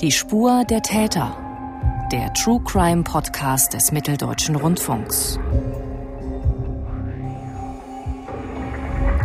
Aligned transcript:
Die 0.00 0.12
Spur 0.12 0.64
der 0.64 0.80
Täter. 0.80 1.36
Der 2.10 2.32
True 2.32 2.62
Crime 2.64 3.02
Podcast 3.02 3.74
des 3.74 3.92
Mitteldeutschen 3.92 4.56
Rundfunks. 4.56 5.38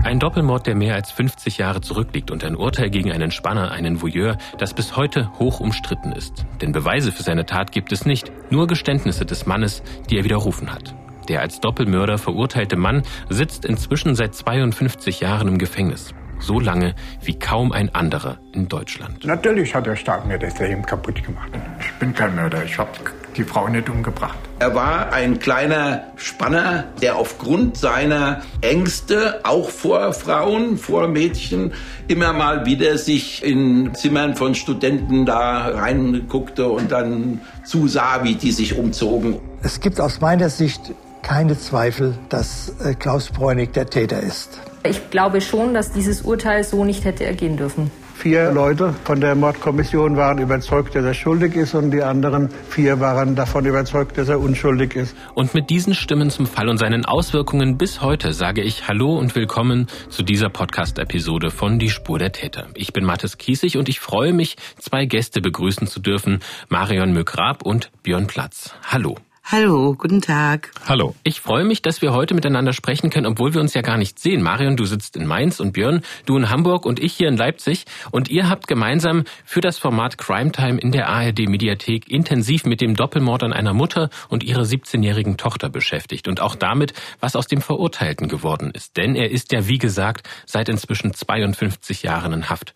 Ein 0.03 0.19
Doppelmord, 0.19 0.67
der 0.67 0.75
mehr 0.75 0.96
als 0.96 1.11
50 1.11 1.59
Jahre 1.59 1.79
zurückliegt 1.79 2.29
und 2.29 2.43
ein 2.43 2.57
Urteil 2.57 2.89
gegen 2.89 3.13
einen 3.13 3.31
Spanner, 3.31 3.71
einen 3.71 4.01
Voyeur, 4.01 4.38
das 4.57 4.73
bis 4.73 4.98
heute 4.98 5.32
hoch 5.39 5.61
umstritten 5.61 6.11
ist. 6.11 6.46
Denn 6.59 6.73
Beweise 6.73 7.14
für 7.14 7.23
seine 7.23 7.46
Tat 7.46 7.71
gibt 7.71 7.94
es 7.94 8.05
nicht, 8.05 8.30
nur 8.50 8.68
Geständnisse 8.68 9.26
des 9.26 9.46
Mannes, 9.46 9.82
die 10.10 10.18
er 10.18 10.26
widerrufen 10.26 10.73
hat. 10.73 10.94
Der 11.30 11.39
als 11.39 11.62
Doppelmörder 11.62 12.18
verurteilte 12.18 12.76
Mann 12.76 13.04
sitzt 13.30 13.64
inzwischen 13.64 14.14
seit 14.14 14.36
52 14.36 15.21
Jahren 15.21 15.48
im 15.48 15.57
Gefängnis 15.57 16.14
so 16.39 16.59
lange 16.59 16.95
wie 17.23 17.38
kaum 17.38 17.71
ein 17.71 17.93
anderer 17.93 18.38
in 18.51 18.68
Deutschland. 18.68 19.25
Natürlich 19.25 19.73
hat 19.75 19.86
der 19.86 19.95
Staat 19.95 20.27
mir 20.27 20.38
das 20.38 20.59
Leben 20.59 20.86
kaputt 20.86 21.23
gemacht. 21.23 21.50
Ich 21.79 21.91
bin 21.93 22.14
kein 22.14 22.36
Mörder, 22.36 22.64
ich 22.64 22.77
habe 22.77 22.89
die 23.36 23.43
Frau 23.43 23.68
nicht 23.68 23.89
umgebracht. 23.89 24.37
Er 24.60 24.74
war 24.74 25.11
ein 25.11 25.39
kleiner 25.39 26.04
Spanner, 26.15 26.86
der 27.01 27.18
aufgrund 27.18 27.77
seiner 27.77 28.41
Ängste 28.61 29.41
auch 29.43 29.69
vor 29.69 30.13
Frauen, 30.13 30.77
vor 30.77 31.07
Mädchen 31.07 31.74
immer 32.08 32.31
mal 32.31 32.66
wieder 32.66 32.97
sich 32.97 33.44
in 33.44 33.94
Zimmern 33.94 34.36
von 34.36 34.55
Studenten 34.55 35.25
da 35.25 35.67
reinguckte 35.67 36.67
und 36.69 36.91
dann 36.91 37.41
zusah, 37.66 38.23
wie 38.23 38.36
die 38.36 38.52
sich 38.52 38.77
umzogen. 38.77 39.39
Es 39.61 39.80
gibt 39.80 39.99
aus 39.99 40.22
meiner 40.22 40.49
Sicht 40.49 40.94
keine 41.22 41.58
Zweifel, 41.58 42.13
dass 42.30 42.73
äh, 42.80 42.94
Klaus 42.94 43.30
Bräunig 43.31 43.73
der 43.73 43.88
Täter 43.88 44.22
ist. 44.22 44.59
Ich 44.88 45.09
glaube 45.09 45.42
schon, 45.42 45.73
dass 45.73 45.92
dieses 45.92 46.22
Urteil 46.22 46.64
so 46.64 46.86
nicht 46.86 47.06
hätte 47.06 47.25
ergehen 47.25 47.58
dürfen. 47.58 47.89
Vier 48.14 48.52
Leute 48.52 48.94
von 49.03 49.20
der 49.20 49.36
Mordkommission 49.36 50.16
waren 50.16 50.38
überzeugt, 50.38 50.95
dass 50.95 51.03
er 51.03 51.14
schuldig 51.14 51.56
ist 51.56 51.73
und 51.73 51.92
die 51.92 52.02
anderen 52.02 52.50
vier 52.69 53.00
waren 53.00 53.36
davon 53.36 53.66
überzeugt, 53.66 54.17
dass 54.17 54.30
er 54.30 54.39
unschuldig 54.39 54.95
ist. 54.95 55.16
Und 55.33 55.53
mit 55.53 55.69
diesen 55.69 55.94
Stimmen 55.94 56.30
zum 56.30 56.45
Fall 56.45 56.69
und 56.69 56.77
seinen 56.77 57.03
Auswirkungen 57.05 57.77
bis 57.77 58.02
heute 58.02 58.31
sage 58.31 58.61
ich 58.61 58.88
Hallo 58.88 59.17
und 59.17 59.36
willkommen 59.36 59.88
zu 60.09 60.23
dieser 60.23 60.50
Podcast-Episode 60.50 61.52
von 61.52 61.77
Die 61.77 61.89
Spur 61.89 62.20
der 62.20 62.31
Täter. 62.31 62.67
Ich 62.75 62.94
bin 62.94 63.05
Mathis 63.05 63.38
Kiesig 63.38 63.77
und 63.77 63.89
ich 63.89 63.99
freue 63.99 64.33
mich, 64.33 64.55
zwei 64.80 65.05
Gäste 65.05 65.42
begrüßen 65.42 65.88
zu 65.88 65.99
dürfen, 65.99 66.39
Marion 66.70 67.11
Mögrab 67.11 67.64
und 67.64 67.92
Björn 68.03 68.27
Platz. 68.27 68.73
Hallo. 68.88 69.17
Hallo, 69.47 69.93
guten 69.93 70.21
Tag. 70.21 70.71
Hallo. 70.88 71.13
Ich 71.23 71.39
freue 71.39 71.65
mich, 71.65 71.83
dass 71.83 72.01
wir 72.01 72.13
heute 72.13 72.33
miteinander 72.33 72.73
sprechen 72.73 73.11
können, 73.11 73.27
obwohl 73.27 73.53
wir 73.53 73.61
uns 73.61 73.75
ja 73.75 73.83
gar 73.83 73.95
nicht 73.95 74.17
sehen. 74.17 74.41
Marion, 74.41 74.75
du 74.75 74.85
sitzt 74.85 75.15
in 75.15 75.27
Mainz 75.27 75.59
und 75.59 75.73
Björn, 75.73 76.02
du 76.25 76.35
in 76.35 76.49
Hamburg 76.49 76.83
und 76.83 76.99
ich 76.99 77.13
hier 77.13 77.27
in 77.27 77.37
Leipzig. 77.37 77.85
Und 78.09 78.27
ihr 78.27 78.49
habt 78.49 78.67
gemeinsam 78.67 79.23
für 79.45 79.61
das 79.61 79.77
Format 79.77 80.17
Crime 80.17 80.52
Time 80.52 80.79
in 80.79 80.91
der 80.91 81.09
ARD 81.09 81.47
Mediathek 81.47 82.09
intensiv 82.09 82.65
mit 82.65 82.81
dem 82.81 82.95
Doppelmord 82.95 83.43
an 83.43 83.53
einer 83.53 83.75
Mutter 83.75 84.09
und 84.29 84.43
ihrer 84.43 84.63
17-jährigen 84.63 85.37
Tochter 85.37 85.69
beschäftigt 85.69 86.27
und 86.27 86.41
auch 86.41 86.55
damit, 86.55 86.93
was 87.19 87.35
aus 87.35 87.45
dem 87.45 87.61
Verurteilten 87.61 88.27
geworden 88.27 88.71
ist. 88.73 88.97
Denn 88.97 89.15
er 89.15 89.30
ist 89.30 89.52
ja, 89.52 89.67
wie 89.67 89.77
gesagt, 89.77 90.27
seit 90.47 90.69
inzwischen 90.69 91.13
52 91.13 92.02
Jahren 92.02 92.33
in 92.33 92.49
Haft. 92.49 92.73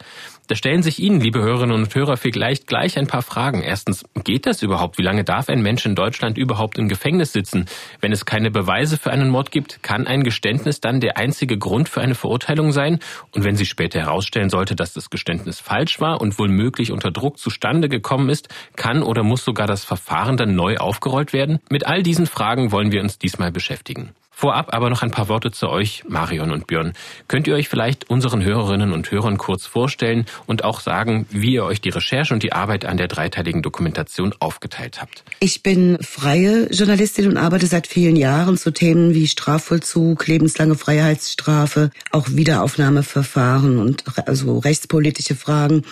Da 0.49 0.55
stellen 0.55 0.81
sich 0.81 0.97
Ihnen, 0.97 1.21
liebe 1.21 1.43
Hörerinnen 1.43 1.75
und 1.75 1.93
Hörer, 1.93 2.17
vielleicht 2.17 2.65
gleich 2.65 2.97
ein 2.97 3.05
paar 3.05 3.21
Fragen. 3.21 3.61
Erstens, 3.61 4.03
geht 4.23 4.47
das 4.47 4.63
überhaupt? 4.63 4.97
Wie 4.97 5.03
lange 5.03 5.23
darf 5.23 5.47
ein 5.47 5.61
Mensch 5.61 5.85
in 5.85 5.93
Deutschland 5.93 6.39
überhaupt 6.39 6.79
im 6.79 6.89
Gefängnis 6.89 7.33
sitzen? 7.33 7.65
Wenn 8.01 8.11
es 8.11 8.25
keine 8.25 8.49
Beweise 8.49 8.97
für 8.97 9.11
einen 9.11 9.29
Mord 9.29 9.51
gibt, 9.51 9.83
kann 9.83 10.07
ein 10.07 10.23
Geständnis 10.23 10.81
dann 10.81 11.01
der 11.01 11.17
einzige 11.17 11.59
Grund 11.59 11.87
für 11.87 12.01
eine 12.01 12.15
Verurteilung 12.15 12.71
sein? 12.71 12.97
Und 13.35 13.43
wenn 13.43 13.57
sich 13.57 13.69
später 13.69 13.99
herausstellen 13.99 14.49
sollte, 14.49 14.75
dass 14.75 14.93
das 14.93 15.11
Geständnis 15.11 15.59
falsch 15.59 16.01
war 16.01 16.19
und 16.19 16.39
wohl 16.39 16.49
möglich 16.49 16.91
unter 16.91 17.11
Druck 17.11 17.37
zustande 17.37 17.87
gekommen 17.87 18.29
ist, 18.29 18.49
kann 18.75 19.03
oder 19.03 19.21
muss 19.21 19.45
sogar 19.45 19.67
das 19.67 19.85
Verfahren 19.85 20.35
dann 20.35 20.55
neu 20.55 20.77
aufgerollt 20.77 21.31
werden? 21.31 21.59
Mit 21.69 21.85
all 21.85 22.01
diesen 22.01 22.25
Fragen 22.25 22.71
wollen 22.71 22.91
wir 22.91 23.01
uns 23.01 23.19
diesmal 23.19 23.51
beschäftigen. 23.51 24.15
Vorab 24.39 24.73
aber 24.73 24.89
noch 24.89 25.01
ein 25.01 25.11
paar 25.11 25.27
Worte 25.27 25.51
zu 25.51 25.67
euch, 25.67 26.05
Marion 26.07 26.51
und 26.51 26.65
Björn. 26.65 26.93
Könnt 27.27 27.45
ihr 27.45 27.55
euch 27.55 27.67
vielleicht 27.67 28.09
unseren 28.09 28.41
Hörerinnen 28.41 28.93
und 28.93 29.11
Hörern 29.11 29.37
kurz 29.37 29.65
vorstellen 29.65 30.27
und 30.45 30.63
auch 30.63 30.79
sagen, 30.79 31.25
wie 31.29 31.55
ihr 31.55 31.65
euch 31.65 31.81
die 31.81 31.89
Recherche 31.89 32.33
und 32.33 32.41
die 32.41 32.53
Arbeit 32.53 32.85
an 32.85 32.95
der 32.95 33.09
dreiteiligen 33.09 33.61
Dokumentation 33.61 34.33
aufgeteilt 34.39 35.01
habt? 35.01 35.25
Ich 35.41 35.61
bin 35.61 35.97
freie 35.99 36.71
Journalistin 36.71 37.27
und 37.27 37.35
arbeite 37.35 37.67
seit 37.67 37.85
vielen 37.85 38.15
Jahren 38.15 38.57
zu 38.57 38.71
Themen 38.71 39.13
wie 39.13 39.27
Strafvollzug, 39.27 40.25
lebenslange 40.25 40.75
Freiheitsstrafe, 40.75 41.91
auch 42.11 42.29
Wiederaufnahmeverfahren 42.29 43.77
und 43.77 44.05
also 44.25 44.59
rechtspolitische 44.59 45.35
Fragen. 45.35 45.83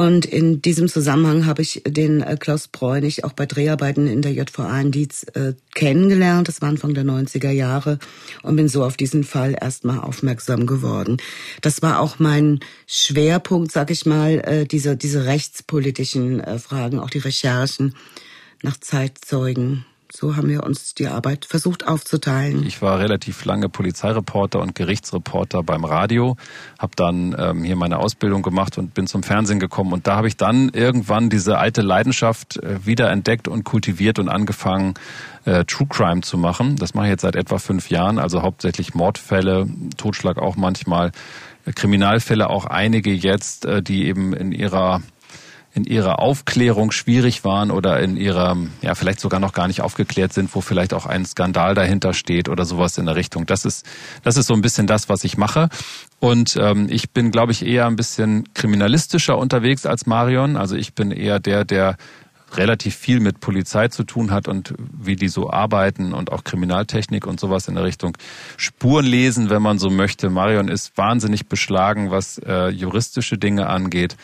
Und 0.00 0.24
in 0.24 0.62
diesem 0.62 0.88
Zusammenhang 0.88 1.44
habe 1.44 1.60
ich 1.60 1.82
den 1.86 2.22
äh, 2.22 2.38
Klaus 2.40 2.68
Bräunig 2.68 3.22
auch 3.24 3.34
bei 3.34 3.44
Dreharbeiten 3.44 4.06
in 4.06 4.22
der 4.22 4.32
JVA 4.32 4.80
in 4.80 4.92
Dietz 4.92 5.24
äh, 5.34 5.52
kennengelernt. 5.74 6.48
Das 6.48 6.62
war 6.62 6.70
Anfang 6.70 6.94
der 6.94 7.04
90er 7.04 7.50
Jahre 7.50 7.98
und 8.42 8.56
bin 8.56 8.66
so 8.66 8.82
auf 8.82 8.96
diesen 8.96 9.24
Fall 9.24 9.54
erstmal 9.60 9.98
aufmerksam 9.98 10.64
geworden. 10.64 11.18
Das 11.60 11.82
war 11.82 12.00
auch 12.00 12.18
mein 12.18 12.60
Schwerpunkt, 12.86 13.72
sag 13.72 13.90
ich 13.90 14.06
mal, 14.06 14.38
äh, 14.38 14.64
diese, 14.64 14.96
diese 14.96 15.26
rechtspolitischen 15.26 16.42
Fragen, 16.58 16.98
auch 16.98 17.10
die 17.10 17.18
Recherchen 17.18 17.94
nach 18.62 18.78
Zeitzeugen 18.80 19.84
so 20.12 20.36
haben 20.36 20.48
wir 20.48 20.64
uns 20.64 20.94
die 20.94 21.08
Arbeit 21.08 21.44
versucht 21.44 21.86
aufzuteilen. 21.86 22.66
Ich 22.66 22.82
war 22.82 22.98
relativ 22.98 23.44
lange 23.44 23.68
Polizeireporter 23.68 24.60
und 24.60 24.74
Gerichtsreporter 24.74 25.62
beim 25.62 25.84
Radio, 25.84 26.36
habe 26.78 26.92
dann 26.96 27.34
ähm, 27.38 27.64
hier 27.64 27.76
meine 27.76 27.98
Ausbildung 27.98 28.42
gemacht 28.42 28.78
und 28.78 28.94
bin 28.94 29.06
zum 29.06 29.22
Fernsehen 29.22 29.60
gekommen. 29.60 29.92
Und 29.92 30.06
da 30.06 30.16
habe 30.16 30.28
ich 30.28 30.36
dann 30.36 30.70
irgendwann 30.70 31.30
diese 31.30 31.58
alte 31.58 31.82
Leidenschaft 31.82 32.56
äh, 32.56 32.84
wieder 32.84 33.10
und 33.48 33.64
kultiviert 33.64 34.18
und 34.18 34.28
angefangen, 34.28 34.94
äh, 35.44 35.64
True 35.64 35.86
Crime 35.88 36.22
zu 36.22 36.38
machen. 36.38 36.76
Das 36.76 36.94
mache 36.94 37.06
ich 37.06 37.10
jetzt 37.10 37.22
seit 37.22 37.36
etwa 37.36 37.58
fünf 37.58 37.90
Jahren, 37.90 38.18
also 38.18 38.42
hauptsächlich 38.42 38.94
Mordfälle, 38.94 39.68
Totschlag 39.96 40.38
auch 40.38 40.56
manchmal, 40.56 41.12
Kriminalfälle 41.74 42.50
auch 42.50 42.66
einige 42.66 43.12
jetzt, 43.12 43.64
äh, 43.64 43.82
die 43.82 44.06
eben 44.06 44.32
in 44.32 44.52
ihrer 44.52 45.02
in 45.72 45.84
ihrer 45.84 46.18
Aufklärung 46.18 46.90
schwierig 46.90 47.44
waren 47.44 47.70
oder 47.70 48.00
in 48.00 48.16
ihrer, 48.16 48.56
ja, 48.82 48.94
vielleicht 48.94 49.20
sogar 49.20 49.38
noch 49.38 49.52
gar 49.52 49.68
nicht 49.68 49.82
aufgeklärt 49.82 50.32
sind, 50.32 50.54
wo 50.54 50.60
vielleicht 50.60 50.92
auch 50.92 51.06
ein 51.06 51.24
Skandal 51.24 51.74
dahinter 51.74 52.12
steht 52.12 52.48
oder 52.48 52.64
sowas 52.64 52.98
in 52.98 53.06
der 53.06 53.14
Richtung. 53.14 53.46
Das 53.46 53.64
ist, 53.64 53.86
das 54.22 54.36
ist 54.36 54.46
so 54.46 54.54
ein 54.54 54.62
bisschen 54.62 54.86
das, 54.86 55.08
was 55.08 55.22
ich 55.22 55.36
mache. 55.36 55.68
Und 56.18 56.56
ähm, 56.60 56.88
ich 56.90 57.10
bin, 57.10 57.30
glaube 57.30 57.52
ich, 57.52 57.64
eher 57.64 57.86
ein 57.86 57.96
bisschen 57.96 58.52
kriminalistischer 58.54 59.38
unterwegs 59.38 59.86
als 59.86 60.06
Marion. 60.06 60.56
Also 60.56 60.74
ich 60.74 60.94
bin 60.94 61.12
eher 61.12 61.38
der, 61.38 61.64
der 61.64 61.96
relativ 62.56 62.96
viel 62.96 63.20
mit 63.20 63.40
Polizei 63.40 63.88
zu 63.88 64.04
tun 64.04 64.30
hat 64.30 64.48
und 64.48 64.74
wie 64.78 65.16
die 65.16 65.28
so 65.28 65.50
arbeiten 65.50 66.12
und 66.12 66.32
auch 66.32 66.44
Kriminaltechnik 66.44 67.26
und 67.26 67.40
sowas 67.40 67.68
in 67.68 67.74
der 67.74 67.84
Richtung 67.84 68.16
Spuren 68.56 69.06
lesen, 69.06 69.50
wenn 69.50 69.62
man 69.62 69.78
so 69.78 69.90
möchte. 69.90 70.30
Marion 70.30 70.68
ist 70.68 70.96
wahnsinnig 70.96 71.46
beschlagen, 71.46 72.10
was 72.10 72.38
äh, 72.38 72.68
juristische 72.68 73.38
Dinge 73.38 73.68
angeht 73.68 74.16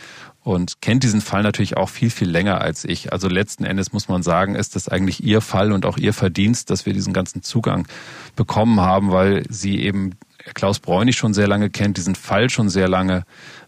und 0.47 0.81
kennt 0.81 1.03
diesen 1.03 1.23
Fall 1.23 1.43
natürlich 1.43 1.77
auch 1.77 1.89
viel, 1.89 2.09
viel 2.09 2.31
länger 2.31 2.61
als 2.61 2.85
ich. 2.85 3.13
Also 3.13 3.27
letzten 3.27 3.65
Endes 3.65 3.93
muss 3.93 4.07
man 4.07 4.23
sagen, 4.23 4.55
ist 4.55 4.77
das 4.77 4.89
eigentlich 4.89 5.25
ihr 5.25 5.41
Fall 5.41 5.73
und 5.73 5.85
auch 5.85 5.99
ihr 5.99 6.13
Verdienst, 6.13 6.71
dass 6.71 6.87
wir 6.87 6.93
diesen 6.93 7.13
ganzen 7.13 7.43
Zugang 7.43 7.89
bekommen 8.37 8.81
haben, 8.81 9.11
weil 9.11 9.43
sie 9.51 9.83
eben 9.83 10.13
Klaus 10.55 10.79
Bräunig 10.79 11.17
schon 11.17 11.35
sehr 11.35 11.49
lange 11.49 11.69
kennt, 11.69 11.97
diesen 11.97 12.15
Fall 12.15 12.49
schon 12.49 12.69
sehr 12.69 12.87
lange 12.87 13.25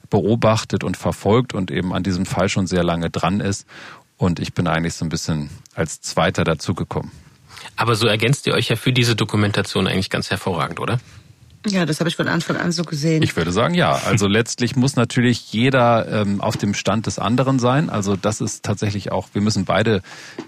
beobachtet 0.09 0.85
und 0.85 0.97
verfolgt 0.97 1.53
und 1.53 1.73
eben 1.73 1.93
an 1.93 2.05
diesem 2.05 2.27
Fall 2.27 2.49
schon 2.49 2.69
sehr 2.69 2.85
lange 2.85 3.11
dran 3.11 3.41
ist. 3.41 3.67
Und 4.17 4.39
ich 4.39 4.55
bin 4.55 4.69
eigentlich 4.69 4.95
so 4.95 5.05
ein 5.05 5.09
bisschen 5.09 5.51
als 5.75 6.01
Zweiter 6.01 6.45
dazugekommen. 6.45 7.11
Aber 7.75 7.97
so 7.97 8.07
ergänzt 8.07 8.47
ihr 8.47 8.55
euch 8.55 8.69
ja 8.69 8.77
für 8.77 8.93
diese 8.93 9.17
Dokumentation 9.17 9.89
eigentlich 9.89 10.11
ganz 10.11 10.31
hervorragend, 10.31 10.79
oder? 10.79 11.01
Ja, 11.67 11.87
das 11.87 11.99
habe 12.01 12.09
ich 12.09 12.17
von 12.17 12.29
Anfang 12.29 12.57
an 12.57 12.73
so 12.73 12.85
gesehen. 12.85 13.23
Ich 13.23 13.37
würde 13.37 13.53
sagen, 13.53 13.75
ja. 13.75 13.93
Also 14.07 14.27
letztlich 14.29 14.77
muss 14.77 14.97
natürlich 14.97 15.53
jeder 15.53 16.07
ähm, 16.09 16.41
auf 16.41 16.57
dem 16.57 16.75
Stand 16.75 17.07
des 17.07 17.19
anderen 17.19 17.59
sein. 17.59 17.91
Also 17.91 18.17
das 18.17 18.41
ist 18.41 18.65
tatsächlich 18.65 19.11
auch, 19.13 19.29
wir 19.33 19.43
müssen 19.43 19.65
beide 19.65 20.03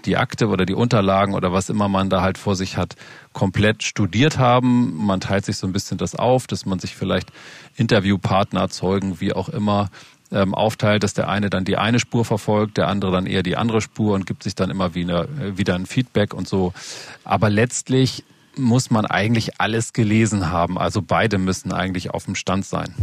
die 0.05 0.17
Akte 0.17 0.47
oder 0.47 0.65
die 0.65 0.73
Unterlagen 0.73 1.33
oder 1.33 1.51
was 1.51 1.69
immer 1.69 1.89
man 1.89 2.09
da 2.09 2.21
halt 2.21 2.37
vor 2.37 2.55
sich 2.55 2.77
hat, 2.77 2.95
komplett 3.33 3.83
studiert 3.83 4.37
haben. 4.37 5.05
Man 5.05 5.19
teilt 5.19 5.45
sich 5.45 5.57
so 5.57 5.67
ein 5.67 5.73
bisschen 5.73 5.97
das 5.97 6.15
auf, 6.15 6.47
dass 6.47 6.65
man 6.65 6.79
sich 6.79 6.95
vielleicht 6.95 7.29
Interviewpartner, 7.75 8.69
Zeugen, 8.69 9.19
wie 9.19 9.33
auch 9.33 9.49
immer 9.49 9.89
ähm, 10.31 10.53
aufteilt, 10.53 11.03
dass 11.03 11.13
der 11.13 11.27
eine 11.27 11.49
dann 11.49 11.65
die 11.65 11.77
eine 11.77 11.99
Spur 11.99 12.23
verfolgt, 12.23 12.77
der 12.77 12.87
andere 12.87 13.11
dann 13.11 13.25
eher 13.25 13.43
die 13.43 13.57
andere 13.57 13.81
Spur 13.81 14.15
und 14.15 14.25
gibt 14.25 14.43
sich 14.43 14.55
dann 14.55 14.69
immer 14.69 14.95
wieder, 14.95 15.23
äh, 15.23 15.57
wieder 15.57 15.75
ein 15.75 15.85
Feedback 15.85 16.33
und 16.33 16.47
so. 16.47 16.73
Aber 17.23 17.49
letztlich 17.49 18.23
muss 18.57 18.91
man 18.91 19.05
eigentlich 19.05 19.59
alles 19.59 19.93
gelesen 19.93 20.49
haben. 20.49 20.77
Also 20.77 21.01
beide 21.01 21.37
müssen 21.37 21.71
eigentlich 21.71 22.11
auf 22.11 22.25
dem 22.25 22.35
Stand 22.35 22.65
sein. 22.65 22.93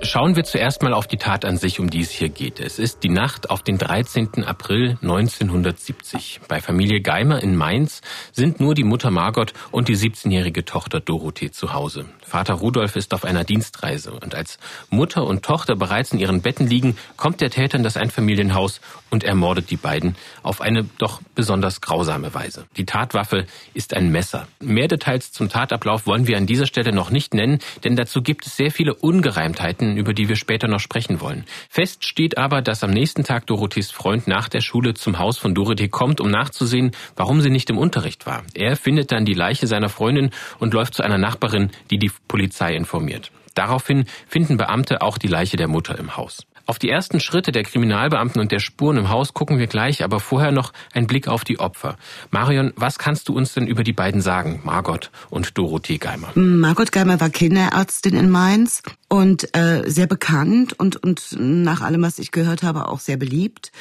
Schauen 0.00 0.36
wir 0.36 0.44
zuerst 0.44 0.82
mal 0.82 0.92
auf 0.92 1.08
die 1.08 1.16
Tat 1.16 1.44
an 1.44 1.56
sich, 1.56 1.80
um 1.80 1.90
die 1.90 2.00
es 2.00 2.10
hier 2.10 2.28
geht. 2.28 2.60
Es 2.60 2.78
ist 2.78 3.02
die 3.02 3.08
Nacht 3.08 3.50
auf 3.50 3.62
den 3.62 3.78
13. 3.78 4.44
April 4.44 4.96
1970. 5.02 6.40
Bei 6.46 6.60
Familie 6.60 7.00
Geimer 7.00 7.42
in 7.42 7.56
Mainz 7.56 8.00
sind 8.30 8.60
nur 8.60 8.74
die 8.74 8.84
Mutter 8.84 9.10
Margot 9.10 9.54
und 9.72 9.88
die 9.88 9.96
17-jährige 9.96 10.64
Tochter 10.64 11.00
Dorothee 11.00 11.50
zu 11.50 11.72
Hause. 11.72 12.04
Vater 12.28 12.54
Rudolf 12.54 12.94
ist 12.94 13.14
auf 13.14 13.24
einer 13.24 13.44
Dienstreise 13.44 14.12
und 14.12 14.34
als 14.34 14.58
Mutter 14.90 15.26
und 15.26 15.42
Tochter 15.42 15.76
bereits 15.76 16.12
in 16.12 16.18
ihren 16.18 16.42
Betten 16.42 16.66
liegen, 16.66 16.96
kommt 17.16 17.40
der 17.40 17.50
Täter 17.50 17.78
in 17.78 17.82
das 17.82 17.96
Einfamilienhaus 17.96 18.80
und 19.10 19.24
ermordet 19.24 19.70
die 19.70 19.76
beiden 19.76 20.14
auf 20.42 20.60
eine 20.60 20.84
doch 20.98 21.22
besonders 21.34 21.80
grausame 21.80 22.34
Weise. 22.34 22.66
Die 22.76 22.84
Tatwaffe 22.84 23.46
ist 23.72 23.94
ein 23.94 24.10
Messer. 24.10 24.46
Mehr 24.60 24.88
Details 24.88 25.32
zum 25.32 25.48
Tatablauf 25.48 26.06
wollen 26.06 26.26
wir 26.26 26.36
an 26.36 26.46
dieser 26.46 26.66
Stelle 26.66 26.92
noch 26.92 27.10
nicht 27.10 27.32
nennen, 27.32 27.60
denn 27.82 27.96
dazu 27.96 28.20
gibt 28.20 28.46
es 28.46 28.56
sehr 28.56 28.70
viele 28.70 28.94
Ungereimtheiten, 28.94 29.96
über 29.96 30.12
die 30.12 30.28
wir 30.28 30.36
später 30.36 30.68
noch 30.68 30.80
sprechen 30.80 31.22
wollen. 31.22 31.44
Fest 31.70 32.04
steht 32.04 32.36
aber, 32.36 32.60
dass 32.60 32.84
am 32.84 32.90
nächsten 32.90 33.24
Tag 33.24 33.46
Dorothees 33.46 33.90
Freund 33.90 34.28
nach 34.28 34.50
der 34.50 34.60
Schule 34.60 34.92
zum 34.92 35.18
Haus 35.18 35.38
von 35.38 35.54
Dorothee 35.54 35.88
kommt, 35.88 36.20
um 36.20 36.30
nachzusehen, 36.30 36.92
warum 37.16 37.40
sie 37.40 37.50
nicht 37.50 37.70
im 37.70 37.78
Unterricht 37.78 38.26
war. 38.26 38.42
Er 38.52 38.76
findet 38.76 39.12
dann 39.12 39.24
die 39.24 39.34
Leiche 39.34 39.66
seiner 39.66 39.88
Freundin 39.88 40.30
und 40.58 40.74
läuft 40.74 40.94
zu 40.94 41.02
einer 41.02 41.18
Nachbarin, 41.18 41.70
die 41.90 41.98
die 41.98 42.10
Polizei 42.28 42.74
informiert. 42.74 43.32
Daraufhin 43.54 44.04
finden 44.28 44.56
Beamte 44.56 45.02
auch 45.02 45.18
die 45.18 45.26
Leiche 45.26 45.56
der 45.56 45.66
Mutter 45.66 45.98
im 45.98 46.16
Haus. 46.16 46.46
Auf 46.68 46.78
die 46.78 46.90
ersten 46.90 47.18
Schritte 47.18 47.50
der 47.50 47.62
Kriminalbeamten 47.62 48.42
und 48.42 48.52
der 48.52 48.58
Spuren 48.58 48.98
im 48.98 49.08
Haus 49.08 49.32
gucken 49.32 49.58
wir 49.58 49.68
gleich, 49.68 50.04
aber 50.04 50.20
vorher 50.20 50.52
noch 50.52 50.74
ein 50.92 51.06
Blick 51.06 51.26
auf 51.26 51.42
die 51.42 51.58
Opfer. 51.58 51.96
Marion, 52.30 52.74
was 52.76 52.98
kannst 52.98 53.28
du 53.28 53.34
uns 53.34 53.54
denn 53.54 53.66
über 53.66 53.82
die 53.84 53.94
beiden 53.94 54.20
sagen, 54.20 54.60
Margot 54.64 55.10
und 55.30 55.56
Dorothee 55.56 55.96
Geimer? 55.96 56.28
Margot 56.34 56.92
Geimer 56.92 57.18
war 57.20 57.30
Kinderärztin 57.30 58.14
in 58.14 58.28
Mainz 58.28 58.82
und 59.08 59.56
äh, 59.56 59.82
sehr 59.86 60.06
bekannt 60.06 60.78
und, 60.78 60.96
und 60.96 61.36
nach 61.38 61.80
allem, 61.80 62.02
was 62.02 62.18
ich 62.18 62.32
gehört 62.32 62.62
habe, 62.62 62.88
auch 62.88 63.00
sehr 63.00 63.16
beliebt. 63.16 63.72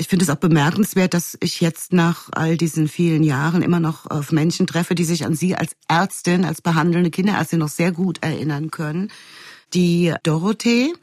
Ich 0.00 0.06
finde 0.06 0.22
es 0.22 0.30
auch 0.30 0.36
bemerkenswert, 0.36 1.12
dass 1.12 1.36
ich 1.40 1.60
jetzt 1.60 1.92
nach 1.92 2.28
all 2.30 2.56
diesen 2.56 2.86
vielen 2.86 3.24
Jahren 3.24 3.62
immer 3.62 3.80
noch 3.80 4.06
auf 4.08 4.30
Menschen 4.30 4.68
treffe, 4.68 4.94
die 4.94 5.04
sich 5.04 5.26
an 5.26 5.34
sie 5.34 5.56
als 5.56 5.72
Ärztin, 5.88 6.44
als 6.44 6.62
behandelnde 6.62 7.10
Kinderärztin 7.10 7.58
noch 7.58 7.68
sehr 7.68 7.90
gut 7.90 8.22
erinnern 8.22 8.70
können. 8.70 9.10
Die 9.74 10.14
Dorothee 10.22 10.94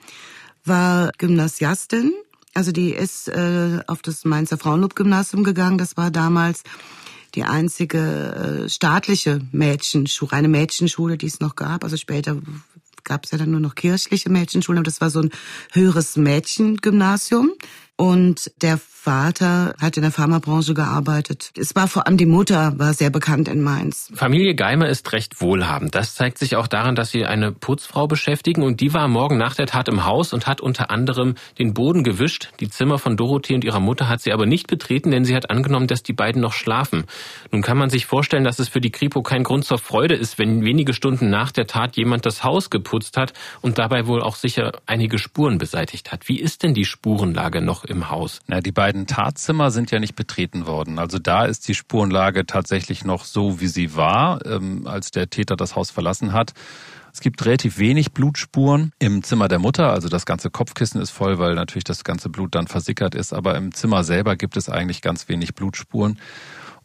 war 0.64 1.12
Gymnasiastin, 1.18 2.14
also 2.54 2.72
die 2.72 2.92
ist 2.92 3.28
äh, 3.28 3.82
auf 3.86 4.02
das 4.02 4.24
Mainzer 4.24 4.58
Frauenlob-Gymnasium 4.58 5.44
gegangen. 5.44 5.78
Das 5.78 5.98
war 5.98 6.10
damals 6.10 6.64
die 7.36 7.44
einzige 7.44 8.64
äh, 8.66 8.70
staatliche 8.70 9.42
Mädchenschule, 9.52 10.32
reine 10.32 10.48
Mädchenschule, 10.48 11.18
die 11.18 11.28
es 11.28 11.42
noch 11.42 11.58
gab. 11.58 11.84
Also 11.84 11.98
später 11.98 12.38
gab 13.04 13.26
es 13.26 13.32
ja 13.32 13.38
dann 13.38 13.52
nur 13.52 13.60
noch 13.60 13.76
kirchliche 13.76 14.30
Mädchenschulen, 14.30 14.80
aber 14.80 14.86
das 14.86 15.02
war 15.02 15.10
so 15.10 15.20
ein 15.20 15.32
höheres 15.74 16.16
Mädchengymnasium. 16.16 17.52
Und 17.98 18.52
der 18.62 18.78
Vater 19.06 19.76
hat 19.80 19.98
in 19.98 20.02
der 20.02 20.12
Pharmabranche 20.12 20.74
gearbeitet. 20.74 21.52
Es 21.56 21.76
war 21.76 21.88
vor 21.88 22.08
allem 22.08 22.18
die 22.18 22.26
Mutter 22.26 22.74
war 22.80 22.92
sehr 22.96 23.12
bekannt 23.12 23.48
in 23.48 23.62
Mainz. 23.62 24.12
Familie 24.16 24.56
Geimer 24.56 24.90
ist 24.90 25.14
recht 25.14 25.42
wohlhabend. 25.42 25.94
Das 25.94 26.16
zeigt 26.16 26.40
sich 26.40 26.56
auch 26.56 26.66
daran, 26.66 26.96
dass 26.96 27.12
sie 27.12 27.24
eine 27.24 27.52
Putzfrau 27.52 28.08
beschäftigen 28.08 28.64
und 28.64 28.82
die 28.82 28.96
war 28.96 29.08
Morgen 29.08 29.38
nach 29.38 29.54
der 29.54 29.68
Tat 29.68 29.90
im 29.90 30.06
Haus 30.06 30.34
und 30.34 30.48
hat 30.48 30.60
unter 30.60 30.90
anderem 30.90 31.36
den 31.60 31.76
Boden 31.76 32.04
gewischt. 32.04 32.50
Die 32.60 32.68
Zimmer 32.68 32.98
von 32.98 33.16
Dorothee 33.16 33.54
und 33.54 33.64
ihrer 33.64 33.80
Mutter 33.80 34.10
hat 34.10 34.22
sie 34.22 34.34
aber 34.34 34.48
nicht 34.48 34.66
betreten, 34.66 35.12
denn 35.12 35.24
sie 35.24 35.36
hat 35.36 35.52
angenommen, 35.52 35.86
dass 35.86 36.02
die 36.02 36.14
beiden 36.14 36.42
noch 36.42 36.54
schlafen. 36.54 37.04
Nun 37.52 37.62
kann 37.62 37.78
man 37.78 37.92
sich 37.92 38.08
vorstellen, 38.08 38.44
dass 38.44 38.58
es 38.58 38.70
für 38.70 38.82
die 38.82 38.92
Kripo 38.92 39.22
kein 39.22 39.44
Grund 39.44 39.66
zur 39.66 39.78
Freude 39.78 40.16
ist, 40.16 40.40
wenn 40.40 40.66
wenige 40.66 40.96
Stunden 40.96 41.30
nach 41.30 41.52
der 41.52 41.68
Tat 41.68 41.96
jemand 41.96 42.26
das 42.26 42.44
Haus 42.44 42.72
geputzt 42.72 43.18
hat 43.18 43.34
und 43.62 43.78
dabei 43.78 44.08
wohl 44.08 44.24
auch 44.24 44.36
sicher 44.36 44.72
einige 44.88 45.20
Spuren 45.20 45.60
beseitigt 45.60 46.12
hat. 46.12 46.28
Wie 46.28 46.40
ist 46.40 46.64
denn 46.64 46.74
die 46.74 46.86
Spurenlage 46.86 47.62
noch 47.62 47.85
im 47.86 48.10
Haus? 48.10 48.40
Na, 48.48 48.62
die 48.62 48.72
beiden 48.72 49.08
Tatzimmer 49.08 49.72
sind 49.72 49.92
ja 49.92 50.00
nicht 50.00 50.16
betreten 50.16 50.68
worden. 50.68 51.00
Also 51.00 51.20
da 51.20 51.46
ist 51.46 51.68
die 51.68 51.76
Spurenlage 51.76 52.46
tatsächlich 52.46 53.06
noch 53.06 53.26
so, 53.26 53.60
wie 53.60 53.68
sie 53.68 53.96
war, 53.96 54.46
ähm, 54.46 54.88
als 54.88 55.12
der 55.12 55.30
Täter 55.30 55.56
das 55.56 55.76
Haus 55.76 55.92
verlassen 55.92 56.34
hat. 56.34 56.54
Es 57.14 57.22
gibt 57.22 57.46
relativ 57.46 57.78
wenig 57.78 58.12
Blutspuren 58.12 58.92
im 59.00 59.24
Zimmer 59.24 59.48
der 59.48 59.60
Mutter. 59.60 59.92
Also 59.92 60.10
das 60.10 60.26
ganze 60.26 60.50
Kopfkissen 60.50 61.00
ist 61.00 61.12
voll, 61.12 61.40
weil 61.40 61.56
natürlich 61.56 61.86
das 61.86 62.04
ganze 62.04 62.28
Blut 62.28 62.54
dann 62.56 62.68
versickert 62.68 63.16
ist. 63.16 63.34
Aber 63.34 63.56
im 63.56 63.74
Zimmer 63.74 64.04
selber 64.04 64.36
gibt 64.36 64.58
es 64.58 64.68
eigentlich 64.68 65.02
ganz 65.02 65.30
wenig 65.30 65.56
Blutspuren. 65.56 66.20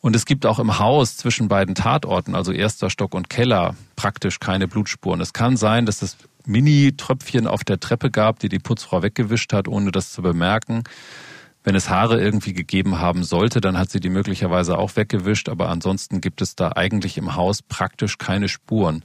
Und 0.01 0.17
es 0.17 0.25
gibt 0.25 0.47
auch 0.47 0.59
im 0.59 0.79
Haus 0.79 1.17
zwischen 1.17 1.49
beiden 1.49 1.75
Tatorten, 1.75 2.35
also 2.35 2.53
erster 2.53 2.91
Stock 2.91 3.15
und 3.15 3.29
Keller, 3.29 3.75
praktisch 3.97 4.41
keine 4.41 4.67
Blutspuren. 4.67 5.21
Es 5.21 5.33
kann 5.33 5.57
sein, 5.57 5.85
dass 5.85 6.01
es 6.01 6.17
Mini-Tröpfchen 6.47 7.47
auf 7.47 7.65
der 7.65 7.81
Treppe 7.81 8.11
gab, 8.11 8.39
die 8.39 8.49
die 8.49 8.59
Putzfrau 8.59 9.03
weggewischt 9.03 9.53
hat, 9.53 9.69
ohne 9.69 9.93
das 9.93 10.13
zu 10.13 10.23
bemerken. 10.23 10.85
Wenn 11.63 11.75
es 11.75 11.91
Haare 11.91 12.19
irgendwie 12.19 12.55
gegeben 12.55 13.01
haben 13.01 13.23
sollte, 13.23 13.61
dann 13.61 13.77
hat 13.77 13.91
sie 13.91 14.01
die 14.01 14.09
möglicherweise 14.09 14.79
auch 14.79 14.97
weggewischt, 14.97 15.51
aber 15.51 15.69
ansonsten 15.69 16.23
gibt 16.23 16.41
es 16.41 16.57
da 16.57 16.73
eigentlich 16.75 17.19
im 17.19 17.37
Haus 17.37 17.61
praktisch 17.61 18.17
keine 18.17 18.49
Spuren. 18.49 19.05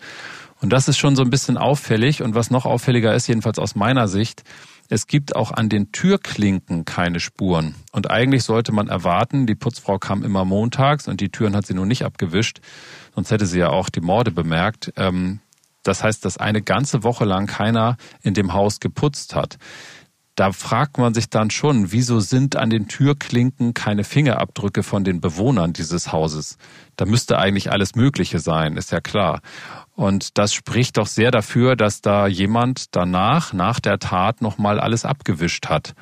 Und 0.62 0.72
das 0.72 0.88
ist 0.88 0.98
schon 0.98 1.18
so 1.18 1.22
ein 1.22 1.30
bisschen 1.30 1.58
auffällig. 1.58 2.22
Und 2.22 2.34
was 2.34 2.50
noch 2.50 2.66
auffälliger 2.66 3.14
ist, 3.14 3.28
jedenfalls 3.28 3.60
aus 3.60 3.76
meiner 3.76 4.08
Sicht, 4.08 4.44
es 4.90 5.08
gibt 5.08 5.36
auch 5.36 5.52
an 5.52 5.68
den 5.68 5.92
Türklinken 5.92 6.86
keine 6.86 7.20
Spuren. 7.20 7.76
Und 7.92 8.10
eigentlich 8.10 8.44
sollte 8.44 8.72
man 8.72 8.88
erwarten, 8.88 9.48
die 9.48 9.56
Putzfrau 9.56 9.98
kam 9.98 10.24
immer 10.24 10.46
montags 10.46 11.08
und 11.08 11.22
die 11.22 11.30
Türen 11.30 11.56
hat 11.56 11.66
sie 11.66 11.74
nun 11.74 11.88
nicht 11.88 12.06
abgewischt, 12.06 12.62
sonst 13.14 13.32
hätte 13.32 13.48
sie 13.48 13.60
ja 13.60 13.70
auch 13.70 13.90
die 13.90 14.02
Morde 14.02 14.32
bemerkt. 14.32 14.94
Ähm, 14.96 15.40
das 15.88 16.04
heißt, 16.04 16.26
dass 16.26 16.38
eine 16.38 16.62
ganze 16.62 17.04
Woche 17.04 17.26
lang 17.26 17.48
keiner 17.48 17.98
in 18.22 18.34
dem 18.34 18.54
Haus 18.54 18.80
geputzt 18.80 19.36
hat. 19.36 19.58
Da 20.36 20.52
fragt 20.52 20.98
man 20.98 21.14
sich 21.14 21.30
dann 21.30 21.50
schon, 21.50 21.94
wieso 21.94 22.20
sind 22.20 22.58
an 22.58 22.70
den 22.70 22.90
Türklinken 22.90 23.74
keine 23.74 24.04
Fingerabdrücke 24.04 24.84
von 24.84 25.06
den 25.06 25.22
Bewohnern 25.22 25.72
dieses 25.72 26.12
Hauses? 26.12 26.58
Da 26.98 27.06
müsste 27.06 27.38
eigentlich 27.38 27.72
alles 27.72 27.96
Mögliche 27.96 28.40
sein, 28.40 28.76
ist 28.76 28.92
ja 28.92 29.00
klar. 29.00 29.40
Und 29.94 30.38
das 30.38 30.54
spricht 30.54 30.98
doch 30.98 31.08
sehr 31.08 31.32
dafür, 31.32 31.78
dass 31.78 32.02
da 32.02 32.28
jemand 32.28 32.96
danach, 32.98 33.54
nach 33.54 33.80
der 33.80 33.98
Tat, 33.98 34.42
nochmal 34.42 34.78
alles 34.78 35.06
abgewischt 35.06 35.68
hat. 35.68 35.94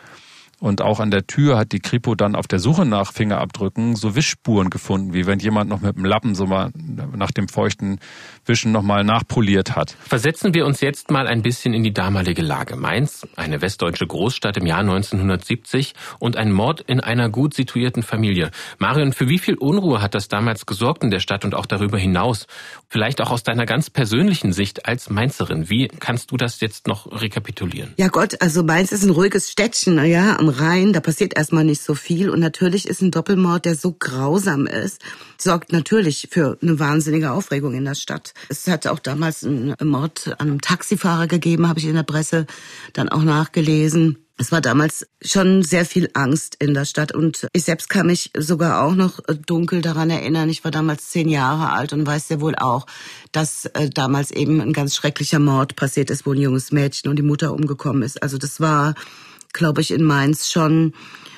Und 0.64 0.82
auch 0.82 1.02
an 1.02 1.12
der 1.12 1.28
Tür 1.28 1.58
hat 1.58 1.74
die 1.74 1.82
Kripo 1.82 2.16
dann 2.16 2.38
auf 2.38 2.48
der 2.48 2.58
Suche 2.58 2.86
nach 2.86 3.12
Fingerabdrücken 3.12 3.98
so 3.98 4.16
Wischspuren 4.16 4.70
gefunden, 4.70 5.14
wie 5.14 5.26
wenn 5.26 5.40
jemand 5.40 5.70
noch 5.70 5.82
mit 5.82 5.98
dem 5.98 6.06
Lappen 6.06 6.36
so 6.36 6.46
mal 6.46 6.72
nach 7.14 7.32
dem 7.32 7.50
feuchten 7.50 8.00
Wischen 8.46 8.72
nochmal 8.72 9.04
nachpoliert 9.04 9.76
hat. 9.76 9.98
Versetzen 10.08 10.54
wir 10.54 10.66
uns 10.66 10.80
jetzt 10.80 11.12
mal 11.12 11.28
ein 11.28 11.42
bisschen 11.42 11.74
in 11.74 11.84
die 11.84 11.92
damalige 11.92 12.42
Lage. 12.42 12.78
Mainz, 12.78 13.28
eine 13.36 13.62
westdeutsche 13.62 14.08
Großstadt 14.08 14.56
im 14.56 14.66
Jahr 14.66 14.80
1970 14.80 15.96
und 16.20 16.38
ein 16.38 16.54
Mord 16.54 16.80
in 16.80 17.02
einer 17.02 17.28
gut 17.28 17.54
situierten 17.54 18.02
Familie. 18.02 18.50
Marion, 18.78 19.12
für 19.12 19.28
wie 19.28 19.40
viel 19.40 19.56
Unruhe 19.56 20.02
hat 20.02 20.16
das 20.16 20.30
damals 20.30 20.66
gesorgt 20.66 21.04
in 21.04 21.12
der 21.12 21.20
Stadt 21.20 21.44
und 21.44 21.56
auch 21.56 21.66
darüber 21.66 21.98
hinaus? 21.98 22.48
Vielleicht 22.88 23.20
auch 23.20 23.32
aus 23.32 23.44
deiner 23.44 23.66
ganz 23.66 23.90
persönlichen 23.90 24.54
Sicht 24.54 24.86
als 24.86 25.10
Mainzerin. 25.10 25.70
Wie 25.70 25.90
kannst 25.90 26.32
du 26.32 26.38
das 26.38 26.62
jetzt 26.62 26.88
noch 26.88 27.12
rekapitulieren? 27.22 27.94
Ja 27.98 28.08
Gott, 28.08 28.42
also 28.42 28.64
Mainz 28.64 28.94
ist 28.94 29.04
ein 29.04 29.10
ruhiges 29.10 29.52
Städtchen, 29.52 30.02
ja, 30.06 30.40
am 30.40 30.53
Rhein, 30.60 30.94
da 30.94 31.00
passiert 31.00 31.36
erstmal 31.38 31.64
nicht 31.64 31.82
so 31.82 31.96
viel. 31.96 32.30
Und 32.30 32.40
natürlich 32.40 32.88
ist 32.88 33.02
ein 33.02 33.12
Doppelmord, 33.12 33.66
der 33.66 33.76
so 33.76 33.96
grausam 33.98 34.68
ist, 34.68 35.02
sorgt 35.38 35.72
natürlich 35.72 36.30
für 36.32 36.58
eine 36.62 36.80
wahnsinnige 36.80 37.32
Aufregung 37.32 37.74
in 37.74 37.86
der 37.86 37.96
Stadt. 37.96 38.34
Es 38.50 38.68
hat 38.68 38.88
auch 38.88 39.00
damals 39.00 39.44
einen 39.44 39.76
Mord 39.84 40.36
an 40.40 40.48
einem 40.48 40.62
Taxifahrer 40.62 41.28
gegeben, 41.28 41.68
habe 41.68 41.80
ich 41.80 41.86
in 41.86 41.96
der 41.96 42.04
Presse 42.04 42.46
dann 42.94 43.10
auch 43.10 43.24
nachgelesen. 43.24 44.18
Es 44.36 44.52
war 44.52 44.62
damals 44.62 45.06
schon 45.22 45.62
sehr 45.62 45.86
viel 45.86 46.10
Angst 46.16 46.56
in 46.60 46.74
der 46.74 46.86
Stadt 46.86 47.12
und 47.12 47.48
ich 47.54 47.66
selbst 47.66 47.88
kann 47.88 48.08
mich 48.08 48.32
sogar 48.36 48.82
auch 48.82 48.96
noch 48.96 49.20
dunkel 49.46 49.84
daran 49.84 50.10
erinnern. 50.10 50.50
Ich 50.50 50.64
war 50.64 50.72
damals 50.72 51.12
zehn 51.12 51.30
Jahre 51.30 51.72
alt 51.72 51.94
und 51.94 52.08
weiß 52.08 52.30
sehr 52.30 52.42
wohl 52.42 52.56
auch, 52.56 52.88
dass 53.32 53.66
äh, 53.66 53.92
damals 53.92 54.32
eben 54.32 54.60
ein 54.60 54.74
ganz 54.74 54.96
schrecklicher 54.96 55.38
Mord 55.38 55.76
passiert 55.76 56.10
ist, 56.10 56.26
wo 56.26 56.32
ein 56.32 56.42
junges 56.42 56.72
Mädchen 56.72 57.12
und 57.12 57.18
die 57.18 57.24
Mutter 57.24 57.54
umgekommen 57.54 58.02
ist. 58.02 58.24
Also 58.24 58.40
das 58.40 58.60
war 58.60 58.96
glaube 59.54 59.82
ich, 59.82 59.92
in 59.92 60.04
Mainz 60.04 60.50
schon 60.50 60.94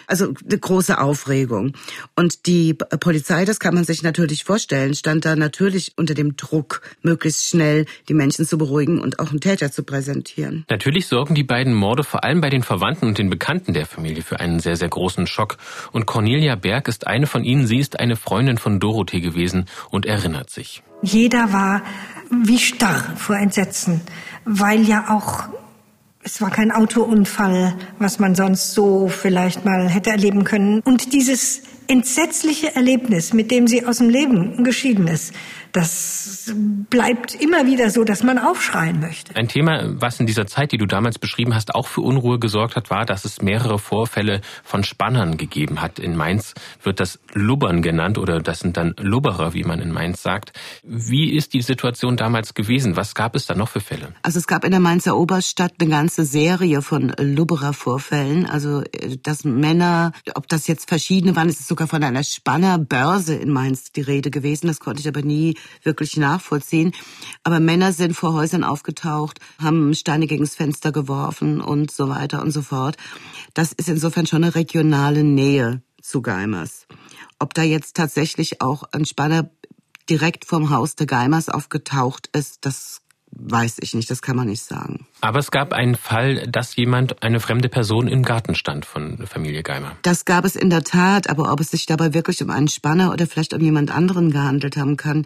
also 0.07 0.33
eine 0.47 0.59
große 0.59 0.99
Aufregung. 0.99 1.73
Und 2.15 2.45
die 2.45 2.73
Polizei, 2.73 3.45
das 3.45 3.59
kann 3.59 3.73
man 3.73 3.83
sich 3.83 4.03
natürlich 4.03 4.43
vorstellen, 4.43 4.93
stand 4.93 5.25
da 5.25 5.35
natürlich 5.35 5.93
unter 5.97 6.13
dem 6.13 6.35
Druck, 6.35 6.81
möglichst 7.01 7.47
schnell 7.47 7.85
die 8.07 8.13
Menschen 8.13 8.45
zu 8.45 8.57
beruhigen 8.57 8.99
und 8.99 9.19
auch 9.19 9.31
einen 9.31 9.41
Täter 9.41 9.71
zu 9.71 9.83
präsentieren. 9.83 10.65
Natürlich 10.69 11.07
sorgen 11.07 11.35
die 11.35 11.43
beiden 11.43 11.73
Morde 11.73 12.03
vor 12.03 12.23
allem 12.23 12.41
bei 12.41 12.49
den 12.49 12.63
Verwandten 12.63 13.07
und 13.07 13.17
den 13.17 13.29
Bekannten 13.29 13.73
der 13.73 13.85
Familie 13.85 14.23
für 14.23 14.39
einen 14.39 14.59
sehr, 14.59 14.75
sehr 14.75 14.89
großen 14.89 15.27
Schock. 15.27 15.57
Und 15.91 16.05
Cornelia 16.05 16.55
Berg 16.55 16.87
ist 16.87 17.07
eine 17.07 17.27
von 17.27 17.43
ihnen. 17.43 17.67
Sie 17.67 17.79
ist 17.79 17.99
eine 17.99 18.15
Freundin 18.15 18.57
von 18.57 18.79
Dorothee 18.79 19.21
gewesen 19.21 19.65
und 19.89 20.05
erinnert 20.05 20.49
sich. 20.49 20.83
Jeder 21.01 21.51
war 21.51 21.83
wie 22.43 22.57
starr 22.57 23.15
vor 23.17 23.35
Entsetzen, 23.37 24.01
weil 24.45 24.81
ja 24.81 25.09
auch 25.09 25.49
es 26.25 26.41
war 26.41 26.49
kein 26.49 26.71
Autounfall, 26.71 27.75
was 27.99 28.17
man 28.17 28.33
sonst 28.33 28.73
so 28.73 29.07
vielleicht 29.07 29.63
mal 29.63 29.87
hätte 29.87 30.09
erleben 30.09 30.43
können. 30.43 30.81
Und 30.81 31.13
dieses 31.13 31.61
entsetzliche 31.87 32.75
Erlebnis, 32.75 33.31
mit 33.31 33.51
dem 33.51 33.67
sie 33.67 33.85
aus 33.85 33.99
dem 33.99 34.09
Leben 34.09 34.63
geschieden 34.63 35.07
ist, 35.07 35.35
das 35.75 36.53
bleibt 36.89 37.35
immer 37.35 37.65
wieder 37.65 37.89
so, 37.89 38.05
dass 38.05 38.23
man 38.23 38.39
aufschreien 38.39 39.01
möchte. 39.01 39.35
Ein 39.35 39.49
Thema, 39.49 39.83
was 39.99 40.19
in 40.21 40.25
dieser 40.25 40.47
Zeit, 40.47 40.71
die 40.71 40.77
du 40.77 40.85
damals 40.85 41.19
beschrieben 41.19 41.53
hast, 41.53 41.75
auch 41.75 41.87
für 41.87 41.99
Unruhe 41.99 42.39
gesorgt 42.39 42.77
hat, 42.77 42.89
war, 42.89 43.05
dass 43.05 43.25
es 43.25 43.41
mehrere 43.41 43.77
Vorfälle 43.77 44.39
von 44.63 44.85
Spannern 44.85 45.35
gegeben 45.35 45.81
hat. 45.81 45.99
In 45.99 46.15
Mainz 46.15 46.53
wird 46.81 47.01
das 47.01 47.19
Lubbern 47.33 47.81
genannt 47.81 48.17
oder 48.17 48.39
das 48.39 48.59
sind 48.59 48.77
dann 48.77 48.95
Lubberer, 48.99 49.53
wie 49.53 49.65
man 49.65 49.81
in 49.81 49.91
Mainz 49.91 50.23
sagt. 50.23 50.53
Wie 50.83 51.33
ist 51.33 51.53
die 51.53 51.61
Situation 51.61 52.15
damals 52.15 52.53
gewesen? 52.53 52.95
Was 52.95 53.13
gab 53.13 53.35
es 53.35 53.45
da 53.45 53.53
noch 53.53 53.67
für 53.67 53.81
Fälle? 53.81 54.13
Also 54.21 54.39
es 54.39 54.47
gab 54.47 54.63
in 54.63 54.71
der 54.71 54.79
Mainzer 54.79 55.17
Oberstadt 55.17 55.73
eine 55.81 55.89
ganze 55.89 56.23
Serie 56.23 56.81
von 56.81 57.13
Lubberer-Vorfällen. 57.19 58.45
Also 58.45 58.83
dass 59.23 59.43
Männer, 59.43 60.13
ob 60.35 60.47
das 60.47 60.67
jetzt 60.67 60.87
verschiedene 60.87 61.35
waren, 61.35 61.49
es 61.49 61.59
ist 61.59 61.67
sogar 61.67 61.87
von 61.87 62.01
einer 62.01 62.23
Spannerbörse 62.23 63.35
in 63.35 63.51
Mainz 63.51 63.91
die 63.91 64.01
Rede 64.01 64.31
gewesen. 64.31 64.67
Das 64.67 64.79
konnte 64.79 65.01
ich 65.01 65.07
aber 65.09 65.21
nie 65.21 65.55
wirklich 65.83 66.17
nachvollziehen. 66.17 66.93
Aber 67.43 67.59
Männer 67.59 67.93
sind 67.93 68.13
vor 68.13 68.33
Häusern 68.33 68.63
aufgetaucht, 68.63 69.39
haben 69.59 69.93
Steine 69.93 70.27
gegens 70.27 70.55
Fenster 70.55 70.91
geworfen 70.91 71.61
und 71.61 71.91
so 71.91 72.09
weiter 72.09 72.41
und 72.41 72.51
so 72.51 72.61
fort. 72.61 72.97
Das 73.53 73.71
ist 73.71 73.89
insofern 73.89 74.27
schon 74.27 74.43
eine 74.43 74.55
regionale 74.55 75.23
Nähe 75.23 75.81
zu 76.01 76.21
Geimers. 76.21 76.87
Ob 77.39 77.53
da 77.53 77.63
jetzt 77.63 77.95
tatsächlich 77.95 78.61
auch 78.61 78.83
ein 78.91 79.05
Spanner 79.05 79.49
direkt 80.09 80.45
vom 80.45 80.69
Haus 80.69 80.95
der 80.95 81.07
Geimers 81.07 81.49
aufgetaucht 81.49 82.29
ist, 82.33 82.59
das 82.65 83.01
weiß 83.35 83.77
ich 83.81 83.93
nicht, 83.93 84.09
das 84.09 84.21
kann 84.21 84.35
man 84.35 84.47
nicht 84.47 84.63
sagen. 84.63 85.05
Aber 85.21 85.39
es 85.39 85.51
gab 85.51 85.73
einen 85.73 85.95
Fall, 85.95 86.47
dass 86.47 86.75
jemand, 86.75 87.21
eine 87.21 87.39
fremde 87.39 87.69
Person 87.69 88.07
im 88.07 88.23
Garten 88.23 88.55
stand 88.55 88.85
von 88.85 89.25
Familie 89.27 89.63
Geimer. 89.63 89.91
Das 90.01 90.25
gab 90.25 90.45
es 90.45 90.55
in 90.55 90.69
der 90.69 90.83
Tat, 90.83 91.29
aber 91.29 91.51
ob 91.51 91.59
es 91.59 91.71
sich 91.71 91.85
dabei 91.85 92.13
wirklich 92.13 92.41
um 92.41 92.49
einen 92.49 92.67
Spanner 92.67 93.11
oder 93.11 93.27
vielleicht 93.27 93.53
um 93.53 93.61
jemand 93.61 93.91
anderen 93.91 94.31
gehandelt 94.31 94.77
haben 94.77 94.97
kann, 94.97 95.25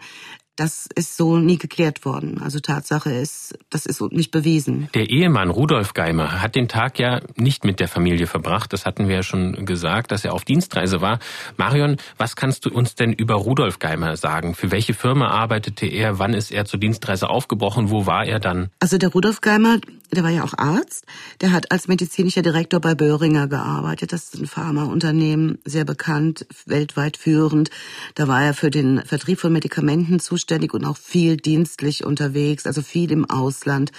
das 0.60 0.86
ist 0.94 1.16
so 1.16 1.38
nie 1.38 1.56
geklärt 1.56 2.04
worden. 2.04 2.42
Also 2.42 2.60
Tatsache 2.60 3.10
ist, 3.10 3.58
das 3.70 3.86
ist 3.86 4.02
nicht 4.12 4.30
bewiesen. 4.30 4.90
Der 4.92 5.08
Ehemann 5.08 5.48
Rudolf 5.48 5.94
Geimer 5.94 6.42
hat 6.42 6.54
den 6.54 6.68
Tag 6.68 6.98
ja 6.98 7.22
nicht 7.36 7.64
mit 7.64 7.80
der 7.80 7.88
Familie 7.88 8.26
verbracht. 8.26 8.74
Das 8.74 8.84
hatten 8.84 9.08
wir 9.08 9.14
ja 9.14 9.22
schon 9.22 9.64
gesagt, 9.64 10.12
dass 10.12 10.22
er 10.22 10.34
auf 10.34 10.44
Dienstreise 10.44 11.00
war. 11.00 11.18
Marion, 11.56 11.96
was 12.18 12.36
kannst 12.36 12.66
du 12.66 12.70
uns 12.70 12.94
denn 12.94 13.14
über 13.14 13.36
Rudolf 13.36 13.78
Geimer 13.78 14.18
sagen? 14.18 14.54
Für 14.54 14.70
welche 14.70 14.92
Firma 14.92 15.28
arbeitete 15.28 15.86
er? 15.86 16.18
Wann 16.18 16.34
ist 16.34 16.52
er 16.52 16.66
zur 16.66 16.78
Dienstreise 16.78 17.30
aufgebrochen? 17.30 17.88
Wo 17.88 18.04
war 18.04 18.26
er 18.26 18.38
dann? 18.38 18.68
Also 18.80 18.98
der 18.98 19.08
Rudolf 19.08 19.40
Geimer, 19.40 19.78
der 20.12 20.24
war 20.24 20.30
ja 20.30 20.44
auch 20.44 20.58
Arzt. 20.58 21.06
Der 21.40 21.52
hat 21.52 21.72
als 21.72 21.88
medizinischer 21.88 22.42
Direktor 22.42 22.80
bei 22.80 22.94
Böhringer 22.94 23.48
gearbeitet. 23.48 24.12
Das 24.12 24.24
ist 24.24 24.38
ein 24.38 24.46
Pharmaunternehmen, 24.46 25.58
sehr 25.64 25.86
bekannt, 25.86 26.44
weltweit 26.66 27.16
führend. 27.16 27.70
Da 28.14 28.28
war 28.28 28.44
er 28.44 28.52
für 28.52 28.70
den 28.70 29.02
Vertrieb 29.06 29.40
von 29.40 29.54
Medikamenten 29.54 30.20
zuständig 30.20 30.49
selbstständig 30.50 30.74
und 30.74 30.84
auch 30.84 30.96
viel 30.96 31.36
dienstlich 31.36 32.04
unterwegs, 32.04 32.66
also 32.66 32.82
viel 32.82 33.10
im 33.12 33.24
Ausland. 33.30 33.92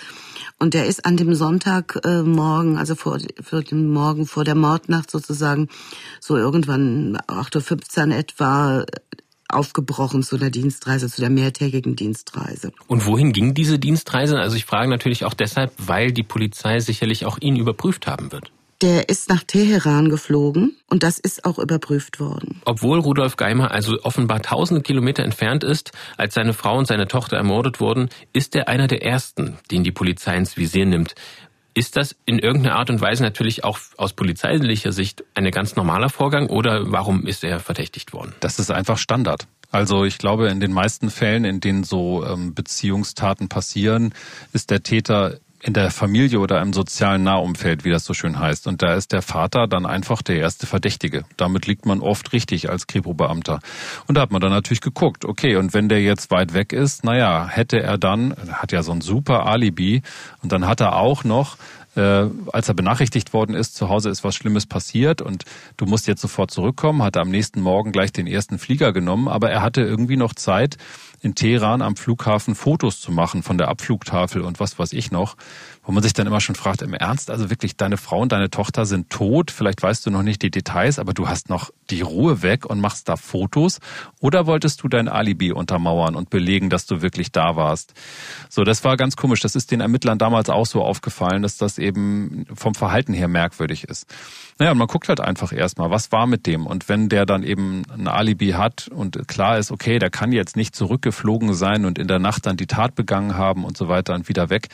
Und 0.60 0.74
der 0.74 0.86
ist 0.86 1.05
an 1.05 1.17
dem 1.17 1.34
Sonntagmorgen, 1.34 2.75
äh, 2.75 2.77
also 2.77 2.96
vor, 2.96 3.17
vor 3.41 3.62
dem 3.62 3.91
Morgen 3.91 4.25
vor 4.25 4.43
der 4.43 4.55
Mordnacht 4.55 5.10
sozusagen, 5.10 5.70
so 6.20 6.38
irgendwann 6.38 7.17
8.15 7.27 8.10
Uhr 8.10 8.15
etwa, 8.15 8.86
aufgebrochen 9.48 10.24
zu 10.24 10.38
der 10.38 10.50
Dienstreise, 10.50 11.10
zu 11.10 11.20
der 11.20 11.29
mehrtägigen 11.29 11.96
Dienstreise. 11.98 12.72
Und 12.88 13.05
wohin 13.05 13.34
ging 13.34 13.53
diese 13.53 13.79
Dienstreise? 13.79 14.39
Also 14.39 14.55
ich 14.55 14.65
frage 14.65 14.89
natürlich 14.89 15.25
auch 15.25 15.34
deshalb, 15.34 15.74
weil 15.77 16.13
die 16.13 16.24
Polizei 16.24 16.79
sicherlich 16.79 17.25
auch 17.25 17.38
ihn 17.41 17.58
überprüft 17.58 18.08
haben 18.08 18.31
wird. 18.31 18.51
Der 18.82 19.10
ist 19.10 19.30
nach 19.30 19.44
Teheran 19.44 20.10
geflogen 20.10 20.76
und 20.90 21.04
das 21.04 21.20
ist 21.20 21.46
auch 21.46 21.60
überprüft 21.60 22.20
worden. 22.20 22.62
Obwohl 22.66 22.98
Rudolf 22.98 23.38
Geimer 23.38 23.70
also 23.70 24.02
offenbar 24.02 24.42
tausende 24.42 24.82
Kilometer 24.82 25.24
entfernt 25.24 25.64
ist, 25.64 25.92
als 26.18 26.34
seine 26.34 26.54
Frau 26.54 26.80
und 26.80 26.88
seine 26.88 27.08
Tochter 27.08 27.38
ermordet 27.38 27.80
wurden, 27.80 28.10
ist 28.34 28.56
er 28.56 28.68
einer 28.68 28.88
der 28.88 29.04
ersten, 29.04 29.60
den 29.70 29.84
die 29.84 29.92
Polizei 29.92 30.36
ins 30.36 30.58
Visier 30.58 30.88
nimmt. 30.88 31.14
Ist 31.76 31.96
das 31.96 32.16
in 32.26 32.40
irgendeiner 32.40 32.76
Art 32.76 32.90
und 32.90 33.00
Weise 33.02 33.22
natürlich 33.22 33.64
auch 33.64 33.78
aus 33.98 34.14
polizeilicher 34.14 34.92
Sicht 34.92 35.24
ein 35.36 35.50
ganz 35.52 35.76
normaler 35.76 36.10
Vorgang 36.10 36.48
oder 36.48 36.92
warum 36.92 37.28
ist 37.28 37.44
er 37.44 37.60
verdächtigt 37.60 38.14
worden? 38.14 38.34
Das 38.40 38.58
ist 38.58 38.72
einfach 38.72 38.98
Standard. 38.98 39.46
Also 39.70 40.06
ich 40.06 40.18
glaube, 40.18 40.50
in 40.50 40.60
den 40.60 40.74
meisten 40.74 41.12
Fällen, 41.12 41.46
in 41.46 41.62
denen 41.62 41.84
so 41.84 42.26
ähm, 42.26 42.56
Beziehungstaten 42.56 43.48
passieren, 43.48 44.14
ist 44.54 44.72
der 44.72 44.82
Täter 44.82 45.38
in 45.63 45.74
der 45.74 45.91
Familie 45.91 46.39
oder 46.39 46.62
im 46.62 46.74
sozialen 46.74 47.24
Nahumfeld, 47.24 47.86
wie 47.86 47.91
das 47.91 48.03
so 48.03 48.13
schön 48.13 48.39
heißt. 48.39 48.68
Und 48.68 48.82
da 48.82 48.96
ist 48.96 49.12
der 49.12 49.22
Vater 49.22 49.68
dann 49.68 49.86
einfach 49.86 50.22
der 50.22 50.38
erste 50.38 50.65
Verdächtige. 50.65 51.24
Damit 51.38 51.68
liegt 51.68 51.86
man 51.86 52.01
oft 52.01 52.34
richtig 52.34 52.70
als 52.70 52.88
Kripo-Beamter. 52.88 53.60
Und 54.08 54.15
da 54.15 54.22
hat 54.22 54.32
man 54.32 54.41
dann 54.41 54.51
natürlich 54.51 54.82
geguckt, 54.82 55.24
okay, 55.24 55.58
und 55.58 55.74
wenn 55.74 55.88
der 55.88 56.01
jetzt 56.01 56.32
weit 56.32 56.53
weg 56.53 56.74
ist, 56.74 57.03
naja, 57.03 57.48
hätte 57.48 57.80
er 57.82 58.00
dann, 58.00 58.36
hat 58.51 58.72
ja 58.72 58.82
so 58.82 58.91
ein 58.91 59.01
super 59.01 59.46
Alibi, 59.46 60.01
und 60.41 60.51
dann 60.51 60.68
hat 60.68 60.82
er 60.82 60.96
auch 60.96 61.24
noch 61.24 61.58
äh, 61.96 62.30
als 62.53 62.70
er 62.70 62.74
benachrichtigt 62.74 63.34
worden 63.34 63.56
ist, 63.56 63.75
zu 63.75 63.89
Hause 63.89 64.10
ist 64.10 64.24
was 64.24 64.36
Schlimmes 64.36 64.65
passiert 64.65 65.22
und 65.22 65.44
du 65.77 65.86
musst 65.86 66.08
jetzt 66.08 66.22
sofort 66.22 66.51
zurückkommen, 66.51 67.03
hat 67.03 67.18
er 67.18 67.24
am 67.24 67.30
nächsten 67.30 67.62
Morgen 67.62 67.91
gleich 67.91 68.13
den 68.13 68.27
ersten 68.27 68.60
Flieger 68.60 68.94
genommen, 68.94 69.27
aber 69.27 69.51
er 69.51 69.62
hatte 69.62 69.82
irgendwie 69.82 70.18
noch 70.18 70.34
Zeit, 70.34 70.77
in 71.22 71.36
Teheran 71.36 71.82
am 71.82 71.96
Flughafen 71.96 72.56
Fotos 72.56 73.00
zu 73.00 73.12
machen 73.12 73.44
von 73.44 73.58
der 73.58 73.68
Abflugtafel 73.68 74.42
und 74.42 74.60
was 74.60 74.80
weiß 74.80 74.94
ich 74.94 75.12
noch, 75.12 75.38
wo 75.84 75.92
man 75.92 76.01
sich 76.01 76.13
dann 76.13 76.28
immer 76.28 76.42
schon 76.42 76.56
fragt, 76.56 76.82
im 76.82 76.94
Ernst, 76.94 77.30
also 77.30 77.50
wirklich, 77.50 77.78
deine 77.78 77.98
Frau 77.98 78.20
und 78.20 78.32
deine 78.32 78.50
Tochter 78.50 78.86
sind 78.86 79.10
tot, 79.10 79.51
vielleicht 79.51 79.84
weißt 79.84 80.06
du 80.06 80.12
noch 80.12 80.24
nicht 80.24 80.42
die 80.42 80.50
Details, 80.50 80.98
aber 80.98 81.13
du 81.13 81.28
hast 81.28 81.50
noch 81.50 81.72
die 81.90 82.01
Ruhe 82.01 82.42
weg 82.42 82.66
und 82.66 82.80
machst 82.80 83.08
da 83.08 83.18
Fotos 83.18 83.80
oder 84.20 84.48
wolltest 84.48 84.82
du 84.84 84.88
dein 84.88 85.08
Alibi 85.08 85.51
untermauern 85.51 86.16
und 86.16 86.30
belegen, 86.30 86.70
dass 86.70 86.88
du 86.88 87.01
wirklich 87.01 87.32
da 87.32 87.56
warst? 87.56 87.94
So, 88.50 88.63
das 88.63 88.84
war 88.84 88.98
ganz 88.98 89.16
komisch, 89.16 89.42
das 89.42 89.56
ist 89.56 89.72
den 89.72 89.82
Ermittlern 89.82 90.18
damals 90.18 90.50
auch 90.50 90.66
so 90.66 90.84
aufgefallen, 90.84 91.44
dass 91.44 91.58
das 91.58 91.78
eben 91.78 92.46
vom 92.54 92.74
Verhalten 92.74 93.13
her 93.13 93.28
merkwürdig 93.28 93.84
ist. 93.84 94.08
Naja, 94.62 94.75
man 94.75 94.86
guckt 94.86 95.10
halt 95.10 95.20
einfach 95.20 95.51
erstmal, 95.51 95.89
was 95.89 96.12
war 96.12 96.27
mit 96.27 96.46
dem? 96.46 96.68
Und 96.68 96.88
wenn 96.88 97.10
der 97.10 97.25
dann 97.25 97.41
eben 97.41 97.82
ein 97.91 98.08
Alibi 98.08 98.51
hat 98.51 98.89
und 98.89 99.27
klar 99.27 99.58
ist, 99.58 99.72
okay, 99.72 99.98
der 99.98 100.12
kann 100.12 100.32
jetzt 100.32 100.56
nicht 100.56 100.75
zurückgeflogen 100.75 101.56
sein 101.56 101.84
und 101.84 101.98
in 101.98 102.08
der 102.08 102.20
Nacht 102.20 102.46
dann 102.46 102.58
die 102.58 102.68
Tat 102.68 102.94
begangen 102.94 103.36
haben 103.36 103.65
und 103.65 103.75
so 103.75 103.88
weiter 103.88 104.13
und 104.13 104.30
wieder 104.30 104.51
weg, 104.51 104.68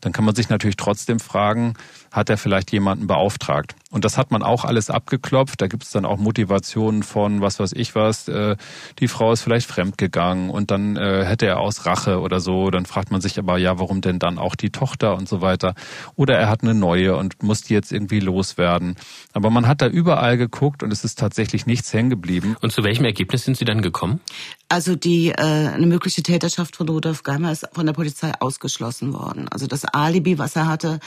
dann 0.00 0.12
kann 0.12 0.24
man 0.24 0.34
sich 0.34 0.48
natürlich 0.48 0.78
trotzdem 0.78 1.20
fragen, 1.20 1.74
hat 2.14 2.30
er 2.30 2.38
vielleicht 2.38 2.70
jemanden 2.70 3.08
beauftragt? 3.08 3.74
Und 3.90 4.04
das 4.04 4.16
hat 4.16 4.30
man 4.30 4.42
auch 4.42 4.64
alles 4.64 4.88
abgeklopft. 4.88 5.60
Da 5.60 5.66
gibt 5.66 5.82
es 5.82 5.90
dann 5.90 6.04
auch 6.04 6.16
Motivationen 6.16 7.02
von, 7.02 7.40
was 7.40 7.58
weiß 7.58 7.72
ich 7.74 7.94
was, 7.94 8.28
äh, 8.28 8.56
die 8.98 9.08
Frau 9.08 9.32
ist 9.32 9.42
vielleicht 9.42 9.68
fremdgegangen 9.68 10.50
und 10.50 10.70
dann 10.70 10.96
äh, 10.96 11.24
hätte 11.24 11.46
er 11.46 11.58
aus 11.58 11.86
Rache 11.86 12.20
oder 12.20 12.40
so. 12.40 12.70
Dann 12.70 12.86
fragt 12.86 13.10
man 13.10 13.20
sich 13.20 13.38
aber, 13.38 13.58
ja, 13.58 13.78
warum 13.78 14.00
denn 14.00 14.18
dann 14.18 14.38
auch 14.38 14.54
die 14.54 14.70
Tochter 14.70 15.16
und 15.16 15.28
so 15.28 15.42
weiter? 15.42 15.74
Oder 16.14 16.36
er 16.36 16.48
hat 16.48 16.62
eine 16.62 16.74
neue 16.74 17.16
und 17.16 17.42
muss 17.42 17.62
die 17.62 17.74
jetzt 17.74 17.92
irgendwie 17.92 18.20
loswerden. 18.20 18.96
Aber 19.32 19.50
man 19.50 19.66
hat 19.66 19.82
da 19.82 19.88
überall 19.88 20.36
geguckt 20.36 20.82
und 20.82 20.92
es 20.92 21.04
ist 21.04 21.18
tatsächlich 21.18 21.66
nichts 21.66 21.92
hängen 21.92 22.10
geblieben. 22.10 22.56
Und 22.60 22.72
zu 22.72 22.84
welchem 22.84 23.04
Ergebnis 23.04 23.44
sind 23.44 23.56
Sie 23.56 23.64
dann 23.64 23.82
gekommen? 23.82 24.20
Also 24.68 24.96
die 24.96 25.28
äh, 25.28 25.34
eine 25.34 25.86
mögliche 25.86 26.22
Täterschaft 26.22 26.76
von 26.76 26.88
Rudolf 26.88 27.22
Geimer 27.22 27.52
ist 27.52 27.68
von 27.72 27.86
der 27.86 27.92
Polizei 27.92 28.32
ausgeschlossen 28.40 29.12
worden. 29.12 29.48
Also 29.48 29.66
das 29.66 29.84
Alibi, 29.84 30.38
was 30.38 30.56
er 30.56 30.66
hatte, 30.66 31.00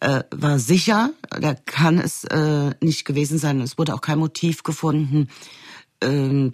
äh, 0.00 0.22
war 0.30 0.58
sicher, 0.58 1.10
da 1.30 1.54
kann 1.54 1.98
es 1.98 2.24
äh, 2.24 2.70
nicht 2.80 3.04
gewesen 3.04 3.38
sein. 3.38 3.60
Es 3.60 3.78
wurde 3.78 3.94
auch 3.94 4.00
kein 4.00 4.18
Motiv 4.18 4.62
gefunden, 4.62 5.28
ähm, 6.00 6.52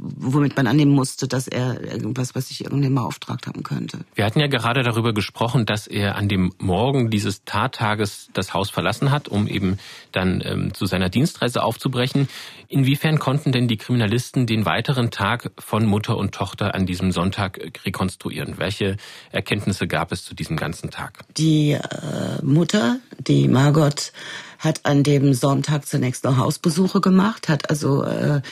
womit 0.00 0.56
man 0.56 0.66
annehmen 0.66 0.92
musste, 0.92 1.26
dass 1.26 1.48
er 1.48 1.82
irgendwas, 1.82 2.34
was 2.34 2.50
ich 2.50 2.64
irgendjemand 2.64 3.04
beauftragt 3.04 3.46
haben 3.46 3.62
könnte. 3.62 4.00
Wir 4.14 4.24
hatten 4.24 4.40
ja 4.40 4.46
gerade 4.46 4.82
darüber 4.82 5.14
gesprochen, 5.14 5.64
dass 5.64 5.86
er 5.86 6.16
an 6.16 6.28
dem 6.28 6.52
Morgen 6.58 7.10
dieses 7.10 7.44
Tattages 7.44 8.28
das 8.34 8.52
Haus 8.52 8.70
verlassen 8.70 9.10
hat, 9.10 9.28
um 9.28 9.46
eben 9.46 9.78
dann 10.12 10.42
ähm, 10.44 10.74
zu 10.74 10.86
seiner 10.86 11.08
Dienstreise 11.08 11.62
aufzubrechen. 11.62 12.28
Inwiefern 12.68 13.18
konnten 13.18 13.52
denn 13.52 13.68
die 13.68 13.78
Kriminalisten 13.78 14.46
den 14.46 14.66
weiteren 14.66 15.10
Tag 15.10 15.50
von 15.58 15.86
Mutter 15.86 16.18
und 16.18 16.34
Tochter 16.34 16.74
an 16.74 16.84
diesem 16.84 17.12
Sonntag 17.12 17.58
rekonstruieren? 17.86 18.58
Welche 18.58 18.96
Erkenntnisse 19.32 19.86
gab 19.86 20.12
es 20.12 20.24
zu 20.24 20.34
diesem 20.34 20.56
ganzen 20.56 20.90
Tag? 20.90 21.24
Die 21.38 21.72
äh, 21.72 22.42
Mutter, 22.42 22.98
die 23.18 23.48
Margot, 23.48 24.12
hat 24.58 24.84
an 24.84 25.02
dem 25.02 25.34
Sonntag 25.34 25.86
zunächst 25.86 26.24
noch 26.24 26.36
Hausbesuche 26.36 27.00
gemacht, 27.00 27.48
hat 27.48 27.70
also 27.70 28.02
äh, 28.02 28.42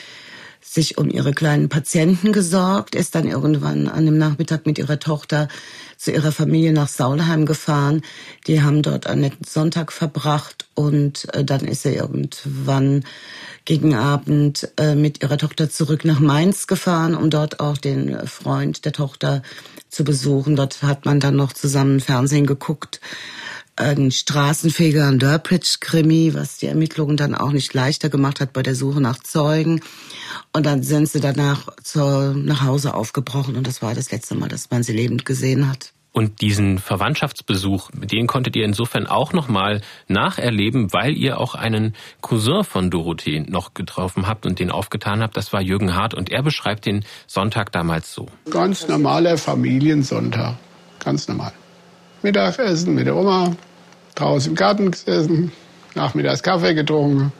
sich 0.68 0.98
um 0.98 1.08
ihre 1.08 1.32
kleinen 1.32 1.68
Patienten 1.68 2.32
gesorgt, 2.32 2.94
ist 2.94 3.14
dann 3.14 3.28
irgendwann 3.28 3.88
an 3.88 4.04
dem 4.04 4.18
Nachmittag 4.18 4.66
mit 4.66 4.78
ihrer 4.78 4.98
Tochter 4.98 5.48
zu 5.96 6.10
ihrer 6.10 6.32
Familie 6.32 6.72
nach 6.72 6.88
Saulheim 6.88 7.46
gefahren. 7.46 8.02
Die 8.46 8.62
haben 8.62 8.82
dort 8.82 9.06
einen 9.06 9.32
Sonntag 9.46 9.92
verbracht 9.92 10.66
und 10.75 11.32
äh, 11.34 11.44
dann 11.44 11.60
ist 11.60 11.86
er 11.86 11.94
irgendwann 11.94 13.04
gegen 13.64 13.94
Abend 13.94 14.68
äh, 14.76 14.94
mit 14.94 15.22
ihrer 15.22 15.38
Tochter 15.38 15.70
zurück 15.70 16.04
nach 16.04 16.20
Mainz 16.20 16.66
gefahren, 16.66 17.14
um 17.14 17.30
dort 17.30 17.60
auch 17.60 17.78
den 17.78 18.26
Freund 18.26 18.84
der 18.84 18.92
Tochter 18.92 19.42
zu 19.88 20.04
besuchen. 20.04 20.56
Dort 20.56 20.82
hat 20.82 21.04
man 21.04 21.20
dann 21.20 21.36
noch 21.36 21.52
zusammen 21.52 22.00
Fernsehen 22.00 22.46
geguckt 22.46 23.00
ein 23.76 24.11
Straßenfeger, 24.11 25.06
ein 25.06 25.18
Durbridge-Krimi, 25.18 26.35
was 26.35 26.59
die 26.59 26.66
Ermittlungen 26.66 27.16
dann 27.16 27.35
auch 27.35 27.52
nicht 27.52 27.73
leichter 27.75 28.09
gemacht 28.09 28.40
hat 28.40 28.52
bei 28.52 28.62
der 28.62 28.75
Suche 28.75 29.00
nach 29.00 29.18
Zeugen. 29.18 29.80
Und 30.52 30.66
dann 30.66 30.83
sind 30.83 31.09
sie 31.09 31.21
danach 31.21 31.68
zur, 31.83 32.35
nach 32.35 32.62
Hause 32.62 32.95
aufgebrochen 32.95 33.56
und 33.56 33.66
das 33.66 33.83
war 33.83 33.95
das 33.95 34.11
letzte 34.11 34.35
Mal, 34.35 34.49
dass 34.49 34.71
man 34.71 34.83
sie 34.83 34.92
lebend 34.92 35.25
gesehen 35.25 35.68
hat. 35.68 35.92
Und 36.12 36.40
diesen 36.40 36.78
Verwandtschaftsbesuch, 36.78 37.90
den 37.92 38.26
konntet 38.26 38.56
ihr 38.56 38.64
insofern 38.64 39.06
auch 39.06 39.35
nochmal 39.35 39.83
nacherleben, 40.09 40.90
weil 40.95 41.14
ihr 41.14 41.38
auch 41.38 41.54
einen 41.54 41.95
Cousin 42.23 42.64
von 42.64 42.90
Dorothee 42.90 43.40
noch 43.40 43.75
getroffen 43.75 44.26
habt 44.26 44.47
und 44.47 44.59
den 44.59 44.71
aufgetan 44.71 45.21
habt. 45.21 45.37
Das 45.37 45.52
war 45.52 45.61
Jürgen 45.61 45.95
Hart 45.95 46.14
und 46.14 46.30
er 46.30 46.42
beschreibt 46.42 46.87
den 46.87 47.04
Sonntag 47.26 47.71
damals 47.71 48.14
so. 48.14 48.28
Ganz 48.50 48.88
normaler 48.88 49.37
Familiensonntag. 49.37 50.54
Ganz 51.00 51.28
normal. 51.28 51.52
Mittagessen 52.23 52.94
mit 52.94 53.06
der 53.06 53.16
Oma, 53.16 53.56
draußen 54.14 54.50
im 54.50 54.56
Garten 54.56 54.90
gesessen, 54.90 55.52
nachmittags 55.94 56.42
Kaffee 56.42 56.75
getrunken, 56.75 57.32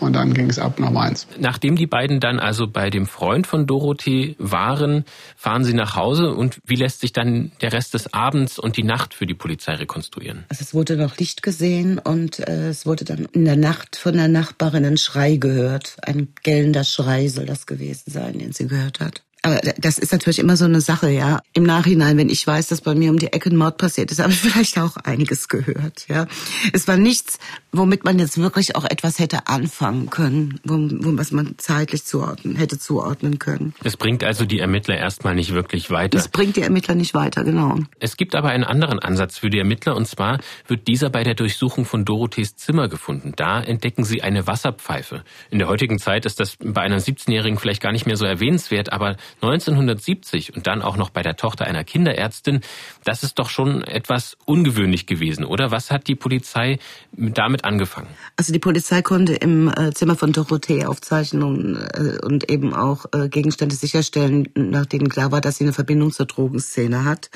und 0.00 0.14
dann 0.14 0.32
ging 0.32 0.48
es 0.48 0.58
ab 0.58 0.80
nach 0.80 0.90
Mainz. 0.90 1.26
Nachdem 1.38 1.76
die 1.76 1.86
beiden 1.86 2.20
dann 2.20 2.38
also 2.38 2.66
bei 2.66 2.90
dem 2.90 3.06
Freund 3.06 3.46
von 3.46 3.66
Dorothee 3.66 4.34
waren, 4.38 5.04
fahren 5.36 5.64
sie 5.64 5.74
nach 5.74 5.94
Hause 5.94 6.34
und 6.34 6.60
wie 6.64 6.76
lässt 6.76 7.00
sich 7.00 7.12
dann 7.12 7.52
der 7.60 7.72
Rest 7.72 7.94
des 7.94 8.12
Abends 8.12 8.58
und 8.58 8.76
die 8.76 8.82
Nacht 8.82 9.14
für 9.14 9.26
die 9.26 9.34
Polizei 9.34 9.74
rekonstruieren? 9.74 10.44
Also 10.48 10.62
es 10.62 10.74
wurde 10.74 10.96
noch 10.96 11.18
Licht 11.18 11.42
gesehen 11.42 11.98
und 11.98 12.40
äh, 12.40 12.70
es 12.70 12.86
wurde 12.86 13.04
dann 13.04 13.26
in 13.32 13.44
der 13.44 13.56
Nacht 13.56 13.96
von 13.96 14.14
der 14.14 14.28
Nachbarin 14.28 14.84
ein 14.84 14.96
Schrei 14.96 15.36
gehört. 15.36 15.96
Ein 16.02 16.28
gellender 16.42 16.84
Schrei 16.84 17.28
soll 17.28 17.46
das 17.46 17.66
gewesen 17.66 18.10
sein, 18.10 18.38
den 18.38 18.52
sie 18.52 18.66
gehört 18.66 19.00
hat. 19.00 19.22
Aber 19.42 19.60
das 19.78 19.98
ist 19.98 20.12
natürlich 20.12 20.38
immer 20.38 20.56
so 20.56 20.66
eine 20.66 20.80
Sache, 20.80 21.08
ja. 21.10 21.40
Im 21.54 21.62
Nachhinein, 21.62 22.18
wenn 22.18 22.28
ich 22.28 22.46
weiß, 22.46 22.68
dass 22.68 22.82
bei 22.82 22.94
mir 22.94 23.10
um 23.10 23.18
die 23.18 23.32
Ecke 23.32 23.50
ein 23.50 23.56
Mord 23.56 23.78
passiert 23.78 24.10
ist, 24.10 24.18
habe 24.22 24.32
ich 24.32 24.40
vielleicht 24.40 24.78
auch 24.78 24.96
einiges 24.98 25.48
gehört, 25.48 26.06
ja. 26.08 26.26
Es 26.72 26.86
war 26.88 26.96
nichts, 26.96 27.38
womit 27.72 28.04
man 28.04 28.18
jetzt 28.18 28.38
wirklich 28.38 28.76
auch 28.76 28.84
etwas 28.84 29.18
hätte 29.18 29.46
anfangen 29.46 30.10
können, 30.10 30.60
wo, 30.64 30.74
wo 30.74 31.16
was 31.16 31.32
man 31.32 31.54
zeitlich 31.56 32.04
zuordnen, 32.04 32.56
hätte 32.56 32.78
zuordnen 32.78 33.38
können. 33.38 33.74
Es 33.82 33.96
bringt 33.96 34.24
also 34.24 34.44
die 34.44 34.58
Ermittler 34.58 34.96
erstmal 34.96 35.34
nicht 35.34 35.54
wirklich 35.54 35.90
weiter. 35.90 36.18
Es 36.18 36.28
bringt 36.28 36.56
die 36.56 36.62
Ermittler 36.62 36.94
nicht 36.94 37.14
weiter, 37.14 37.44
genau. 37.44 37.78
Es 37.98 38.16
gibt 38.16 38.34
aber 38.34 38.50
einen 38.50 38.64
anderen 38.64 38.98
Ansatz 38.98 39.38
für 39.38 39.48
die 39.48 39.58
Ermittler 39.58 39.96
und 39.96 40.06
zwar 40.06 40.40
wird 40.66 40.86
dieser 40.86 41.08
bei 41.10 41.24
der 41.24 41.34
Durchsuchung 41.34 41.84
von 41.84 42.04
Dorothees 42.04 42.56
Zimmer 42.56 42.88
gefunden. 42.88 43.32
Da 43.36 43.62
entdecken 43.62 44.04
sie 44.04 44.22
eine 44.22 44.46
Wasserpfeife. 44.46 45.24
In 45.50 45.58
der 45.58 45.68
heutigen 45.68 45.98
Zeit 45.98 46.26
ist 46.26 46.40
das 46.40 46.56
bei 46.62 46.82
einer 46.82 47.00
17-Jährigen 47.00 47.58
vielleicht 47.58 47.80
gar 47.80 47.92
nicht 47.92 48.06
mehr 48.06 48.16
so 48.16 48.24
erwähnenswert, 48.24 48.92
aber 48.92 49.16
1970 49.40 50.54
und 50.54 50.66
dann 50.66 50.82
auch 50.82 50.96
noch 50.96 51.10
bei 51.10 51.22
der 51.22 51.36
Tochter 51.36 51.66
einer 51.66 51.84
Kinderärztin, 51.84 52.60
das 53.04 53.22
ist 53.22 53.38
doch 53.38 53.48
schon 53.48 53.82
etwas 53.82 54.36
ungewöhnlich 54.44 55.06
gewesen, 55.06 55.44
oder? 55.44 55.70
Was 55.70 55.90
hat 55.90 56.06
die 56.06 56.14
Polizei 56.14 56.78
damit 57.12 57.64
angefangen? 57.64 58.08
Also 58.36 58.52
die 58.52 58.58
Polizei 58.58 59.02
konnte 59.02 59.34
im 59.34 59.68
äh, 59.68 59.92
Zimmer 59.92 60.16
von 60.16 60.32
Dorothee 60.32 60.86
Aufzeichnungen 60.86 61.76
äh, 61.76 62.18
und 62.24 62.50
eben 62.50 62.74
auch 62.74 63.06
äh, 63.12 63.28
Gegenstände 63.28 63.74
sicherstellen, 63.74 64.48
nach 64.54 64.86
denen 64.86 65.08
klar 65.08 65.32
war, 65.32 65.40
dass 65.40 65.56
sie 65.56 65.64
eine 65.64 65.72
Verbindung 65.72 66.12
zur 66.12 66.26
Drogenszene 66.26 67.04
hat. 67.04 67.30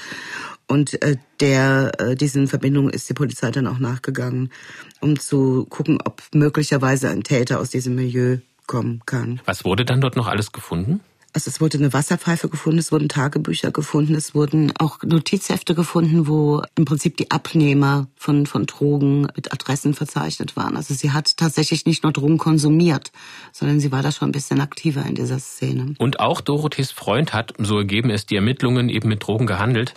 Und 0.67 0.99
der 1.41 2.15
diesen 2.15 2.49
Verbindungen 2.49 2.89
ist 2.89 3.07
die 3.11 3.13
Polizei 3.13 3.51
dann 3.51 3.67
auch 3.67 3.79
nachgegangen, 3.79 4.51
um 5.01 5.19
zu 5.19 5.67
gucken, 5.69 5.99
ob 6.03 6.23
möglicherweise 6.33 7.11
ein 7.11 7.23
Täter 7.23 7.61
aus 7.61 7.69
diesem 7.69 7.97
Milieu 7.97 8.39
kommen 8.67 9.03
kann. 9.05 9.41
Was 9.45 9.65
wurde 9.65 9.85
dann 9.85 10.01
dort 10.01 10.17
noch 10.17 10.27
alles 10.27 10.53
gefunden? 10.53 11.01
Also 11.35 11.51
es 11.51 11.61
wurde 11.61 11.79
eine 11.79 11.93
Wasserpfeife 11.93 12.49
gefunden, 12.49 12.79
es 12.79 12.93
wurden 12.93 13.09
Tagebücher 13.09 13.73
gefunden, 13.73 14.15
es 14.15 14.37
wurden 14.37 14.73
auch 14.79 15.03
Notizhefte 15.03 15.75
gefunden, 15.75 16.29
wo 16.29 16.63
im 16.77 16.85
Prinzip 16.85 17.17
die 17.17 17.33
Abnehmer 17.33 18.07
von, 18.15 18.47
von 18.47 18.67
Drogen 18.67 19.27
mit 19.35 19.53
Adressen 19.53 19.95
verzeichnet 19.95 20.55
waren. 20.55 20.77
Also 20.77 20.95
sie 20.95 21.11
hat 21.11 21.37
tatsächlich 21.37 21.87
nicht 21.87 22.05
nur 22.05 22.13
Drogen 22.13 22.39
konsumiert, 22.39 23.11
sondern 23.53 23.81
sie 23.81 23.91
war 23.91 24.01
da 24.01 24.13
schon 24.13 24.29
ein 24.29 24.33
bisschen 24.33 24.61
aktiver 24.61 25.05
in 25.05 25.17
dieser 25.17 25.41
Szene. 25.41 25.95
Und 25.99 26.21
auch 26.21 26.41
Dorothees 26.41 26.93
Freund 26.93 27.35
hat, 27.35 27.53
so 27.59 27.79
ergeben 27.79 28.11
es 28.11 28.27
die 28.27 28.37
Ermittlungen, 28.37 28.89
eben 28.89 29.09
mit 29.09 29.27
Drogen 29.27 29.49
gehandelt 29.49 29.93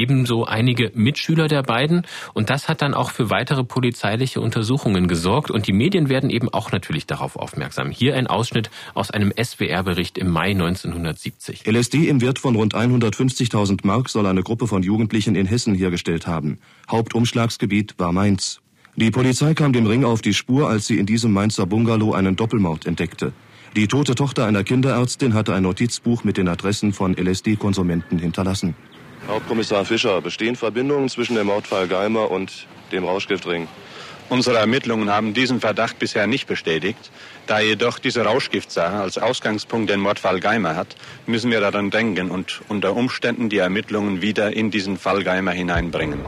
ebenso 0.00 0.46
einige 0.46 0.90
Mitschüler 0.94 1.46
der 1.46 1.62
beiden. 1.62 2.06
Und 2.32 2.48
das 2.48 2.68
hat 2.68 2.80
dann 2.82 2.94
auch 2.94 3.10
für 3.10 3.28
weitere 3.30 3.64
polizeiliche 3.64 4.40
Untersuchungen 4.40 5.08
gesorgt. 5.08 5.50
Und 5.50 5.66
die 5.66 5.72
Medien 5.72 6.08
werden 6.08 6.30
eben 6.30 6.48
auch 6.48 6.72
natürlich 6.72 7.06
darauf 7.06 7.36
aufmerksam. 7.36 7.90
Hier 7.90 8.16
ein 8.16 8.26
Ausschnitt 8.26 8.70
aus 8.94 9.10
einem 9.10 9.32
SWR-Bericht 9.36 10.16
im 10.18 10.30
Mai 10.30 10.52
1970. 10.52 11.66
LSD 11.66 12.08
im 12.08 12.20
Wert 12.20 12.38
von 12.38 12.56
rund 12.56 12.74
150.000 12.74 13.80
Mark 13.86 14.08
soll 14.08 14.26
eine 14.26 14.42
Gruppe 14.42 14.66
von 14.66 14.82
Jugendlichen 14.82 15.34
in 15.34 15.46
Hessen 15.46 15.74
hergestellt 15.74 16.26
haben. 16.26 16.58
Hauptumschlagsgebiet 16.90 17.94
war 17.98 18.12
Mainz. 18.12 18.60
Die 18.96 19.10
Polizei 19.10 19.54
kam 19.54 19.72
dem 19.72 19.86
Ring 19.86 20.04
auf 20.04 20.20
die 20.20 20.34
Spur, 20.34 20.68
als 20.68 20.86
sie 20.86 20.98
in 20.98 21.06
diesem 21.06 21.32
Mainzer 21.32 21.66
Bungalow 21.66 22.12
einen 22.12 22.36
Doppelmord 22.36 22.86
entdeckte. 22.86 23.32
Die 23.76 23.86
tote 23.86 24.16
Tochter 24.16 24.46
einer 24.46 24.64
Kinderärztin 24.64 25.32
hatte 25.32 25.54
ein 25.54 25.62
Notizbuch 25.62 26.24
mit 26.24 26.36
den 26.36 26.48
Adressen 26.48 26.92
von 26.92 27.14
LSD-Konsumenten 27.16 28.18
hinterlassen. 28.18 28.74
Hauptkommissar 29.28 29.84
Fischer, 29.84 30.20
bestehen 30.20 30.56
Verbindungen 30.56 31.08
zwischen 31.08 31.36
dem 31.36 31.46
Mordfall 31.46 31.88
Geimer 31.88 32.30
und 32.30 32.66
dem 32.92 33.04
Rauschgiftring? 33.04 33.68
Unsere 34.30 34.58
Ermittlungen 34.58 35.10
haben 35.10 35.34
diesen 35.34 35.60
Verdacht 35.60 35.98
bisher 35.98 36.28
nicht 36.28 36.46
bestätigt. 36.46 37.10
Da 37.48 37.58
jedoch 37.58 37.98
diese 37.98 38.24
Rauschgiftsache 38.24 38.94
als 38.94 39.18
Ausgangspunkt 39.18 39.90
den 39.90 39.98
Mordfall 39.98 40.38
Geimer 40.38 40.76
hat, 40.76 40.94
müssen 41.26 41.50
wir 41.50 41.60
daran 41.60 41.90
denken 41.90 42.30
und 42.30 42.60
unter 42.68 42.94
Umständen 42.94 43.48
die 43.48 43.58
Ermittlungen 43.58 44.22
wieder 44.22 44.52
in 44.54 44.70
diesen 44.70 44.98
Fall 44.98 45.24
Geimer 45.24 45.50
hineinbringen. 45.50 46.20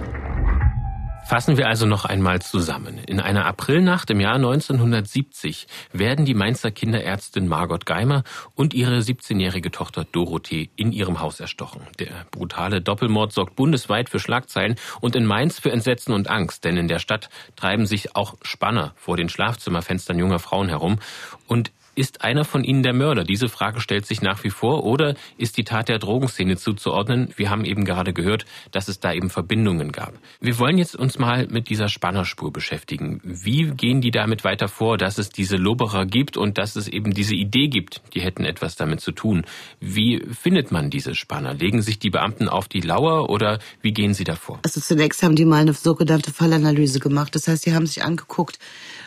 Fassen 1.25 1.57
wir 1.57 1.69
also 1.69 1.87
noch 1.87 2.05
einmal 2.05 2.43
zusammen. 2.43 2.99
In 2.99 3.19
einer 3.19 3.47
Aprilnacht 3.47 4.11
im 4.11 4.21
Jahr 4.21 4.35
1970 4.35 5.67
werden 5.93 6.25
die 6.25 6.35
Mainzer 6.35 6.71
Kinderärztin 6.71 7.49
Margot 7.49 7.87
Geimer 7.87 8.23
und 8.55 8.75
ihre 8.75 8.99
17-jährige 8.99 9.71
Tochter 9.71 10.05
Dorothee 10.05 10.69
in 10.77 10.93
ihrem 10.93 11.21
Haus 11.21 11.41
erstochen. 11.41 11.87
Der 11.99 12.27
brutale 12.31 12.83
Doppelmord 12.83 13.33
sorgt 13.33 13.57
bundesweit 13.57 14.11
für 14.11 14.19
Schlagzeilen 14.19 14.77
und 15.01 15.17
in 15.17 15.25
Mainz 15.25 15.59
für 15.59 15.73
Entsetzen 15.73 16.13
und 16.13 16.29
Angst, 16.29 16.65
denn 16.65 16.77
in 16.77 16.89
der 16.89 16.99
Stadt 16.99 17.31
treiben 17.57 17.87
sich 17.87 18.15
auch 18.15 18.35
Spanner 18.43 18.93
vor 18.97 19.17
den 19.17 19.29
Schlafzimmerfenstern 19.31 20.19
junger 20.19 20.39
Frauen 20.39 20.69
herum 20.69 20.99
und 21.47 21.73
ist 21.95 22.23
einer 22.23 22.45
von 22.45 22.65
ihnen 22.65 22.83
der 22.83 22.95
Mörder? 22.95 23.25
Diese 23.25 23.49
Frage 23.49 23.81
stellt 23.81 24.07
sich 24.07 24.23
nach 24.23 24.45
wie 24.45 24.51
vor. 24.51 24.85
Oder 24.85 25.15
ist 25.37 25.59
die 25.59 25.65
Tat 25.65 25.89
der 25.89 25.99
Drogenszene 25.99 26.57
zuzuordnen? 26.57 27.33
Wir 27.37 27.51
haben 27.51 27.65
eben 27.65 27.85
gerade 27.85 28.15
gehört, 28.15 28.47
dass 28.71 28.89
es 28.89 28.99
da 28.99 29.13
eben 29.13 29.29
Verbindungen 29.29 29.93
gab. 29.93 30.15
Wir 30.41 30.59
wollen 30.59 30.79
jetzt 30.79 30.97
uns 30.97 31.19
mal 31.19 31.47
mit 31.49 31.69
dieser 31.69 31.89
Spannerspur 31.89 32.51
beschäftigen. 32.53 33.21
Wie 33.23 33.71
gehen 33.73 34.01
die 34.01 34.11
damit 34.11 34.45
weiter 34.45 34.69
vor, 34.69 34.97
dass 34.97 35.19
es 35.19 35.29
diese 35.31 35.57
Loberer 35.57 36.07
gibt 36.07 36.39
und 36.39 36.57
dass 36.57 36.77
es 36.77 36.89
eben 36.89 37.13
diese 37.13 37.35
Idee 37.35 37.69
gibt, 37.69 38.01
die 38.15 38.23
hätten 38.23 38.45
etwas 38.45 38.77
damit 38.77 39.01
zu 39.01 39.13
tun? 39.13 39.45
Wie 39.81 40.23
findet 40.33 40.73
man 40.73 40.89
diese 40.89 41.15
Spanner? 41.15 41.53
Legen 41.53 41.83
sich 41.83 41.99
die 41.99 42.11
Beamten 42.11 42.49
auf 42.49 42.69
die 42.69 42.81
Lauer 42.81 43.29
oder 43.29 43.59
wie 43.83 43.93
gehen 43.93 44.15
sie 44.15 44.25
davor? 44.25 44.61
Also 44.65 44.81
zunächst 44.81 45.23
haben 45.23 45.37
die 45.37 45.45
mal 45.45 45.61
eine 45.61 45.75
sogenannte 45.75 46.33
Fallanalyse 46.33 47.01
gemacht. 47.01 47.35
Das 47.35 47.49
heißt, 47.49 47.65
sie 47.65 47.75
haben 47.75 47.87
sich 47.87 48.03
angeguckt, 48.03 48.59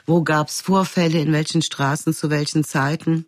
wo 0.06 0.22
gab 0.22 0.50
es 0.50 0.62
Vorfälle, 0.62 1.20
in 1.20 1.34
welchen 1.34 1.64
Straßen, 1.64 2.14
zu 2.14 2.30
welchen 2.30 2.64
Zeiten. 2.64 2.75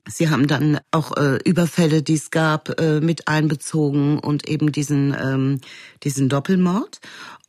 Sie 0.08 0.30
haben 0.30 0.48
dann 0.48 0.80
auch 0.92 1.16
äh, 1.16 1.38
Überfälle, 1.46 2.04
die 2.04 2.16
es 2.16 2.32
gab, 2.32 2.80
äh, 2.80 3.00
mit 3.00 3.28
einbezogen 3.28 4.20
und 4.20 4.48
eben 4.48 4.72
diesen, 4.72 5.16
ähm, 5.20 5.62
diesen 6.04 6.30
Doppelmord 6.30 7.00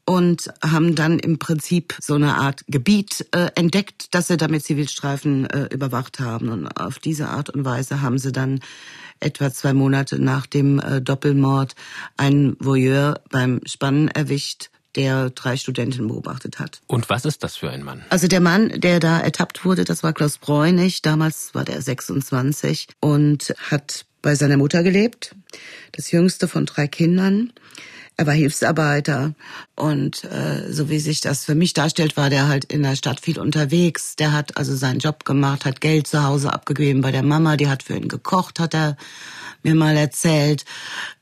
und 0.08 0.50
haben 0.64 0.94
dann 0.94 1.18
im 1.18 1.38
Prinzip 1.38 1.94
so 2.00 2.14
eine 2.14 2.36
Art 2.36 2.64
Gebiet 2.66 3.26
äh, 3.32 3.50
entdeckt, 3.56 4.14
das 4.14 4.28
sie 4.28 4.38
damit 4.38 4.64
Zivilstreifen 4.64 5.44
äh, 5.50 5.66
überwacht 5.66 6.18
haben. 6.18 6.48
Und 6.48 6.66
auf 6.68 6.98
diese 6.98 7.28
Art 7.28 7.50
und 7.50 7.66
Weise 7.66 8.00
haben 8.00 8.18
sie 8.18 8.32
dann 8.32 8.60
etwa 9.20 9.50
zwei 9.52 9.74
Monate 9.74 10.18
nach 10.18 10.46
dem 10.46 10.80
äh, 10.80 11.02
Doppelmord 11.02 11.74
einen 12.16 12.56
Voyeur 12.58 13.20
beim 13.30 13.60
Spannen 13.66 14.08
erwischt, 14.08 14.70
der 14.96 15.30
drei 15.30 15.56
Studentinnen 15.56 16.08
beobachtet 16.08 16.58
hat. 16.58 16.80
Und 16.86 17.08
was 17.10 17.24
ist 17.24 17.44
das 17.44 17.56
für 17.56 17.70
ein 17.70 17.82
Mann? 17.82 18.04
Also 18.10 18.26
der 18.28 18.40
Mann, 18.40 18.68
der 18.80 19.00
da 19.00 19.20
ertappt 19.20 19.64
wurde, 19.64 19.84
das 19.84 20.02
war 20.02 20.12
Klaus 20.12 20.38
Bräunig. 20.38 21.02
Damals 21.02 21.54
war 21.54 21.64
der 21.64 21.80
26 21.80 22.88
und 23.00 23.54
hat 23.70 24.06
bei 24.22 24.34
seiner 24.34 24.56
Mutter 24.56 24.82
gelebt, 24.82 25.34
das 25.92 26.10
jüngste 26.10 26.48
von 26.48 26.66
drei 26.66 26.88
Kindern. 26.88 27.52
Er 28.20 28.26
war 28.26 28.34
Hilfsarbeiter 28.34 29.32
und 29.76 30.24
äh, 30.24 30.72
so 30.72 30.90
wie 30.90 30.98
sich 30.98 31.20
das 31.20 31.44
für 31.44 31.54
mich 31.54 31.72
darstellt, 31.72 32.16
war 32.16 32.30
der 32.30 32.48
halt 32.48 32.64
in 32.64 32.82
der 32.82 32.96
Stadt 32.96 33.20
viel 33.20 33.38
unterwegs. 33.38 34.16
Der 34.16 34.32
hat 34.32 34.56
also 34.56 34.74
seinen 34.74 34.98
Job 34.98 35.24
gemacht, 35.24 35.64
hat 35.64 35.80
Geld 35.80 36.08
zu 36.08 36.24
Hause 36.24 36.52
abgegeben 36.52 37.00
bei 37.00 37.12
der 37.12 37.22
Mama, 37.22 37.56
die 37.56 37.68
hat 37.68 37.84
für 37.84 37.94
ihn 37.94 38.08
gekocht, 38.08 38.58
hat 38.58 38.74
er 38.74 38.96
mir 39.62 39.76
mal 39.76 39.96
erzählt. 39.96 40.64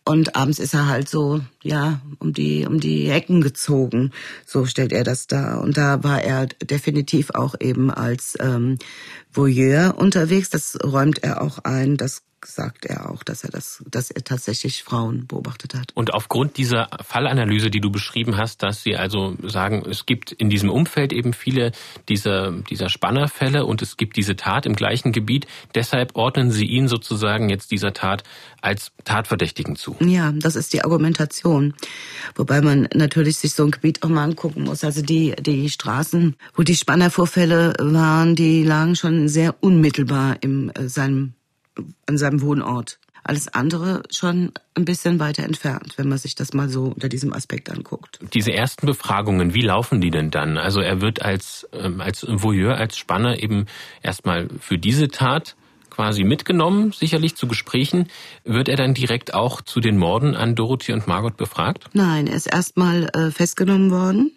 Und 0.06 0.36
abends 0.36 0.58
ist 0.58 0.72
er 0.72 0.88
halt 0.88 1.10
so, 1.10 1.42
ja, 1.62 2.00
um 2.18 2.32
die, 2.32 2.64
um 2.64 2.80
die 2.80 3.10
Ecken 3.10 3.42
gezogen. 3.42 4.12
So 4.46 4.64
stellt 4.64 4.94
er 4.94 5.04
das 5.04 5.26
dar. 5.26 5.60
Und 5.60 5.76
da 5.76 6.02
war 6.02 6.22
er 6.22 6.46
definitiv 6.46 7.28
auch 7.34 7.56
eben 7.60 7.90
als 7.90 8.38
ähm, 8.40 8.78
Voyeur 9.30 9.98
unterwegs. 9.98 10.48
Das 10.48 10.78
räumt 10.82 11.22
er 11.22 11.42
auch 11.42 11.58
ein. 11.58 11.98
Das 11.98 12.22
sagt 12.46 12.86
er 12.86 13.10
auch, 13.10 13.22
dass 13.22 13.44
er 13.44 13.50
das, 13.50 13.82
dass 13.90 14.10
er 14.10 14.24
tatsächlich 14.24 14.82
Frauen 14.82 15.26
beobachtet 15.26 15.74
hat. 15.74 15.92
Und 15.94 16.14
aufgrund 16.14 16.56
dieser 16.56 16.88
Fallanalyse, 17.02 17.70
die 17.70 17.80
du 17.80 17.90
beschrieben 17.90 18.36
hast, 18.36 18.62
dass 18.62 18.82
Sie 18.82 18.96
also 18.96 19.36
sagen, 19.42 19.84
es 19.88 20.06
gibt 20.06 20.32
in 20.32 20.50
diesem 20.50 20.70
Umfeld 20.70 21.12
eben 21.12 21.32
viele 21.32 21.72
dieser, 22.08 22.52
dieser 22.52 22.88
Spannerfälle 22.88 23.64
und 23.64 23.82
es 23.82 23.96
gibt 23.96 24.16
diese 24.16 24.36
Tat 24.36 24.66
im 24.66 24.74
gleichen 24.74 25.12
Gebiet. 25.12 25.46
Deshalb 25.74 26.16
ordnen 26.16 26.50
Sie 26.50 26.66
ihn 26.66 26.88
sozusagen 26.88 27.48
jetzt 27.48 27.70
dieser 27.70 27.92
Tat 27.92 28.22
als 28.60 28.92
Tatverdächtigen 29.04 29.76
zu. 29.76 29.96
Ja, 30.00 30.32
das 30.32 30.56
ist 30.56 30.72
die 30.72 30.82
Argumentation. 30.82 31.74
Wobei 32.34 32.60
man 32.60 32.88
natürlich 32.94 33.38
sich 33.38 33.54
so 33.54 33.64
ein 33.64 33.70
Gebiet 33.70 34.02
auch 34.02 34.08
mal 34.08 34.24
angucken 34.24 34.64
muss. 34.64 34.84
Also 34.84 35.02
die, 35.02 35.34
die 35.38 35.70
Straßen, 35.70 36.36
wo 36.54 36.62
die 36.62 36.74
Spannervorfälle 36.74 37.74
waren, 37.78 38.34
die 38.34 38.64
lagen 38.64 38.96
schon 38.96 39.28
sehr 39.28 39.54
unmittelbar 39.60 40.36
im, 40.40 40.70
äh, 40.74 40.88
seinem, 40.88 41.34
an 42.06 42.18
seinem 42.18 42.40
Wohnort. 42.40 42.98
Alles 43.24 43.48
andere 43.48 44.04
schon 44.10 44.52
ein 44.74 44.84
bisschen 44.84 45.18
weiter 45.18 45.42
entfernt, 45.42 45.94
wenn 45.96 46.08
man 46.08 46.18
sich 46.18 46.36
das 46.36 46.52
mal 46.52 46.68
so 46.68 46.84
unter 46.84 47.08
diesem 47.08 47.32
Aspekt 47.32 47.70
anguckt. 47.70 48.20
Diese 48.34 48.52
ersten 48.52 48.86
Befragungen, 48.86 49.52
wie 49.52 49.62
laufen 49.62 50.00
die 50.00 50.12
denn 50.12 50.30
dann? 50.30 50.58
Also 50.58 50.80
er 50.80 51.00
wird 51.00 51.22
als, 51.22 51.66
ähm, 51.72 52.00
als 52.00 52.24
Voyeur, 52.28 52.76
als 52.76 52.96
Spanner 52.96 53.42
eben 53.42 53.66
erstmal 54.00 54.48
für 54.60 54.78
diese 54.78 55.08
Tat 55.08 55.56
quasi 55.90 56.22
mitgenommen, 56.24 56.92
sicherlich 56.92 57.34
zu 57.34 57.48
Gesprächen. 57.48 58.08
Wird 58.44 58.68
er 58.68 58.76
dann 58.76 58.94
direkt 58.94 59.34
auch 59.34 59.62
zu 59.62 59.80
den 59.80 59.96
Morden 59.96 60.36
an 60.36 60.54
Dorothy 60.54 60.92
und 60.92 61.08
Margot 61.08 61.36
befragt? 61.36 61.86
Nein, 61.94 62.26
er 62.26 62.36
ist 62.36 62.46
erstmal 62.46 63.08
äh, 63.14 63.30
festgenommen 63.30 63.90
worden. 63.90 64.32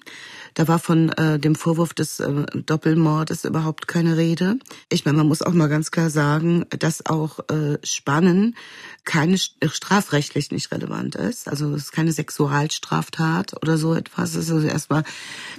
Da 0.54 0.68
war 0.68 0.80
von 0.80 1.10
äh, 1.10 1.40
dem 1.40 1.56
Vorwurf 1.56 1.94
des 1.94 2.20
äh, 2.20 2.46
Doppelmordes 2.54 3.46
überhaupt 3.46 3.88
keine 3.88 4.18
Rede. 4.18 4.58
Ich 4.90 5.06
meine, 5.06 5.18
man 5.18 5.28
muss 5.28 5.42
auch 5.42 5.54
mal 5.54 5.70
ganz 5.70 5.92
klar 5.92 6.10
sagen, 6.10 6.66
dass 6.70 7.06
auch 7.06 7.40
äh, 7.50 7.78
Spannen 7.84 8.56
keine 9.06 9.38
strafrechtlich 9.38 10.52
nicht 10.52 10.72
relevant 10.72 11.16
ist. 11.16 11.48
Also 11.48 11.74
es 11.74 11.84
ist 11.84 11.92
keine 11.92 12.12
Sexualstraftat 12.12 13.56
oder 13.62 13.78
so 13.78 13.96
etwas. 13.96 14.36
Es 14.36 14.46
ist 14.46 14.52
also 14.52 14.68
erstmal, 14.68 15.04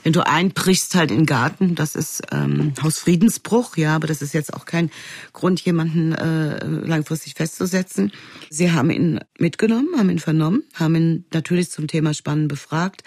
wenn 0.04 0.12
du 0.12 0.24
einbrichst 0.26 0.94
halt 0.94 1.10
in 1.10 1.18
den 1.18 1.26
Garten, 1.26 1.74
das 1.74 1.96
ist 1.96 2.22
ähm, 2.30 2.74
Hausfriedensbruch, 2.80 3.76
ja, 3.76 3.96
aber 3.96 4.06
das 4.06 4.22
ist 4.22 4.34
jetzt 4.34 4.54
auch 4.54 4.66
kein 4.66 4.90
Grund, 5.32 5.60
jemanden 5.62 6.12
äh, 6.12 6.64
langfristig 6.64 7.34
festzusetzen. 7.34 8.12
Sie 8.50 8.70
haben 8.70 8.90
ihn 8.90 9.20
mitgenommen, 9.38 9.88
haben 9.98 10.10
ihn 10.10 10.18
vernommen, 10.20 10.62
haben 10.74 10.94
ihn 10.94 11.24
natürlich 11.32 11.70
zum 11.70 11.88
Thema 11.88 12.14
Spannen 12.14 12.46
befragt. 12.46 13.02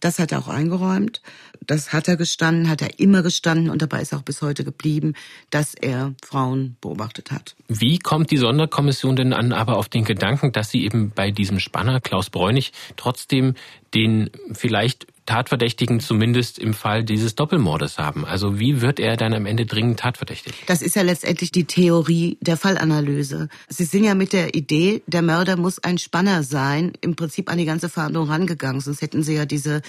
Das 0.00 0.18
hat 0.18 0.32
er 0.32 0.40
auch 0.40 0.48
eingeräumt. 0.48 1.22
Das 1.66 1.92
hat 1.92 2.08
er 2.08 2.16
gestanden, 2.16 2.68
hat 2.68 2.82
er 2.82 2.98
immer 3.00 3.22
gestanden 3.22 3.70
und 3.70 3.82
dabei 3.82 4.02
ist 4.02 4.14
auch 4.14 4.22
bis 4.22 4.42
heute 4.42 4.64
geblieben, 4.64 5.14
dass 5.50 5.74
er 5.74 6.14
Frauen 6.24 6.76
beobachtet 6.80 7.30
hat. 7.30 7.56
Wie 7.68 7.98
kommt 7.98 8.30
die 8.30 8.36
Sonderkommission 8.36 9.16
denn 9.16 9.32
an 9.32 9.52
aber 9.52 9.76
auf 9.76 9.88
den 9.88 10.04
Gedanken, 10.04 10.52
dass 10.52 10.70
sie 10.70 10.84
eben 10.84 11.10
bei 11.10 11.30
diesem 11.30 11.58
Spanner 11.58 12.00
Klaus 12.00 12.30
Bräunig 12.30 12.72
trotzdem 12.96 13.54
den 13.94 14.30
vielleicht 14.52 15.06
Tatverdächtigen 15.26 16.00
zumindest 16.00 16.58
im 16.58 16.72
Fall 16.72 17.04
dieses 17.04 17.34
Doppelmordes 17.34 17.98
haben. 17.98 18.24
Also 18.24 18.58
wie 18.58 18.80
wird 18.80 18.98
er 18.98 19.16
dann 19.16 19.34
am 19.34 19.46
Ende 19.46 19.66
dringend 19.66 20.00
tatverdächtig? 20.00 20.54
Das 20.66 20.82
ist 20.82 20.96
ja 20.96 21.02
letztendlich 21.02 21.52
die 21.52 21.64
Theorie 21.64 22.38
der 22.40 22.56
Fallanalyse. 22.56 23.48
Sie 23.68 23.84
sind 23.84 24.04
ja 24.04 24.14
mit 24.14 24.32
der 24.32 24.54
Idee, 24.54 25.02
der 25.06 25.22
Mörder 25.22 25.56
muss 25.56 25.78
ein 25.78 25.98
Spanner 25.98 26.42
sein, 26.42 26.92
im 27.00 27.16
Prinzip 27.16 27.50
an 27.50 27.58
die 27.58 27.64
ganze 27.64 27.88
Verhandlung 27.88 28.28
rangegangen. 28.28 28.80
Sonst 28.80 29.02
hätten 29.02 29.22
sie 29.22 29.34
ja 29.34 29.44
diese, 29.44 29.82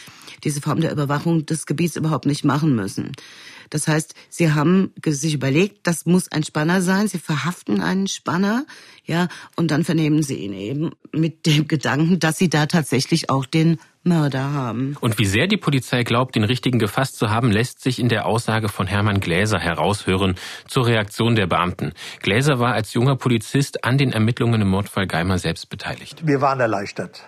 diese 0.43 0.61
Form 0.61 0.81
der 0.81 0.91
Überwachung 0.91 1.45
des 1.45 1.65
Gebiets 1.65 1.95
überhaupt 1.95 2.25
nicht 2.25 2.43
machen 2.43 2.75
müssen. 2.75 3.13
Das 3.69 3.87
heißt, 3.87 4.13
sie 4.29 4.53
haben 4.53 4.93
sich 5.05 5.33
überlegt, 5.33 5.85
das 5.87 6.05
muss 6.05 6.31
ein 6.31 6.43
Spanner 6.43 6.81
sein. 6.81 7.07
Sie 7.07 7.19
verhaften 7.19 7.81
einen 7.81 8.07
Spanner, 8.07 8.65
ja, 9.05 9.27
und 9.55 9.71
dann 9.71 9.83
vernehmen 9.83 10.23
sie 10.23 10.35
ihn 10.35 10.53
eben 10.53 10.91
mit 11.11 11.45
dem 11.45 11.67
Gedanken, 11.67 12.19
dass 12.19 12.37
sie 12.37 12.49
da 12.49 12.65
tatsächlich 12.65 13.29
auch 13.29 13.45
den 13.45 13.79
Mörder 14.07 14.53
haben. 14.53 14.97
Und 15.01 15.17
wie 15.19 15.25
sehr 15.25 15.47
die 15.47 15.57
Polizei 15.57 16.03
glaubt, 16.03 16.35
den 16.35 16.43
Richtigen 16.43 16.79
gefasst 16.79 17.17
zu 17.17 17.29
haben, 17.29 17.51
lässt 17.51 17.81
sich 17.81 17.99
in 17.99 18.09
der 18.09 18.25
Aussage 18.25 18.69
von 18.69 18.87
Hermann 18.87 19.19
Gläser 19.19 19.59
heraushören 19.59 20.35
zur 20.67 20.87
Reaktion 20.87 21.35
der 21.35 21.47
Beamten. 21.47 21.93
Gläser 22.21 22.59
war 22.59 22.73
als 22.73 22.93
junger 22.93 23.15
Polizist 23.15 23.83
an 23.83 23.97
den 23.97 24.13
Ermittlungen 24.13 24.61
im 24.61 24.69
Mordfall 24.69 25.07
Geimer 25.07 25.37
selbst 25.37 25.69
beteiligt. 25.69 26.25
Wir 26.25 26.41
waren 26.41 26.59
erleichtert. 26.59 27.23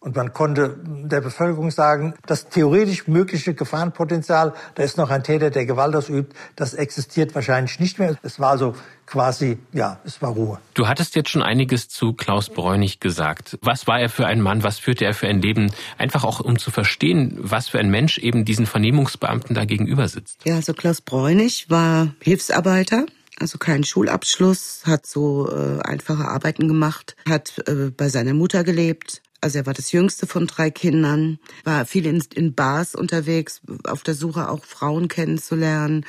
Und 0.00 0.14
man 0.14 0.32
konnte 0.32 0.78
der 0.84 1.20
Bevölkerung 1.20 1.72
sagen, 1.72 2.14
das 2.24 2.48
theoretisch 2.48 3.08
mögliche 3.08 3.54
Gefahrenpotenzial, 3.54 4.54
da 4.76 4.82
ist 4.84 4.96
noch 4.96 5.10
ein 5.10 5.24
Täter, 5.24 5.50
der 5.50 5.66
Gewalt 5.66 5.96
ausübt, 5.96 6.36
das 6.54 6.74
existiert 6.74 7.34
wahrscheinlich 7.34 7.80
nicht 7.80 7.98
mehr. 7.98 8.16
Es 8.22 8.38
war 8.38 8.58
so 8.58 8.74
quasi, 9.06 9.58
ja, 9.72 9.98
es 10.04 10.22
war 10.22 10.30
Ruhe. 10.30 10.60
Du 10.74 10.86
hattest 10.86 11.16
jetzt 11.16 11.30
schon 11.30 11.42
einiges 11.42 11.88
zu 11.88 12.12
Klaus 12.12 12.48
Bräunig 12.48 13.00
gesagt. 13.00 13.58
Was 13.62 13.88
war 13.88 13.98
er 13.98 14.08
für 14.08 14.26
ein 14.26 14.40
Mann? 14.40 14.62
Was 14.62 14.78
führte 14.78 15.04
er 15.04 15.14
für 15.14 15.26
ein 15.26 15.42
Leben? 15.42 15.72
Einfach 15.96 16.22
auch, 16.22 16.38
um 16.40 16.58
zu 16.58 16.70
verstehen, 16.70 17.36
was 17.40 17.66
für 17.68 17.80
ein 17.80 17.90
Mensch 17.90 18.18
eben 18.18 18.44
diesen 18.44 18.66
Vernehmungsbeamten 18.66 19.54
da 19.54 19.64
gegenüber 19.64 20.06
sitzt. 20.06 20.40
Ja, 20.44 20.56
also 20.56 20.74
Klaus 20.74 21.00
Bräunig 21.00 21.70
war 21.70 22.14
Hilfsarbeiter 22.20 23.06
also 23.40 23.58
keinen 23.58 23.84
Schulabschluss, 23.84 24.82
hat 24.84 25.06
so 25.06 25.48
äh, 25.48 25.80
einfache 25.82 26.26
Arbeiten 26.26 26.66
gemacht, 26.66 27.16
hat 27.28 27.62
äh, 27.68 27.90
bei 27.96 28.08
seiner 28.08 28.34
Mutter 28.34 28.64
gelebt, 28.64 29.22
also 29.40 29.58
er 29.58 29.66
war 29.66 29.74
das 29.74 29.92
jüngste 29.92 30.26
von 30.26 30.46
drei 30.46 30.70
Kindern, 30.70 31.38
war 31.64 31.84
viel 31.84 32.06
in, 32.06 32.22
in 32.34 32.54
Bars 32.54 32.94
unterwegs, 32.94 33.60
auf 33.84 34.02
der 34.02 34.14
Suche 34.14 34.48
auch 34.48 34.64
Frauen 34.64 35.08
kennenzulernen. 35.08 36.04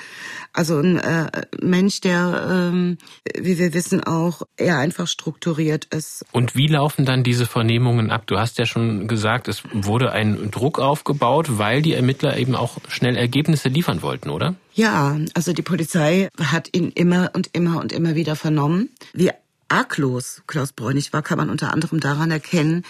Also 0.54 0.80
ein 0.80 0.98
äh, 0.98 1.30
Mensch, 1.62 2.02
der, 2.02 2.48
ähm, 2.50 2.98
wie 3.38 3.58
wir 3.58 3.74
wissen, 3.74 4.04
auch 4.04 4.42
eher 4.58 4.78
einfach 4.78 5.08
strukturiert 5.08 5.86
ist. 5.86 6.26
Und 6.32 6.56
wie 6.56 6.68
laufen 6.68 7.06
dann 7.06 7.24
diese 7.24 7.46
Vernehmungen 7.46 8.12
ab? 8.12 8.24
Du 8.28 8.38
hast 8.38 8.58
ja 8.58 8.66
schon 8.66 9.08
gesagt, 9.08 9.48
es 9.48 9.64
wurde 9.72 10.12
ein 10.12 10.52
Druck 10.52 10.80
aufgebaut, 10.80 11.58
weil 11.58 11.82
die 11.82 11.94
Ermittler 11.94 12.38
eben 12.38 12.56
auch 12.56 12.78
schnell 12.88 13.16
Ergebnisse 13.16 13.70
liefern 13.70 14.02
wollten, 14.02 14.30
oder? 14.30 14.56
Ja, 14.74 15.18
also 15.34 15.54
die 15.54 15.62
Polizei 15.62 16.30
hat 16.40 16.70
ihn 16.76 16.90
immer 16.90 17.32
und 17.34 17.50
immer 17.54 17.80
und 17.80 17.92
immer 17.92 18.16
wieder 18.16 18.36
vernommen. 18.36 18.90
Wie 19.14 19.32
arglos 19.70 20.42
Klaus 20.48 20.74
Bräunig 20.74 21.14
war, 21.14 21.22
kann 21.22 21.38
man 21.38 21.50
unter 21.50 21.72
anderem 21.72 22.00
daran 22.00 22.32
erkennen, 22.32 22.84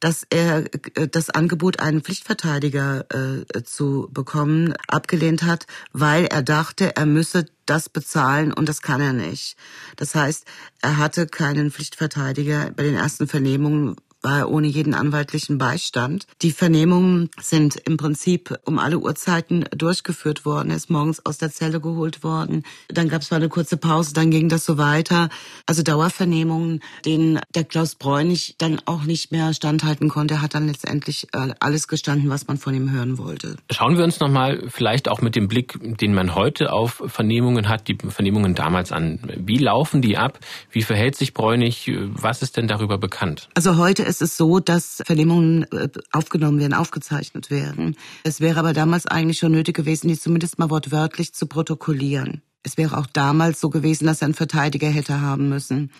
dass 0.00 0.26
er 0.30 0.64
äh, 0.96 1.08
das 1.08 1.30
Angebot, 1.30 1.80
einen 1.80 2.02
Pflichtverteidiger 2.02 3.06
äh, 3.10 3.62
zu 3.62 4.08
bekommen, 4.12 4.74
abgelehnt 4.88 5.42
hat, 5.42 5.66
weil 5.92 6.26
er 6.26 6.42
dachte, 6.42 6.96
er 6.96 7.06
müsse 7.06 7.46
das 7.66 7.88
bezahlen 7.88 8.52
und 8.52 8.68
das 8.68 8.82
kann 8.82 9.00
er 9.00 9.12
nicht. 9.12 9.56
Das 9.96 10.14
heißt, 10.14 10.44
er 10.82 10.98
hatte 10.98 11.26
keinen 11.26 11.70
Pflichtverteidiger 11.70 12.70
bei 12.76 12.82
den 12.82 12.94
ersten 12.94 13.26
Vernehmungen, 13.26 13.96
war 14.24 14.48
ohne 14.48 14.66
jeden 14.66 14.94
anwaltlichen 14.94 15.58
Beistand. 15.58 16.26
Die 16.42 16.50
Vernehmungen 16.50 17.30
sind 17.40 17.76
im 17.76 17.96
Prinzip 17.96 18.58
um 18.64 18.78
alle 18.78 18.98
Uhrzeiten 18.98 19.66
durchgeführt 19.76 20.44
worden. 20.44 20.70
Er 20.70 20.76
ist 20.76 20.90
morgens 20.90 21.24
aus 21.24 21.38
der 21.38 21.52
Zelle 21.52 21.80
geholt 21.80 22.24
worden. 22.24 22.64
Dann 22.88 23.08
gab 23.08 23.22
es 23.22 23.30
mal 23.30 23.36
eine 23.36 23.48
kurze 23.48 23.76
Pause, 23.76 24.14
dann 24.14 24.30
ging 24.30 24.48
das 24.48 24.64
so 24.64 24.78
weiter. 24.78 25.28
Also 25.66 25.82
Dauervernehmungen, 25.82 26.80
denen 27.04 27.40
der 27.54 27.64
Klaus 27.64 27.94
Bräunig 27.94 28.56
dann 28.58 28.80
auch 28.86 29.04
nicht 29.04 29.30
mehr 29.30 29.52
standhalten 29.52 30.08
konnte. 30.08 30.34
Er 30.34 30.42
hat 30.42 30.54
dann 30.54 30.66
letztendlich 30.66 31.28
äh, 31.32 31.54
alles 31.60 31.86
gestanden, 31.86 32.30
was 32.30 32.46
man 32.46 32.56
von 32.56 32.74
ihm 32.74 32.90
hören 32.90 33.18
wollte. 33.18 33.56
Schauen 33.70 33.96
wir 33.98 34.04
uns 34.04 34.20
nochmal 34.20 34.64
vielleicht 34.68 35.08
auch 35.08 35.20
mit 35.20 35.36
dem 35.36 35.48
Blick, 35.48 35.78
den 36.00 36.14
man 36.14 36.34
heute 36.34 36.72
auf 36.72 37.02
Vernehmungen 37.06 37.68
hat, 37.68 37.88
die 37.88 37.98
Vernehmungen 38.08 38.54
damals 38.54 38.90
an. 38.90 39.18
Wie 39.36 39.58
laufen 39.58 40.00
die 40.00 40.16
ab? 40.16 40.38
Wie 40.70 40.82
verhält 40.82 41.16
sich 41.16 41.34
Bräunig? 41.34 41.92
Was 42.14 42.40
ist 42.40 42.56
denn 42.56 42.68
darüber 42.68 42.96
bekannt? 42.96 43.48
Also 43.54 43.76
heute 43.76 44.02
ist 44.02 44.13
es 44.22 44.36
so, 44.36 44.60
dass 44.60 45.02
Vernehmungen 45.04 45.64
äh, 45.72 45.88
aufgenommen 46.12 46.58
werden, 46.58 46.74
aufgezeichnet 46.74 47.50
werden. 47.50 47.96
Es 48.24 48.40
wäre 48.40 48.60
aber 48.60 48.72
damals 48.72 49.06
eigentlich 49.06 49.38
schon 49.38 49.52
nötig 49.52 49.76
gewesen, 49.76 50.08
die 50.08 50.18
zumindest 50.18 50.58
mal 50.58 50.70
wortwörtlich 50.70 51.34
zu 51.34 51.46
protokollieren. 51.46 52.42
Es 52.62 52.76
wäre 52.76 52.96
auch 52.96 53.06
damals 53.06 53.60
so 53.60 53.68
gewesen, 53.68 54.06
dass 54.06 54.22
er 54.22 54.26
einen 54.26 54.34
Verteidiger 54.34 54.88
hätte 54.88 55.20
haben 55.20 55.48
müssen 55.48 55.90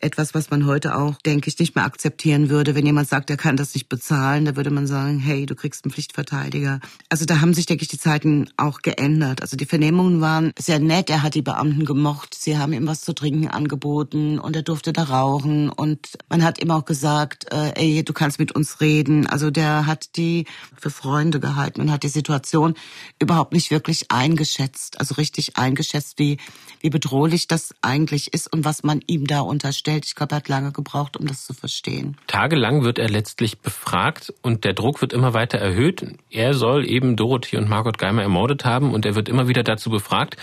etwas, 0.00 0.34
was 0.34 0.50
man 0.50 0.66
heute 0.66 0.96
auch, 0.96 1.16
denke 1.24 1.48
ich, 1.48 1.58
nicht 1.58 1.74
mehr 1.74 1.84
akzeptieren 1.84 2.50
würde. 2.50 2.74
Wenn 2.74 2.86
jemand 2.86 3.08
sagt, 3.08 3.30
er 3.30 3.36
kann 3.36 3.56
das 3.56 3.74
nicht 3.74 3.88
bezahlen, 3.88 4.44
da 4.44 4.56
würde 4.56 4.70
man 4.70 4.86
sagen, 4.86 5.18
hey, 5.18 5.46
du 5.46 5.54
kriegst 5.54 5.84
einen 5.84 5.92
Pflichtverteidiger. 5.92 6.80
Also 7.08 7.24
da 7.24 7.40
haben 7.40 7.54
sich, 7.54 7.66
denke 7.66 7.82
ich, 7.82 7.88
die 7.88 7.98
Zeiten 7.98 8.48
auch 8.56 8.82
geändert. 8.82 9.42
Also 9.42 9.56
die 9.56 9.66
Vernehmungen 9.66 10.20
waren 10.20 10.52
sehr 10.58 10.78
nett. 10.78 11.10
Er 11.10 11.22
hat 11.22 11.34
die 11.34 11.42
Beamten 11.42 11.84
gemocht. 11.84 12.34
Sie 12.34 12.56
haben 12.58 12.72
ihm 12.72 12.86
was 12.86 13.00
zu 13.02 13.12
trinken 13.12 13.48
angeboten 13.48 14.38
und 14.38 14.54
er 14.54 14.62
durfte 14.62 14.92
da 14.92 15.04
rauchen. 15.04 15.68
Und 15.68 16.18
man 16.28 16.44
hat 16.44 16.62
ihm 16.62 16.70
auch 16.70 16.84
gesagt, 16.84 17.52
äh, 17.52 17.72
ey, 17.74 18.04
du 18.04 18.12
kannst 18.12 18.38
mit 18.38 18.52
uns 18.52 18.80
reden. 18.80 19.26
Also 19.26 19.50
der 19.50 19.86
hat 19.86 20.16
die 20.16 20.46
für 20.76 20.90
Freunde 20.90 21.40
gehalten 21.40 21.80
und 21.80 21.90
hat 21.90 22.04
die 22.04 22.08
Situation 22.08 22.74
überhaupt 23.18 23.52
nicht 23.52 23.70
wirklich 23.70 24.10
eingeschätzt. 24.10 25.00
Also 25.00 25.14
richtig 25.14 25.56
eingeschätzt, 25.56 26.18
wie, 26.18 26.38
wie 26.80 26.90
bedrohlich 26.90 27.48
das 27.48 27.74
eigentlich 27.82 28.32
ist 28.32 28.52
und 28.52 28.64
was 28.64 28.84
man 28.84 29.00
ihm 29.06 29.26
da 29.26 29.40
unterstellt 29.40 29.87
gestellt. 29.88 30.04
Ich 30.06 30.14
glaube, 30.14 30.34
er 30.34 30.36
hat 30.36 30.48
lange 30.48 30.72
gebraucht, 30.72 31.16
um 31.16 31.26
das 31.26 31.44
zu 31.44 31.54
verstehen. 31.54 32.16
Tagelang 32.26 32.84
wird 32.84 32.98
er 32.98 33.08
letztlich 33.08 33.58
befragt 33.58 34.32
und 34.42 34.64
der 34.64 34.74
Druck 34.74 35.00
wird 35.00 35.12
immer 35.12 35.34
weiter 35.34 35.58
erhöht. 35.58 36.04
Er 36.30 36.54
soll 36.54 36.86
eben 36.86 37.16
Dorothy 37.16 37.56
und 37.56 37.68
Margot 37.68 37.98
Geimer 37.98 38.22
ermordet 38.22 38.64
haben 38.64 38.92
und 38.92 39.06
er 39.06 39.14
wird 39.14 39.28
immer 39.28 39.48
wieder 39.48 39.62
dazu 39.62 39.90
befragt. 39.90 40.36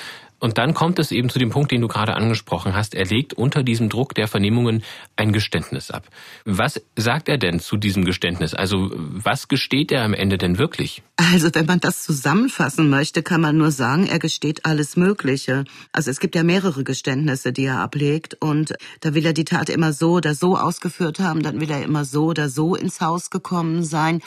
Und 0.45 0.59
dann 0.59 0.75
kommt 0.75 0.99
es 0.99 1.11
eben 1.11 1.29
zu 1.29 1.39
dem 1.39 1.49
Punkt, 1.49 1.71
den 1.71 1.81
du 1.81 1.87
gerade 1.87 2.13
angesprochen 2.13 2.75
hast. 2.75 2.93
Er 2.93 3.05
legt 3.05 3.33
unter 3.33 3.63
diesem 3.63 3.89
Druck 3.89 4.13
der 4.13 4.27
Vernehmungen 4.27 4.83
ein 5.15 5.33
Geständnis 5.33 5.89
ab. 5.89 6.07
Was 6.45 6.79
sagt 6.95 7.29
er 7.29 7.39
denn 7.39 7.59
zu 7.59 7.77
diesem 7.77 8.05
Geständnis? 8.05 8.53
Also 8.53 8.91
was 8.93 9.47
gesteht 9.47 9.91
er 9.91 10.03
am 10.03 10.13
Ende 10.13 10.37
denn 10.37 10.59
wirklich? 10.59 11.01
Also 11.15 11.49
wenn 11.53 11.65
man 11.65 11.79
das 11.79 12.03
zusammenfassen 12.03 12.91
möchte, 12.91 13.23
kann 13.23 13.41
man 13.41 13.57
nur 13.57 13.71
sagen, 13.71 14.05
er 14.05 14.19
gesteht 14.19 14.65
alles 14.65 14.95
Mögliche. 14.97 15.63
Also 15.91 16.11
es 16.11 16.19
gibt 16.19 16.35
ja 16.35 16.43
mehrere 16.43 16.83
Geständnisse, 16.83 17.51
die 17.51 17.65
er 17.65 17.79
ablegt 17.79 18.35
und 18.39 18.75
da 18.99 19.15
will 19.15 19.25
er 19.25 19.33
die 19.33 19.45
Tat 19.45 19.69
immer 19.69 19.93
so 19.93 20.11
oder 20.11 20.35
so 20.35 20.59
ausgeführt 20.59 21.19
haben, 21.19 21.41
dann 21.41 21.59
will 21.59 21.71
er 21.71 21.81
immer 21.81 22.05
so 22.05 22.25
oder 22.25 22.49
so 22.49 22.75
ins 22.75 23.01
Haus 23.01 23.31
gekommen 23.31 23.83
sein. 23.83 24.21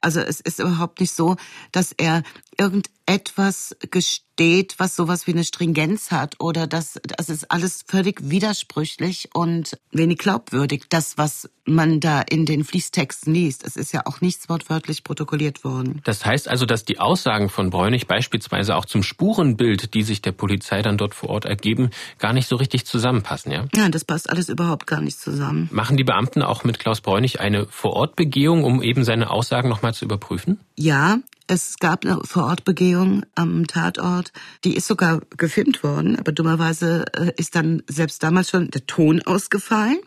Also 0.00 0.20
es 0.20 0.40
ist 0.40 0.60
überhaupt 0.60 1.00
nicht 1.00 1.12
so, 1.12 1.36
dass 1.72 1.92
er 1.92 2.22
irgendetwas 2.58 3.76
gesteht, 3.90 4.74
was 4.78 4.96
sowas 4.96 5.26
wie 5.26 5.32
eine 5.32 5.44
Stringenz 5.44 6.10
hat 6.10 6.40
oder 6.40 6.66
das, 6.66 6.98
das 7.02 7.28
ist 7.28 7.50
alles 7.50 7.84
völlig 7.86 8.30
widersprüchlich 8.30 9.30
und 9.34 9.78
wenig 9.90 10.18
glaubwürdig, 10.18 10.84
das, 10.88 11.18
was 11.18 11.48
man 11.64 12.00
da 12.00 12.20
in 12.22 12.46
den 12.46 12.64
Fließtexten 12.64 13.32
liest. 13.32 13.64
Es 13.66 13.76
ist 13.76 13.92
ja 13.92 14.02
auch 14.06 14.20
nichts 14.20 14.48
wortwörtlich 14.48 15.04
protokolliert 15.04 15.64
worden. 15.64 16.00
Das 16.04 16.24
heißt 16.24 16.48
also, 16.48 16.64
dass 16.64 16.84
die 16.84 16.98
Aussagen 16.98 17.48
von 17.48 17.70
Bräunig 17.70 18.06
beispielsweise 18.06 18.76
auch 18.76 18.84
zum 18.84 19.02
Spurenbild, 19.02 19.94
die 19.94 20.02
sich 20.02 20.22
der 20.22 20.32
Polizei 20.32 20.82
dann 20.82 20.96
dort 20.96 21.14
vor 21.14 21.30
Ort 21.30 21.44
ergeben, 21.44 21.90
gar 22.18 22.32
nicht 22.32 22.48
so 22.48 22.56
richtig 22.56 22.86
zusammenpassen, 22.86 23.52
ja? 23.52 23.66
Ja, 23.74 23.88
das 23.88 24.04
passt 24.04 24.30
alles 24.30 24.48
überhaupt 24.48 24.86
gar 24.86 25.00
nicht 25.00 25.18
zusammen. 25.18 25.68
Machen 25.72 25.96
die 25.96 26.04
Beamten 26.04 26.42
auch 26.42 26.64
mit 26.64 26.78
Klaus 26.78 27.00
Bräunig 27.00 27.40
eine 27.40 27.66
Vorortbegehung, 27.66 28.64
um 28.64 28.82
eben 28.82 29.04
seine 29.04 29.30
Aussagen 29.30 29.68
nochmal 29.68 29.85
zu 29.92 30.04
überprüfen? 30.04 30.60
Ja, 30.76 31.18
es 31.46 31.78
gab 31.78 32.04
eine 32.04 32.20
Vorortbegehung 32.24 33.24
am 33.34 33.66
Tatort. 33.66 34.32
Die 34.64 34.74
ist 34.74 34.86
sogar 34.88 35.20
gefilmt 35.36 35.82
worden, 35.82 36.18
aber 36.18 36.32
dummerweise 36.32 37.04
äh, 37.14 37.32
ist 37.36 37.54
dann 37.54 37.82
selbst 37.86 38.22
damals 38.22 38.50
schon 38.50 38.70
der 38.70 38.86
Ton 38.86 39.22
ausgefallen. 39.22 39.98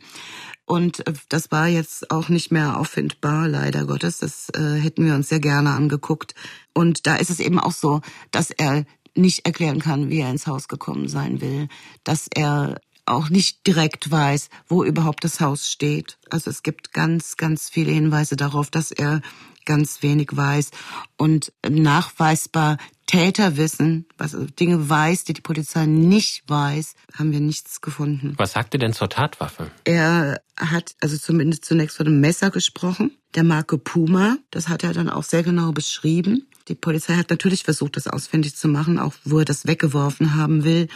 Und 0.65 1.08
äh, 1.08 1.13
das 1.30 1.52
war 1.52 1.68
jetzt 1.68 2.12
auch 2.12 2.30
nicht 2.30 2.52
mehr 2.52 2.78
auffindbar, 2.78 3.48
leider 3.48 3.86
Gottes. 3.86 4.20
Das 4.20 4.50
äh, 4.50 4.80
hätten 4.80 5.06
wir 5.06 5.15
uns 5.15 5.30
sehr 5.30 5.39
gerne 5.39 5.72
angeguckt. 5.72 6.36
Und 6.74 7.08
da 7.08 7.15
ist 7.15 7.30
es 7.30 7.39
eben 7.39 7.60
auch 7.60 7.72
so, 7.72 8.02
dass 8.32 8.52
er 8.52 8.86
nicht 9.15 9.46
erklären 9.46 9.80
kann, 9.80 10.10
wie 10.10 10.20
er 10.20 10.30
ins 10.30 10.48
Haus 10.48 10.68
gekommen 10.68 11.08
sein 11.08 11.42
will, 11.42 11.68
dass 12.04 12.28
er 12.34 12.80
auch 13.10 13.30
nicht 13.30 13.65
direkt 13.67 14.12
weiß, 14.12 14.50
wo 14.67 14.84
überhaupt 14.84 15.24
das 15.24 15.39
Haus 15.39 15.72
steht. 15.72 16.17
Also 16.30 16.50
es 16.50 16.63
gibt 16.63 16.93
ganz, 16.93 17.38
ganz 17.38 17.69
viele 17.69 17.91
Hinweise 17.91 18.36
darauf, 18.36 18.69
dass 18.69 18.91
er 18.91 19.22
ganz 19.65 20.02
wenig 20.02 20.36
weiß 20.36 20.72
und 21.17 21.52
nachweisbar 21.67 22.78
Täterwissen, 23.06 24.06
was 24.17 24.36
also 24.36 24.45
Dinge 24.45 24.88
weiß, 24.88 25.24
die 25.24 25.34
die 25.34 25.41
Polizei 25.41 25.88
nicht 25.88 26.43
weiß, 26.48 26.93
haben 27.17 27.32
wir 27.32 27.39
nichts 27.39 27.82
gefunden. 27.82 28.36
Was 28.38 28.52
sagt 28.52 28.76
er 28.76 28.80
denn 28.80 28.93
zur 28.93 29.10
Tatwaffe? 29.10 29.72
Er 29.84 30.41
hat 30.56 30.95
also 31.02 31.17
zumindest 31.17 31.65
zunächst 31.65 31.98
von 31.98 32.06
einem 32.06 32.19
Messer 32.19 32.52
gesprochen, 32.52 33.17
der 33.34 33.43
Marke 33.43 33.80
Puma. 33.80 34.38
Das 34.52 34.69
hat 34.69 34.84
er 34.84 34.93
dann 34.93 35.10
auch 35.10 35.24
sehr 35.24 35.41
genau 35.41 35.72
beschrieben. 35.72 36.48
Die 36.67 36.76
Polizei 36.76 37.15
hat 37.15 37.32
natürlich 37.32 37.63
versucht, 37.63 37.98
das 37.98 38.08
ausfindig 38.08 38.56
zu 38.56 38.67
machen, 38.67 39.00
auch 39.00 39.13
wo 39.24 39.39
er 39.39 39.45
das 39.45 39.65
weggeworfen 39.65 40.36
haben 40.36 40.63
will. 40.63 40.88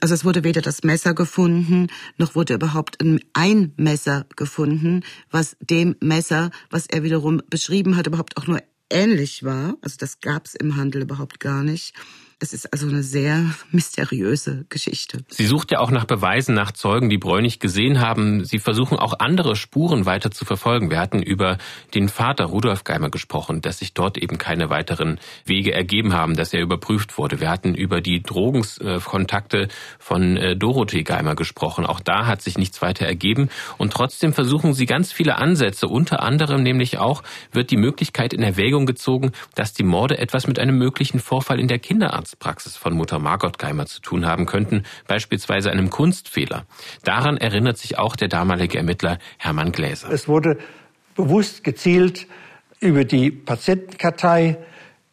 Also 0.00 0.14
es 0.14 0.24
wurde 0.24 0.44
weder 0.44 0.62
das 0.62 0.82
Messer 0.82 1.12
gefunden, 1.12 1.88
noch 2.16 2.34
wurde 2.34 2.54
überhaupt 2.54 2.98
ein 3.34 3.72
Messer 3.76 4.26
gefunden, 4.34 5.04
was 5.30 5.56
dem 5.60 5.94
Messer, 6.00 6.50
was 6.70 6.86
er 6.86 7.02
wiederum 7.02 7.42
beschrieben 7.50 7.96
hat, 7.96 8.06
überhaupt 8.06 8.38
auch 8.38 8.46
nur 8.46 8.62
ähnlich 8.88 9.44
war. 9.44 9.76
Also 9.82 9.96
das 9.98 10.20
gab 10.20 10.46
es 10.46 10.54
im 10.54 10.76
Handel 10.76 11.02
überhaupt 11.02 11.38
gar 11.38 11.62
nicht. 11.62 11.94
Es 12.42 12.54
ist 12.54 12.72
also 12.72 12.88
eine 12.88 13.02
sehr 13.02 13.44
mysteriöse 13.70 14.64
Geschichte. 14.70 15.18
Sie 15.28 15.44
sucht 15.44 15.72
ja 15.72 15.80
auch 15.80 15.90
nach 15.90 16.06
Beweisen, 16.06 16.54
nach 16.54 16.72
Zeugen, 16.72 17.10
die 17.10 17.18
Bräunig 17.18 17.60
gesehen 17.60 18.00
haben. 18.00 18.46
Sie 18.46 18.58
versuchen 18.58 18.98
auch 18.98 19.12
andere 19.18 19.56
Spuren 19.56 20.06
weiter 20.06 20.30
zu 20.30 20.46
verfolgen. 20.46 20.90
Wir 20.90 20.98
hatten 20.98 21.22
über 21.22 21.58
den 21.92 22.08
Vater 22.08 22.46
Rudolf 22.46 22.84
Geimer 22.84 23.10
gesprochen, 23.10 23.60
dass 23.60 23.80
sich 23.80 23.92
dort 23.92 24.16
eben 24.16 24.38
keine 24.38 24.70
weiteren 24.70 25.20
Wege 25.44 25.74
ergeben 25.74 26.14
haben, 26.14 26.34
dass 26.34 26.54
er 26.54 26.62
überprüft 26.62 27.18
wurde. 27.18 27.40
Wir 27.40 27.50
hatten 27.50 27.74
über 27.74 28.00
die 28.00 28.22
Drogenkontakte 28.22 29.68
von 29.98 30.38
äh, 30.38 30.56
Dorothee 30.56 31.02
Geimer 31.02 31.34
gesprochen. 31.34 31.84
Auch 31.84 32.00
da 32.00 32.24
hat 32.26 32.40
sich 32.40 32.56
nichts 32.56 32.80
weiter 32.80 33.04
ergeben. 33.04 33.50
Und 33.76 33.92
trotzdem 33.92 34.32
versuchen 34.32 34.72
sie 34.72 34.86
ganz 34.86 35.12
viele 35.12 35.36
Ansätze. 35.36 35.88
Unter 35.88 36.22
anderem 36.22 36.62
nämlich 36.62 36.96
auch 36.96 37.22
wird 37.52 37.70
die 37.70 37.76
Möglichkeit 37.76 38.32
in 38.32 38.42
Erwägung 38.42 38.86
gezogen, 38.86 39.32
dass 39.54 39.74
die 39.74 39.84
Morde 39.84 40.16
etwas 40.16 40.46
mit 40.46 40.58
einem 40.58 40.78
möglichen 40.78 41.20
Vorfall 41.20 41.60
in 41.60 41.68
der 41.68 41.78
Kinderarzt 41.78 42.29
Arztpraxis 42.30 42.76
von 42.76 42.94
Mutter 42.94 43.18
Margot 43.18 43.58
Geimer 43.58 43.86
zu 43.86 44.00
tun 44.00 44.24
haben 44.24 44.46
könnten, 44.46 44.84
beispielsweise 45.08 45.70
einem 45.70 45.90
Kunstfehler. 45.90 46.64
Daran 47.02 47.36
erinnert 47.36 47.76
sich 47.78 47.98
auch 47.98 48.14
der 48.14 48.28
damalige 48.28 48.78
Ermittler 48.78 49.18
Hermann 49.38 49.72
Gläser. 49.72 50.10
Es 50.12 50.28
wurde 50.28 50.58
bewusst 51.16 51.64
gezielt 51.64 52.28
über 52.78 53.04
die 53.04 53.32
Patientenkartei, 53.32 54.58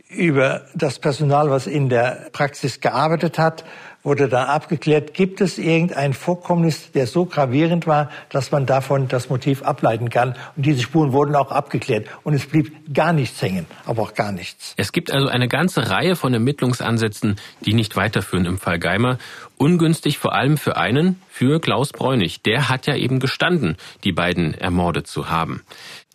über 0.09 0.67
das 0.75 0.99
Personal, 0.99 1.49
was 1.49 1.65
in 1.65 1.89
der 1.89 2.29
Praxis 2.33 2.81
gearbeitet 2.81 3.39
hat, 3.39 3.65
wurde 4.07 4.29
dann 4.29 4.47
abgeklärt, 4.47 5.13
gibt 5.13 5.41
es 5.41 5.57
irgendein 5.57 6.13
Vorkommnis, 6.13 6.93
der 6.93 7.07
so 7.07 7.25
gravierend 7.25 7.87
war, 7.87 8.09
dass 8.29 8.51
man 8.53 8.65
davon 8.65 9.09
das 9.09 9.29
Motiv 9.29 9.63
ableiten 9.63 10.09
kann. 10.09 10.33
Und 10.55 10.65
diese 10.65 10.81
Spuren 10.81 11.11
wurden 11.11 11.35
auch 11.35 11.51
abgeklärt. 11.51 12.07
Und 12.23 12.33
es 12.33 12.45
blieb 12.45 12.71
gar 12.93 13.11
nichts 13.11 13.41
hängen, 13.41 13.65
aber 13.85 14.03
auch 14.03 14.13
gar 14.13 14.31
nichts. 14.31 14.73
Es 14.77 14.93
gibt 14.93 15.11
also 15.11 15.27
eine 15.27 15.49
ganze 15.49 15.89
Reihe 15.89 16.15
von 16.15 16.33
Ermittlungsansätzen, 16.33 17.35
die 17.65 17.73
nicht 17.73 17.97
weiterführen 17.97 18.45
im 18.45 18.57
Fall 18.57 18.79
Geimer. 18.79 19.17
Ungünstig 19.57 20.19
vor 20.19 20.33
allem 20.33 20.57
für 20.57 20.77
einen, 20.77 21.21
für 21.29 21.59
Klaus 21.59 21.91
Bräunig. 21.91 22.41
Der 22.43 22.69
hat 22.69 22.87
ja 22.87 22.95
eben 22.95 23.19
gestanden, 23.19 23.75
die 24.05 24.13
beiden 24.13 24.53
ermordet 24.53 25.07
zu 25.07 25.29
haben. 25.29 25.63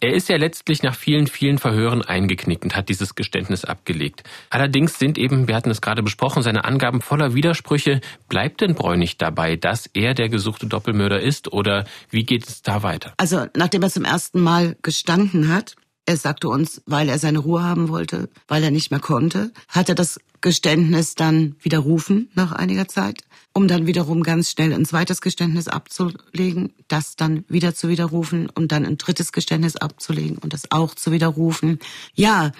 Er 0.03 0.15
ist 0.15 0.29
ja 0.29 0.37
letztlich 0.37 0.83
nach 0.83 0.97
vielen, 0.97 1.29
vielen 1.29 1.59
Verhören 1.59 2.03
eingeknickt 2.03 2.65
und 2.65 2.75
hat 2.75 2.89
dieses 2.89 3.15
Geständnis 3.15 3.65
abgelegt. 3.65 4.25
Allerdings 4.51 4.99
sind 4.99 5.17
eben, 5.17 5.47
wir 5.47 5.55
hatten 5.55 5.71
es 5.71 5.81
gerade 5.81 6.03
besprochen, 6.03 6.43
seine 6.43 6.65
Angaben 6.65 7.01
voller 7.01 7.35
Widersprüche. 7.35 8.01
Bleibt 8.29 8.63
denn 8.63 8.75
Bräunig 8.75 9.17
dabei, 9.17 9.55
dass 9.55 9.89
er 9.95 10.15
der 10.15 10.29
gesuchte 10.29 10.67
Doppelmörder 10.67 11.21
ist 11.21 11.53
oder 11.53 11.85
wie 12.11 12.25
geht 12.25 12.49
es 12.49 12.63
da 12.63 12.83
weiter? 12.83 13.15
Also 13.17 13.47
nachdem 13.57 13.85
er 13.85 13.91
zum 13.91 14.05
ersten 14.05 14.41
Mal 14.41 14.77
gestanden 14.83 15.47
hat, 15.55 15.77
er 16.05 16.17
sagte 16.17 16.49
uns, 16.49 16.83
weil 16.85 17.09
er 17.09 17.21
seine 17.21 17.39
Ruhe 17.39 17.63
haben 17.63 17.89
wollte, 17.89 18.29
weil 18.49 18.65
er 18.65 18.73
nicht 18.73 18.91
mehr 18.91 18.99
konnte, 18.99 19.53
hat 19.69 19.89
er 19.89 19.95
das 19.95 20.19
Geständnis 20.41 21.15
dann 21.15 21.55
widerrufen 21.63 22.29
nach 22.35 22.51
einiger 22.51 22.89
Zeit, 22.89 23.23
um 23.55 23.69
dann 23.69 23.87
wiederum 23.87 24.23
ganz 24.23 24.51
schnell 24.51 24.73
ein 24.73 24.85
zweites 24.85 25.21
Geständnis 25.21 25.69
abzulegen, 25.69 26.73
das 26.89 27.17
dann 27.17 27.45
wieder 27.49 27.75
zu 27.75 27.89
widerrufen 27.89 28.49
und 28.49 28.73
dann 28.73 28.87
ein 28.87 28.99
drittes 28.99 29.33
Geständnis 29.33 29.77
abzulegen 29.77 30.39
und 30.39 30.53
das 30.53 30.71
auch 30.71 30.95
zu 30.95 31.13
widerrufen. 31.13 31.79
Ja, 32.15 32.53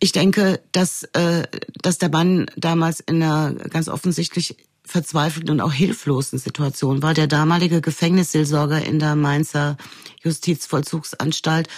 ich 0.00 0.12
denke, 0.12 0.60
dass, 0.72 1.04
äh, 1.12 1.46
dass 1.82 1.98
der 1.98 2.08
Mann 2.08 2.46
damals 2.56 3.00
in 3.00 3.22
einer 3.22 3.52
ganz 3.52 3.88
offensichtlich 3.88 4.56
verzweifelten 4.90 5.50
und 5.50 5.60
auch 5.60 5.72
hilflosen 5.72 6.38
Situation 6.38 7.02
war. 7.02 7.14
Der 7.14 7.26
damalige 7.26 7.80
Gefängnisseelsorger 7.80 8.84
in 8.84 8.98
der 8.98 9.16
Mainzer 9.16 9.76
Justizvollzugsanstalt 10.22 11.68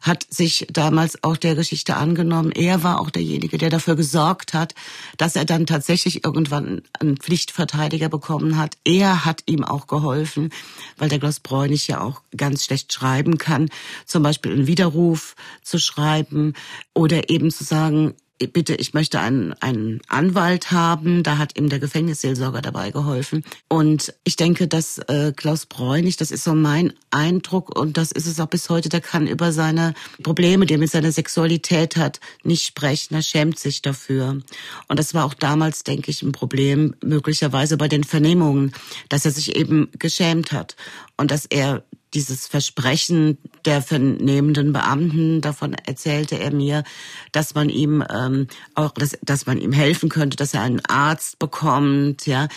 hat 0.00 0.26
sich 0.28 0.66
damals 0.70 1.24
auch 1.24 1.36
der 1.36 1.54
Geschichte 1.54 1.96
angenommen. 1.96 2.52
Er 2.52 2.82
war 2.82 3.00
auch 3.00 3.10
derjenige, 3.10 3.58
der 3.58 3.70
dafür 3.70 3.96
gesorgt 3.96 4.54
hat, 4.54 4.74
dass 5.16 5.36
er 5.36 5.44
dann 5.44 5.66
tatsächlich 5.66 6.24
irgendwann 6.24 6.82
einen 6.98 7.16
Pflichtverteidiger 7.16 8.08
bekommen 8.08 8.56
hat. 8.56 8.76
Er 8.84 9.24
hat 9.24 9.42
ihm 9.46 9.64
auch 9.64 9.86
geholfen, 9.86 10.50
weil 10.98 11.08
der 11.08 11.18
Gloss 11.18 11.40
Bräunig 11.40 11.88
ja 11.88 12.00
auch 12.00 12.22
ganz 12.36 12.64
schlecht 12.64 12.92
schreiben 12.92 13.38
kann, 13.38 13.70
zum 14.06 14.22
Beispiel 14.22 14.52
einen 14.52 14.66
Widerruf 14.66 15.34
zu 15.62 15.78
schreiben 15.78 16.54
oder 16.94 17.30
eben 17.30 17.50
zu 17.50 17.64
sagen, 17.64 18.14
bitte, 18.46 18.74
ich 18.74 18.94
möchte 18.94 19.20
einen, 19.20 19.52
einen 19.54 20.00
Anwalt 20.08 20.70
haben. 20.70 21.22
Da 21.22 21.38
hat 21.38 21.58
ihm 21.58 21.68
der 21.68 21.78
Gefängnisseelsorger 21.78 22.62
dabei 22.62 22.90
geholfen. 22.90 23.44
Und 23.68 24.14
ich 24.24 24.36
denke, 24.36 24.68
dass 24.68 24.98
äh, 24.98 25.32
Klaus 25.36 25.66
Bräunig, 25.66 26.16
das 26.16 26.30
ist 26.30 26.44
so 26.44 26.54
mein 26.54 26.92
Eindruck 27.10 27.76
und 27.78 27.96
das 27.96 28.12
ist 28.12 28.26
es 28.26 28.40
auch 28.40 28.46
bis 28.46 28.70
heute, 28.70 28.88
der 28.88 29.00
kann 29.00 29.26
über 29.26 29.52
seine 29.52 29.94
Probleme, 30.22 30.66
die 30.66 30.74
er 30.74 30.78
mit 30.78 30.90
seiner 30.90 31.12
Sexualität 31.12 31.96
hat, 31.96 32.20
nicht 32.42 32.66
sprechen. 32.66 33.14
Er 33.14 33.22
schämt 33.22 33.58
sich 33.58 33.82
dafür. 33.82 34.40
Und 34.88 34.98
das 34.98 35.14
war 35.14 35.24
auch 35.24 35.34
damals, 35.34 35.84
denke 35.84 36.10
ich, 36.10 36.22
ein 36.22 36.32
Problem, 36.32 36.94
möglicherweise 37.02 37.76
bei 37.76 37.88
den 37.88 38.04
Vernehmungen, 38.04 38.72
dass 39.08 39.24
er 39.24 39.30
sich 39.30 39.56
eben 39.56 39.90
geschämt 39.98 40.52
hat 40.52 40.76
und 41.20 41.30
dass 41.30 41.44
er 41.44 41.84
dieses 42.14 42.46
Versprechen 42.46 43.38
der 43.64 43.82
vernehmenden 43.82 44.72
Beamten, 44.72 45.40
davon 45.40 45.74
erzählte 45.74 46.38
er 46.38 46.52
mir, 46.52 46.82
dass 47.30 47.54
man 47.54 47.68
ihm 47.68 48.02
ähm, 48.10 48.48
auch, 48.74 48.92
dass, 48.92 49.16
dass 49.22 49.46
man 49.46 49.58
ihm 49.58 49.72
helfen 49.72 50.08
könnte, 50.08 50.36
dass 50.36 50.54
er 50.54 50.62
einen 50.62 50.84
Arzt 50.86 51.38
bekommt, 51.38 52.26
ja, 52.26 52.48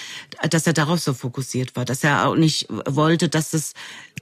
dass 0.49 0.65
er 0.65 0.73
darauf 0.73 0.99
so 1.01 1.13
fokussiert 1.13 1.75
war, 1.75 1.85
dass 1.85 2.03
er 2.03 2.27
auch 2.27 2.35
nicht 2.35 2.67
wollte, 2.87 3.29
dass 3.29 3.53
es 3.53 3.73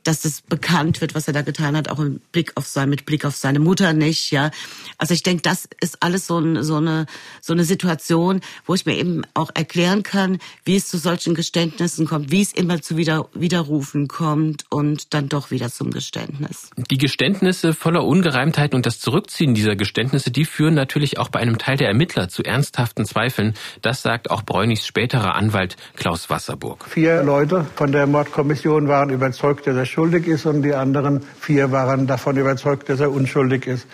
dass 0.04 0.26
es 0.26 0.42
bekannt 0.42 1.02
wird, 1.02 1.16
was 1.16 1.28
er 1.28 1.34
da 1.34 1.42
getan 1.42 1.76
hat, 1.76 1.90
auch 1.90 2.00
im 2.00 2.22
Blick 2.32 2.54
auf 2.56 2.68
sein, 2.68 2.90
mit 2.90 3.06
Blick 3.06 3.26
auf 3.26 3.36
seine 3.36 3.60
Mutter 3.60 3.94
nicht, 3.94 4.32
ja. 4.32 4.52
Also 4.98 5.14
ich 5.14 5.24
denke, 5.24 5.42
das 5.42 5.68
ist 5.80 6.02
alles 6.02 6.28
so, 6.28 6.40
ein, 6.40 6.64
so 6.64 6.78
eine 6.78 7.06
so 7.42 7.54
eine 7.54 7.64
Situation, 7.64 8.42
wo 8.66 8.74
ich 8.74 8.86
mir 8.86 8.96
eben 8.96 9.24
auch 9.34 9.50
erklären 9.54 10.04
kann, 10.04 10.40
wie 10.64 10.76
es 10.76 10.88
zu 10.88 10.98
solchen 10.98 11.36
Geständnissen 11.36 12.08
kommt, 12.08 12.32
wie 12.32 12.42
es 12.42 12.54
immer 12.54 12.82
zu 12.82 12.98
wieder 12.98 13.28
Widerrufen 13.34 14.08
kommt 14.08 14.66
und 14.70 15.14
dann 15.14 15.30
doch 15.30 15.52
wieder 15.52 15.72
zum 15.72 15.92
Geständnis. 15.92 16.70
Die 16.90 16.98
Geständnisse 16.98 17.74
voller 17.74 18.06
Ungereimtheiten 18.06 18.76
und 18.76 18.86
das 18.86 19.00
Zurückziehen 19.00 19.54
dieser 19.54 19.76
Geständnisse, 19.76 20.32
die 20.32 20.46
führen 20.46 20.74
natürlich 20.74 21.18
auch 21.18 21.30
bei 21.30 21.40
einem 21.40 21.58
Teil 21.58 21.78
der 21.78 21.88
Ermittler 21.88 22.30
zu 22.30 22.44
ernsthaften 22.44 23.06
Zweifeln. 23.06 23.54
Das 23.82 24.02
sagt 24.02 24.30
auch 24.30 24.44
Bräunichs 24.44 24.86
späterer 24.86 25.36
Anwalt 25.36 25.76
Klaus 25.96 26.30
Wasserburg. 26.30 26.86
Vier 26.88 27.24
Leute 27.24 27.66
von 27.76 27.92
der 27.92 28.08
Mordkommission 28.08 28.88
waren 28.88 29.10
überzeugt, 29.10 29.68
dass 29.68 29.76
er 29.76 29.86
schuldig 29.92 30.28
ist 30.28 30.46
und 30.46 30.62
die 30.62 30.74
anderen 30.74 31.22
vier 31.40 31.72
waren 31.72 32.08
davon 32.08 32.38
überzeugt, 32.38 32.88
dass 32.90 33.02
er 33.02 33.12
unschuldig 33.12 33.68
ist. 33.68 33.88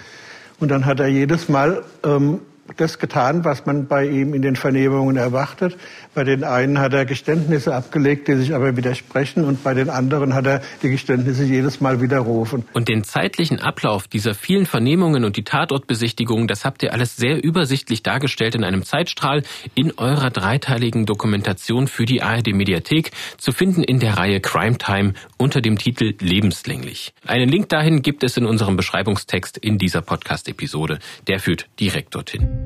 Und 0.60 0.70
dann 0.70 0.86
hat 0.86 1.00
er 1.00 1.08
jedes 1.08 1.50
Mal 1.50 1.84
ähm, 2.04 2.40
das 2.76 3.00
getan, 3.00 3.46
was 3.46 3.66
man 3.66 3.88
bei 3.88 4.06
ihm 4.06 4.34
in 4.34 4.42
den 4.42 4.56
Vernehmungen 4.56 5.16
erwartet. 5.16 5.78
Bei 6.14 6.24
den 6.24 6.44
einen 6.44 6.80
hat 6.80 6.94
er 6.94 7.06
Geständnisse 7.06 7.74
abgelegt, 7.74 8.28
die 8.28 8.36
sich 8.36 8.54
aber 8.54 8.76
widersprechen, 8.76 9.46
und 9.46 9.64
bei 9.64 9.74
den 9.74 9.90
anderen 9.90 10.34
hat 10.34 10.46
er 10.46 10.62
die 10.82 10.90
Geständnisse 10.90 11.44
jedes 11.44 11.80
Mal 11.80 12.02
widerrufen. 12.02 12.66
Und 12.74 12.90
den 12.90 13.04
zeitlichen 13.04 13.60
Ablauf 13.60 14.08
dieser 14.08 14.36
vielen 14.36 14.66
Vernehmungen 14.66 15.24
und 15.24 15.38
die 15.38 15.44
Tatortbesichtigungen, 15.44 16.48
das 16.48 16.66
habt 16.66 16.84
ihr 16.84 16.94
alles 16.94 17.16
sehr 17.16 17.44
übersichtlich 17.44 18.04
dargestellt 18.04 18.56
in 18.56 18.64
einem 18.64 18.84
Zeitstrahl 18.84 19.44
in 19.76 19.94
eurer 19.98 20.30
dreiteiligen 20.30 21.06
Dokumentation 21.06 21.88
für 21.88 22.06
die 22.06 22.22
ARD 22.22 22.54
Mediathek, 22.54 23.12
zu 23.38 23.52
finden 23.52 23.84
in 23.84 24.00
der 24.00 24.18
Reihe 24.18 24.40
Crime 24.40 24.78
Time 24.78 25.14
unter 25.38 25.62
dem 25.62 25.78
Titel 25.78 26.16
Lebenslänglich. 26.20 27.14
Einen 27.26 27.50
Link 27.50 27.70
dahin 27.70 28.02
gibt 28.02 28.24
es 28.24 28.38
in 28.38 28.46
unserem 28.46 28.76
Beschreibungstext 28.76 29.58
in 29.58 29.78
dieser 29.78 30.02
Podcast-Episode. 30.02 31.00
Der 31.28 31.40
führt 31.40 31.68
direkt 31.80 32.16
dorthin. 32.16 32.57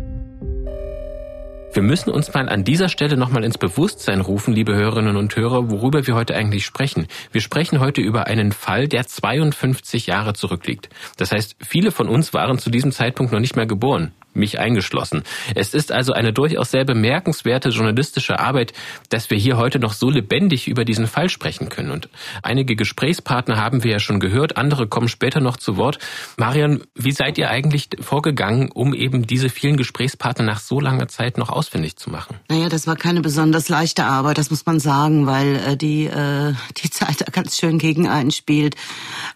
Wir 1.73 1.83
müssen 1.83 2.09
uns 2.09 2.33
mal 2.33 2.49
an 2.49 2.65
dieser 2.65 2.89
Stelle 2.89 3.15
nochmal 3.15 3.45
ins 3.45 3.57
Bewusstsein 3.57 4.19
rufen, 4.19 4.53
liebe 4.53 4.75
Hörerinnen 4.75 5.15
und 5.15 5.35
Hörer, 5.37 5.71
worüber 5.71 6.05
wir 6.05 6.15
heute 6.15 6.35
eigentlich 6.35 6.65
sprechen. 6.65 7.07
Wir 7.31 7.39
sprechen 7.39 7.79
heute 7.79 8.01
über 8.01 8.27
einen 8.27 8.51
Fall, 8.51 8.89
der 8.89 9.07
52 9.07 10.07
Jahre 10.07 10.33
zurückliegt. 10.33 10.89
Das 11.15 11.31
heißt, 11.31 11.55
viele 11.61 11.91
von 11.91 12.09
uns 12.09 12.33
waren 12.33 12.57
zu 12.57 12.69
diesem 12.69 12.91
Zeitpunkt 12.91 13.31
noch 13.31 13.39
nicht 13.39 13.55
mehr 13.55 13.67
geboren 13.67 14.11
mich 14.33 14.59
eingeschlossen. 14.59 15.23
Es 15.55 15.73
ist 15.73 15.91
also 15.91 16.13
eine 16.13 16.33
durchaus 16.33 16.71
sehr 16.71 16.85
bemerkenswerte 16.85 17.69
journalistische 17.69 18.39
Arbeit, 18.39 18.73
dass 19.09 19.29
wir 19.29 19.37
hier 19.37 19.57
heute 19.57 19.79
noch 19.79 19.93
so 19.93 20.09
lebendig 20.09 20.67
über 20.67 20.85
diesen 20.85 21.07
Fall 21.07 21.29
sprechen 21.29 21.69
können. 21.69 21.91
Und 21.91 22.09
einige 22.43 22.75
Gesprächspartner 22.75 23.57
haben 23.57 23.83
wir 23.83 23.91
ja 23.91 23.99
schon 23.99 24.19
gehört, 24.19 24.57
andere 24.57 24.87
kommen 24.87 25.09
später 25.09 25.39
noch 25.39 25.57
zu 25.57 25.77
Wort. 25.77 25.99
Marion, 26.37 26.83
wie 26.95 27.11
seid 27.11 27.37
ihr 27.37 27.49
eigentlich 27.49 27.89
vorgegangen, 27.99 28.71
um 28.71 28.93
eben 28.93 29.27
diese 29.27 29.49
vielen 29.49 29.77
Gesprächspartner 29.77 30.45
nach 30.45 30.59
so 30.59 30.79
langer 30.79 31.07
Zeit 31.07 31.37
noch 31.37 31.49
ausfindig 31.49 31.97
zu 31.97 32.09
machen? 32.09 32.37
Naja, 32.49 32.69
das 32.69 32.87
war 32.87 32.95
keine 32.95 33.21
besonders 33.21 33.69
leichte 33.69 34.05
Arbeit, 34.05 34.37
das 34.37 34.49
muss 34.49 34.65
man 34.65 34.79
sagen, 34.79 35.27
weil 35.27 35.55
äh, 35.55 35.77
die, 35.77 36.05
äh, 36.05 36.53
die 36.77 36.89
Zeit 36.89 37.21
da 37.21 37.25
ganz 37.31 37.57
schön 37.57 37.77
gegen 37.77 38.07
einen 38.07 38.31
spielt. 38.31 38.75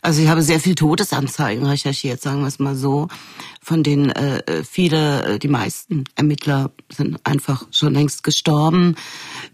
Also 0.01 0.21
ich 0.21 0.29
habe 0.29 0.41
sehr 0.41 0.59
viel 0.59 0.75
Todesanzeigen 0.75 1.65
recherchiert, 1.65 2.21
sagen 2.21 2.41
wir 2.41 2.47
es 2.47 2.59
mal 2.59 2.75
so 2.75 3.07
von 3.65 3.81
denen 3.81 4.11
äh, 4.11 4.63
viele, 4.63 5.25
äh, 5.25 5.39
die 5.39 5.47
meisten 5.47 6.03
Ermittler 6.15 6.69
sind 6.93 7.19
einfach 7.23 7.65
schon 7.71 7.95
längst 7.95 8.23
gestorben. 8.23 8.95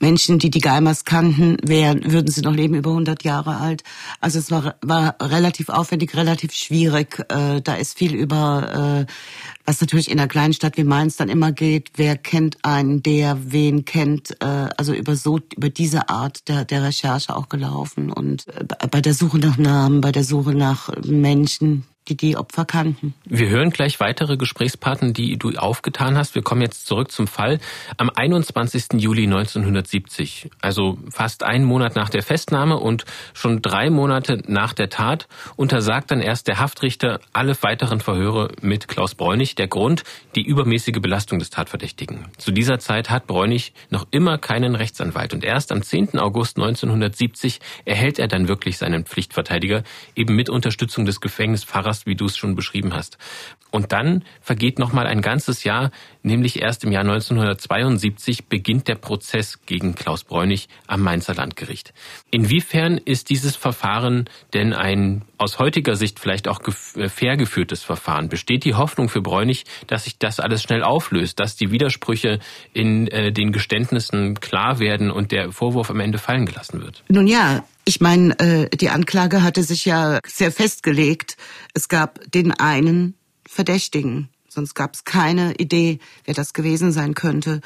Menschen, 0.01 0.37
die 0.37 0.49
die 0.49 0.59
Geimers 0.59 1.05
kannten, 1.05 1.55
wären, 1.63 2.11
würden 2.11 2.29
sie 2.29 2.41
noch 2.41 2.53
leben, 2.53 2.75
über 2.75 2.89
100 2.89 3.23
Jahre 3.23 3.55
alt. 3.55 3.83
Also 4.19 4.37
es 4.39 4.51
war, 4.51 4.75
war 4.81 5.15
relativ 5.21 5.69
aufwendig, 5.69 6.13
relativ 6.17 6.51
schwierig. 6.51 7.19
Äh, 7.29 7.61
da 7.61 7.75
ist 7.75 7.97
viel 7.97 8.13
über, 8.13 9.05
äh, 9.07 9.11
was 9.65 9.79
natürlich 9.79 10.11
in 10.11 10.19
einer 10.19 10.27
kleinen 10.27 10.53
Stadt 10.53 10.75
wie 10.75 10.83
Mainz 10.83 11.15
dann 11.15 11.29
immer 11.29 11.53
geht, 11.53 11.91
wer 11.95 12.17
kennt 12.17 12.57
einen, 12.65 13.01
der 13.01 13.37
wen 13.53 13.85
kennt, 13.85 14.31
äh, 14.41 14.67
also 14.75 14.93
über 14.93 15.15
so, 15.15 15.39
über 15.55 15.69
diese 15.69 16.09
Art 16.09 16.49
der, 16.49 16.65
der 16.65 16.83
Recherche 16.83 17.33
auch 17.33 17.47
gelaufen 17.47 18.11
und 18.11 18.45
äh, 18.49 18.87
bei 18.91 18.99
der 18.99 19.13
Suche 19.13 19.39
nach 19.39 19.57
Namen, 19.57 20.01
bei 20.01 20.11
der 20.11 20.25
Suche 20.25 20.53
nach 20.53 20.89
Menschen, 21.05 21.85
die 22.07 22.17
die 22.17 22.35
Opfer 22.35 22.65
kannten. 22.65 23.13
Wir 23.25 23.49
hören 23.49 23.69
gleich 23.69 23.99
weitere 23.99 24.35
Gesprächspartner, 24.35 25.11
die 25.11 25.37
du 25.37 25.51
aufgetan 25.51 26.17
hast. 26.17 26.33
Wir 26.33 26.41
kommen 26.41 26.61
jetzt 26.61 26.87
zurück 26.87 27.11
zum 27.11 27.27
Fall. 27.27 27.59
Am 27.97 28.09
21. 28.09 28.93
Juli 28.93 29.25
1970, 29.25 30.49
also 30.61 30.97
fast 31.09 31.43
einen 31.43 31.63
Monat 31.63 31.95
nach 31.95 32.09
der 32.09 32.23
Festnahme 32.23 32.77
und 32.77 33.05
schon 33.33 33.61
drei 33.61 33.91
Monate 33.91 34.41
nach 34.47 34.73
der 34.73 34.89
Tat, 34.89 35.27
untersagt 35.55 36.09
dann 36.09 36.21
erst 36.21 36.47
der 36.47 36.59
Haftrichter 36.59 37.19
alle 37.33 37.55
weiteren 37.61 37.99
Verhöre 37.99 38.49
mit 38.61 38.87
Klaus 38.87 39.13
Bräunig. 39.13 39.53
Der 39.55 39.67
Grund, 39.67 40.03
die 40.35 40.43
übermäßige 40.43 40.99
Belastung 41.01 41.37
des 41.37 41.51
Tatverdächtigen. 41.51 42.25
Zu 42.37 42.51
dieser 42.51 42.79
Zeit 42.79 43.11
hat 43.11 43.27
Bräunig 43.27 43.73
noch 43.91 44.07
immer 44.09 44.39
keinen 44.39 44.73
Rechtsanwalt 44.73 45.33
und 45.33 45.43
erst 45.43 45.71
am 45.71 45.83
10. 45.83 46.17
August 46.17 46.57
1970 46.57 47.59
erhält 47.85 48.17
er 48.17 48.27
dann 48.27 48.47
wirklich 48.47 48.77
seinen 48.77 49.05
Pflichtverteidiger, 49.05 49.83
eben 50.15 50.35
mit 50.35 50.49
Unterstützung 50.49 51.05
des 51.05 51.21
Gefängnisfahrers 51.21 51.90
hast, 51.91 52.05
wie 52.05 52.15
du 52.15 52.25
es 52.25 52.37
schon 52.37 52.55
beschrieben 52.55 52.93
hast. 52.93 53.17
Und 53.69 53.91
dann 53.91 54.23
vergeht 54.41 54.79
noch 54.79 54.93
mal 54.93 55.07
ein 55.07 55.21
ganzes 55.21 55.63
Jahr, 55.63 55.91
nämlich 56.23 56.61
erst 56.61 56.83
im 56.83 56.91
Jahr 56.91 57.03
1972 57.03 58.45
beginnt 58.45 58.87
der 58.87 58.95
Prozess 58.95 59.59
gegen 59.65 59.95
Klaus 59.95 60.23
Bräunig 60.23 60.67
am 60.87 61.01
Mainzer 61.01 61.33
Landgericht. 61.33 61.93
Inwiefern 62.31 62.97
ist 62.97 63.29
dieses 63.29 63.55
Verfahren 63.55 64.29
denn 64.53 64.73
ein 64.73 65.23
aus 65.37 65.57
heutiger 65.57 65.95
Sicht 65.95 66.19
vielleicht 66.19 66.47
auch 66.47 66.59
äh, 66.95 67.09
fair 67.09 67.35
geführtes 67.35 67.83
Verfahren? 67.83 68.29
Besteht 68.29 68.63
die 68.63 68.75
Hoffnung 68.75 69.09
für 69.09 69.21
Bräunig, 69.21 69.65
dass 69.87 70.03
sich 70.03 70.17
das 70.17 70.39
alles 70.39 70.61
schnell 70.61 70.83
auflöst, 70.83 71.39
dass 71.39 71.55
die 71.55 71.71
Widersprüche 71.71 72.39
in 72.73 73.07
äh, 73.07 73.31
den 73.31 73.51
Geständnissen 73.51 74.39
klar 74.39 74.79
werden 74.79 75.11
und 75.11 75.31
der 75.31 75.51
Vorwurf 75.51 75.89
am 75.89 75.99
Ende 75.99 76.19
fallen 76.19 76.45
gelassen 76.45 76.81
wird? 76.81 77.03
Nun 77.09 77.27
ja, 77.27 77.63
ich 77.85 78.01
meine, 78.01 78.37
äh, 78.39 78.69
die 78.75 78.89
Anklage 78.89 79.43
hatte 79.43 79.63
sich 79.63 79.85
ja 79.85 80.19
sehr 80.27 80.51
festgelegt. 80.51 81.37
Es 81.73 81.87
gab 81.87 82.19
den 82.31 82.51
einen 82.51 83.15
Verdächtigen. 83.47 84.29
Sonst 84.47 84.75
gab 84.75 84.95
es 84.95 85.05
keine 85.05 85.53
Idee, 85.55 85.99
wer 86.25 86.33
das 86.33 86.53
gewesen 86.53 86.91
sein 86.91 87.13
könnte. 87.13 87.61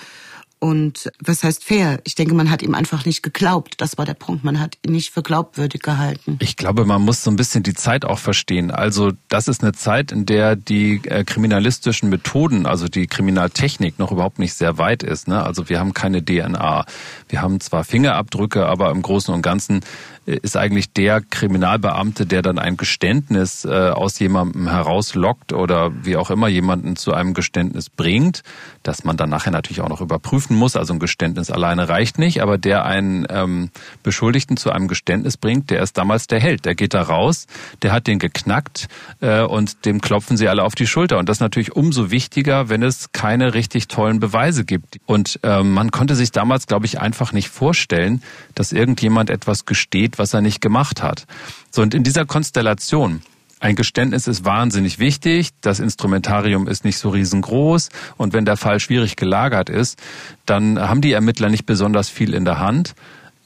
Und 0.60 1.12
was 1.20 1.44
heißt 1.44 1.64
fair? 1.64 2.00
Ich 2.06 2.16
denke, 2.16 2.34
man 2.34 2.50
hat 2.50 2.62
ihm 2.62 2.76
einfach 2.76 3.06
nicht 3.06 3.22
geglaubt. 3.24 3.76
Das 3.78 3.98
war 3.98 4.06
der 4.06 4.14
Punkt. 4.14 4.44
Man 4.44 4.60
hat 4.60 4.78
ihn 4.86 4.94
nicht 4.94 5.12
für 5.12 5.22
glaubwürdig 5.22 5.82
gehalten. 5.82 6.38
Ich 6.40 6.56
glaube, 6.56 6.86
man 6.86 7.02
muss 7.02 7.24
so 7.24 7.30
ein 7.30 7.36
bisschen 7.36 7.62
die 7.62 7.74
Zeit 7.74 8.06
auch 8.06 8.20
verstehen. 8.20 8.72
Also 8.72 9.12
das 9.28 9.48
ist 9.48 9.64
eine 9.64 9.74
Zeit, 9.74 10.12
in 10.12 10.26
der 10.26 10.56
die 10.56 11.02
äh, 11.04 11.24
kriminalistischen 11.24 12.10
Methoden, 12.10 12.66
also 12.66 12.88
die 12.88 13.08
Kriminaltechnik 13.08 14.00
noch 14.00 14.12
überhaupt 14.12 14.40
nicht 14.40 14.54
sehr 14.54 14.78
weit 14.78 15.04
ist. 15.04 15.28
Ne? 15.28 15.44
Also 15.44 15.70
wir 15.70 15.80
haben 15.80 15.94
keine 15.94 16.24
DNA. 16.24 16.86
Wir 17.30 17.42
haben 17.42 17.60
zwar 17.60 17.84
Fingerabdrücke, 17.84 18.66
aber 18.66 18.92
im 18.92 19.02
Großen 19.02 19.34
und 19.34 19.42
Ganzen 19.42 19.82
ist 20.26 20.58
eigentlich 20.58 20.92
der 20.92 21.22
Kriminalbeamte, 21.22 22.26
der 22.26 22.42
dann 22.42 22.58
ein 22.58 22.78
Geständnis 22.78 23.64
äh, 23.64 23.70
aus 23.70 24.18
jemandem 24.20 24.68
herauslockt 24.68 25.54
oder 25.54 25.92
wie 26.04 26.18
auch 26.18 26.32
immer 26.32 26.48
jemanden 26.48 26.96
zu 26.96 27.14
einem 27.14 27.34
Geständnis 27.34 27.90
bringt, 27.90 28.42
das 28.82 29.04
man 29.04 29.18
dann 29.18 29.30
nachher 29.30 29.52
natürlich 29.52 29.82
auch 29.82 29.90
noch 29.90 30.02
überprüfen 30.02 30.56
muss. 30.56 30.76
Also 30.76 30.94
ein 30.94 31.00
Geständnis 31.00 31.52
alleine 31.52 31.90
reicht 31.90 32.18
nicht, 32.18 32.42
aber 32.42 32.58
der 32.58 32.86
einen 32.86 33.28
ähm, 33.30 33.70
Beschuldigten 34.02 34.58
zu 34.58 34.72
einem 34.72 34.88
Geständnis 34.88 35.38
bringt, 35.38 35.70
der 35.70 35.82
ist 35.82 35.98
damals 35.98 36.26
der 36.28 36.40
Held. 36.40 36.66
Der 36.66 36.74
geht 36.74 36.96
da 36.96 37.04
raus, 37.04 37.46
der 37.84 37.92
hat 37.92 38.08
den 38.08 38.18
geknackt 38.18 38.88
äh, 39.22 39.42
und 39.42 39.86
dem 39.86 40.02
klopfen 40.02 40.38
sie 40.38 40.48
alle 40.48 40.64
auf 40.64 40.74
die 40.74 40.88
Schulter. 40.88 41.20
Und 41.20 41.30
das 41.30 41.40
natürlich 41.40 41.76
umso 41.76 42.10
wichtiger, 42.10 42.70
wenn 42.70 42.82
es 42.82 43.12
keine 43.12 43.54
richtig 43.54 43.88
tollen 43.88 44.20
Beweise 44.20 44.66
gibt. 44.66 45.00
Und 45.06 45.40
äh, 45.44 45.62
man 45.62 45.92
konnte 45.92 46.16
sich 46.16 46.32
damals, 46.32 46.66
glaube 46.66 46.88
ich, 46.88 47.00
einfach 47.00 47.32
nicht 47.32 47.50
vorstellen, 47.50 48.24
dass 48.56 48.72
irgendjemand 48.72 49.30
etwas 49.30 49.66
gesteht, 49.66 50.15
was 50.18 50.34
er 50.34 50.42
nicht 50.42 50.62
gemacht 50.62 51.02
hat. 51.02 51.26
So, 51.72 51.82
und 51.82 51.94
in 51.94 52.04
dieser 52.04 52.26
Konstellation, 52.26 53.22
ein 53.60 53.76
Geständnis 53.76 54.28
ist 54.28 54.46
wahnsinnig 54.46 55.00
wichtig, 55.00 55.50
das 55.62 55.80
Instrumentarium 55.80 56.68
ist 56.68 56.84
nicht 56.84 56.98
so 56.98 57.10
riesengroß 57.10 57.90
und 58.18 58.34
wenn 58.34 58.46
der 58.46 58.58
Fall 58.58 58.80
schwierig 58.80 59.16
gelagert 59.16 59.70
ist, 59.70 60.00
dann 60.46 60.80
haben 60.80 61.02
die 61.02 61.14
Ermittler 61.14 61.50
nicht 61.50 61.66
besonders 61.66 62.10
viel 62.10 62.34
in 62.34 62.46
der 62.46 62.60
Hand. 62.60 62.96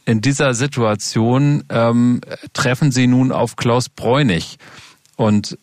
In 0.06 0.22
dieser 0.22 0.54
Situation 0.56 1.64
ähm, 1.70 2.22
treffen 2.54 2.92
sie 2.92 3.08
nun 3.08 3.32
auf 3.32 3.56
Klaus 3.56 3.90
Bräunig 3.90 4.58
und 5.16 5.58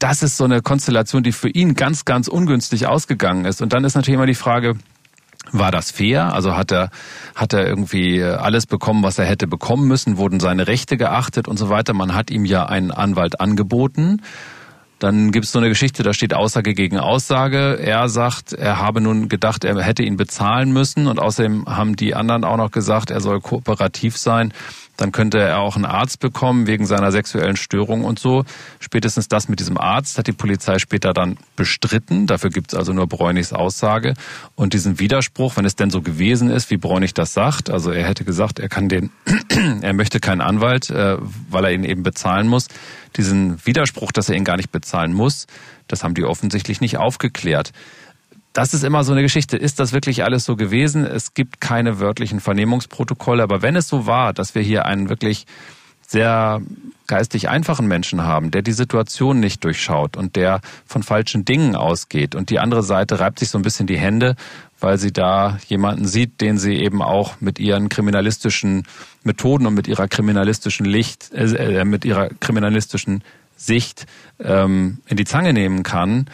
das 0.00 0.22
ist 0.22 0.36
so 0.36 0.44
eine 0.44 0.60
Konstellation, 0.60 1.22
die 1.22 1.32
für 1.32 1.48
ihn 1.48 1.74
ganz, 1.74 2.04
ganz 2.04 2.28
ungünstig 2.28 2.86
ausgegangen 2.86 3.44
ist. 3.44 3.62
Und 3.62 3.72
dann 3.72 3.84
ist 3.84 3.94
natürlich 3.94 4.16
immer 4.16 4.26
die 4.26 4.34
Frage, 4.34 4.76
war 5.52 5.70
das 5.70 5.90
fair? 5.90 6.32
Also 6.32 6.56
hat 6.56 6.72
er, 6.72 6.90
hat 7.34 7.52
er 7.52 7.66
irgendwie 7.66 8.22
alles 8.22 8.66
bekommen, 8.66 9.02
was 9.02 9.18
er 9.18 9.26
hätte 9.26 9.46
bekommen 9.46 9.86
müssen? 9.86 10.16
Wurden 10.16 10.40
seine 10.40 10.66
Rechte 10.66 10.96
geachtet 10.96 11.48
und 11.48 11.58
so 11.58 11.68
weiter? 11.68 11.94
Man 11.94 12.14
hat 12.14 12.30
ihm 12.30 12.44
ja 12.44 12.66
einen 12.66 12.90
Anwalt 12.90 13.40
angeboten. 13.40 14.22
Dann 14.98 15.32
gibt 15.32 15.44
es 15.44 15.52
so 15.52 15.58
eine 15.58 15.68
Geschichte, 15.68 16.02
da 16.02 16.14
steht 16.14 16.32
Aussage 16.32 16.72
gegen 16.72 16.98
Aussage. 16.98 17.78
Er 17.78 18.08
sagt, 18.08 18.52
er 18.52 18.78
habe 18.78 19.00
nun 19.00 19.28
gedacht, 19.28 19.64
er 19.64 19.80
hätte 19.82 20.02
ihn 20.02 20.16
bezahlen 20.16 20.72
müssen 20.72 21.08
und 21.08 21.18
außerdem 21.18 21.66
haben 21.66 21.96
die 21.96 22.14
anderen 22.14 22.44
auch 22.44 22.56
noch 22.56 22.70
gesagt, 22.70 23.10
er 23.10 23.20
soll 23.20 23.40
kooperativ 23.40 24.16
sein 24.16 24.52
dann 24.96 25.12
könnte 25.12 25.38
er 25.38 25.60
auch 25.60 25.76
einen 25.76 25.84
Arzt 25.84 26.20
bekommen 26.20 26.66
wegen 26.66 26.86
seiner 26.86 27.10
sexuellen 27.10 27.56
Störung 27.56 28.04
und 28.04 28.18
so. 28.18 28.44
Spätestens 28.78 29.28
das 29.28 29.48
mit 29.48 29.60
diesem 29.60 29.78
Arzt 29.78 30.18
hat 30.18 30.26
die 30.26 30.32
Polizei 30.32 30.78
später 30.78 31.12
dann 31.12 31.36
bestritten. 31.56 32.26
Dafür 32.26 32.50
gibt 32.50 32.72
es 32.72 32.78
also 32.78 32.92
nur 32.92 33.06
Bräunichs 33.06 33.52
Aussage. 33.52 34.14
Und 34.54 34.72
diesen 34.72 35.00
Widerspruch, 35.00 35.56
wenn 35.56 35.64
es 35.64 35.76
denn 35.76 35.90
so 35.90 36.02
gewesen 36.02 36.50
ist, 36.50 36.70
wie 36.70 36.76
Bräunig 36.76 37.14
das 37.14 37.34
sagt, 37.34 37.70
also 37.70 37.90
er 37.90 38.06
hätte 38.06 38.24
gesagt, 38.24 38.58
er 38.58 38.68
kann 38.68 38.88
den, 38.88 39.10
er 39.82 39.94
möchte 39.94 40.20
keinen 40.20 40.40
Anwalt, 40.40 40.90
äh, 40.90 41.16
weil 41.50 41.64
er 41.64 41.72
ihn 41.72 41.84
eben 41.84 42.02
bezahlen 42.02 42.46
muss. 42.46 42.68
Diesen 43.16 43.64
Widerspruch, 43.66 44.12
dass 44.12 44.28
er 44.28 44.36
ihn 44.36 44.44
gar 44.44 44.56
nicht 44.56 44.72
bezahlen 44.72 45.12
muss, 45.12 45.46
das 45.88 46.02
haben 46.02 46.14
die 46.14 46.24
offensichtlich 46.24 46.80
nicht 46.80 46.96
aufgeklärt 46.96 47.72
das 48.54 48.72
ist 48.72 48.84
immer 48.84 49.04
so 49.04 49.12
eine 49.12 49.22
Geschichte. 49.22 49.56
Ist 49.56 49.80
das 49.80 49.92
wirklich 49.92 50.24
alles 50.24 50.44
so 50.44 50.56
gewesen? 50.56 51.04
Es 51.04 51.34
gibt 51.34 51.60
keine 51.60 51.98
wörtlichen 51.98 52.40
Vernehmungsprotokolle, 52.40 53.42
aber 53.42 53.62
wenn 53.62 53.76
es 53.76 53.88
so 53.88 54.06
war, 54.06 54.32
dass 54.32 54.54
wir 54.54 54.62
hier 54.62 54.86
einen 54.86 55.08
wirklich 55.08 55.46
sehr 56.06 56.62
geistig 57.08 57.48
einfachen 57.48 57.88
Menschen 57.88 58.22
haben, 58.22 58.52
der 58.52 58.62
die 58.62 58.72
Situation 58.72 59.40
nicht 59.40 59.64
durchschaut 59.64 60.16
und 60.16 60.36
der 60.36 60.60
von 60.86 61.02
falschen 61.02 61.44
Dingen 61.44 61.74
ausgeht 61.74 62.36
und 62.36 62.50
die 62.50 62.60
andere 62.60 62.84
Seite 62.84 63.18
reibt 63.18 63.40
sich 63.40 63.50
so 63.50 63.58
ein 63.58 63.62
bisschen 63.62 63.88
die 63.88 63.98
Hände, 63.98 64.36
weil 64.78 64.98
sie 64.98 65.12
da 65.12 65.58
jemanden 65.66 66.06
sieht, 66.06 66.40
den 66.40 66.56
sie 66.56 66.76
eben 66.76 67.02
auch 67.02 67.40
mit 67.40 67.58
ihren 67.58 67.88
kriminalistischen 67.88 68.86
Methoden 69.24 69.66
und 69.66 69.74
mit 69.74 69.88
ihrer 69.88 70.06
kriminalistischen 70.06 70.86
Licht, 70.86 71.32
äh, 71.32 71.80
äh 71.80 71.84
mit 71.84 72.04
ihrer 72.04 72.28
kriminalistischen 72.28 73.24
Sicht 73.56 74.06
ähm, 74.38 74.98
in 75.06 75.16
die 75.16 75.24
Zange 75.24 75.52
nehmen 75.52 75.82
kann, 75.82 76.26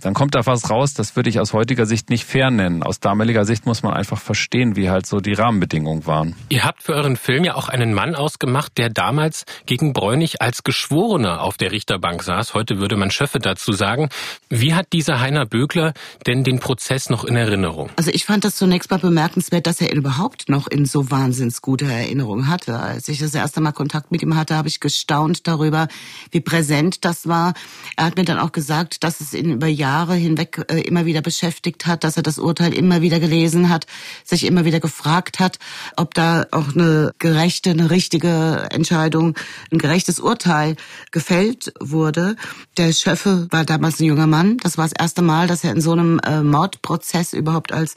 dann 0.00 0.14
kommt 0.14 0.34
da 0.34 0.46
was 0.46 0.70
raus, 0.70 0.94
das 0.94 1.16
würde 1.16 1.28
ich 1.28 1.40
aus 1.40 1.52
heutiger 1.52 1.84
Sicht 1.84 2.08
nicht 2.08 2.24
fair 2.24 2.50
nennen. 2.50 2.82
Aus 2.82 3.00
damaliger 3.00 3.44
Sicht 3.44 3.66
muss 3.66 3.82
man 3.82 3.94
einfach 3.94 4.20
verstehen, 4.20 4.76
wie 4.76 4.90
halt 4.90 5.06
so 5.06 5.18
die 5.18 5.32
Rahmenbedingungen 5.32 6.06
waren. 6.06 6.36
Ihr 6.50 6.64
habt 6.64 6.84
für 6.84 6.94
euren 6.94 7.16
Film 7.16 7.44
ja 7.44 7.56
auch 7.56 7.68
einen 7.68 7.92
Mann 7.92 8.14
ausgemacht, 8.14 8.78
der 8.78 8.90
damals 8.90 9.44
gegen 9.66 9.92
Bräunig 9.92 10.40
als 10.40 10.62
Geschworener 10.62 11.42
auf 11.42 11.56
der 11.56 11.72
Richterbank 11.72 12.22
saß. 12.22 12.54
Heute 12.54 12.78
würde 12.78 12.96
man 12.96 13.10
Schöffe 13.10 13.40
dazu 13.40 13.72
sagen. 13.72 14.08
Wie 14.48 14.72
hat 14.74 14.92
dieser 14.92 15.20
Heiner 15.20 15.46
Bögler 15.46 15.94
denn 16.26 16.44
den 16.44 16.60
Prozess 16.60 17.10
noch 17.10 17.24
in 17.24 17.34
Erinnerung? 17.34 17.90
Also 17.96 18.12
ich 18.12 18.24
fand 18.24 18.44
das 18.44 18.54
zunächst 18.54 18.90
mal 18.90 18.98
bemerkenswert, 18.98 19.66
dass 19.66 19.80
er 19.80 19.90
ihn 19.90 19.98
überhaupt 19.98 20.48
noch 20.48 20.68
in 20.68 20.86
so 20.86 21.10
wahnsinns 21.10 21.60
guter 21.60 21.86
Erinnerung 21.86 22.46
hatte. 22.46 22.78
Als 22.78 23.08
ich 23.08 23.18
das 23.18 23.34
erste 23.34 23.60
Mal 23.60 23.72
Kontakt 23.72 24.12
mit 24.12 24.22
ihm 24.22 24.36
hatte, 24.36 24.54
habe 24.56 24.68
ich 24.68 24.78
gestaunt 24.78 25.48
darüber, 25.48 25.88
wie 26.30 26.40
präsent 26.40 27.04
das 27.04 27.26
war. 27.26 27.54
Er 27.96 28.04
hat 28.04 28.16
mir 28.16 28.24
dann 28.24 28.38
auch 28.38 28.52
gesagt, 28.52 29.02
dass 29.02 29.20
es 29.20 29.34
ihn 29.34 29.50
über 29.50 29.66
Jahre 29.66 29.87
Jahre 29.88 30.14
hinweg 30.16 30.66
äh, 30.70 30.82
immer 30.82 31.06
wieder 31.06 31.22
beschäftigt 31.22 31.86
hat, 31.86 32.04
dass 32.04 32.18
er 32.18 32.22
das 32.22 32.38
Urteil 32.38 32.74
immer 32.74 33.00
wieder 33.00 33.20
gelesen 33.20 33.70
hat, 33.70 33.86
sich 34.22 34.44
immer 34.44 34.66
wieder 34.66 34.80
gefragt 34.80 35.40
hat, 35.40 35.58
ob 35.96 36.12
da 36.12 36.44
auch 36.50 36.74
eine 36.74 37.14
gerechte, 37.18 37.70
eine 37.70 37.90
richtige 37.90 38.68
Entscheidung, 38.70 39.34
ein 39.72 39.78
gerechtes 39.78 40.20
Urteil 40.20 40.76
gefällt 41.10 41.72
wurde. 41.80 42.36
Der 42.76 42.92
Schöffe 42.92 43.48
war 43.50 43.64
damals 43.64 43.98
ein 43.98 44.04
junger 44.04 44.26
Mann. 44.26 44.58
Das 44.58 44.76
war 44.76 44.84
das 44.84 44.92
erste 44.92 45.22
Mal, 45.22 45.46
dass 45.46 45.64
er 45.64 45.72
in 45.72 45.80
so 45.80 45.92
einem 45.92 46.20
äh, 46.20 46.42
Mordprozess 46.42 47.32
überhaupt 47.32 47.72
als 47.72 47.94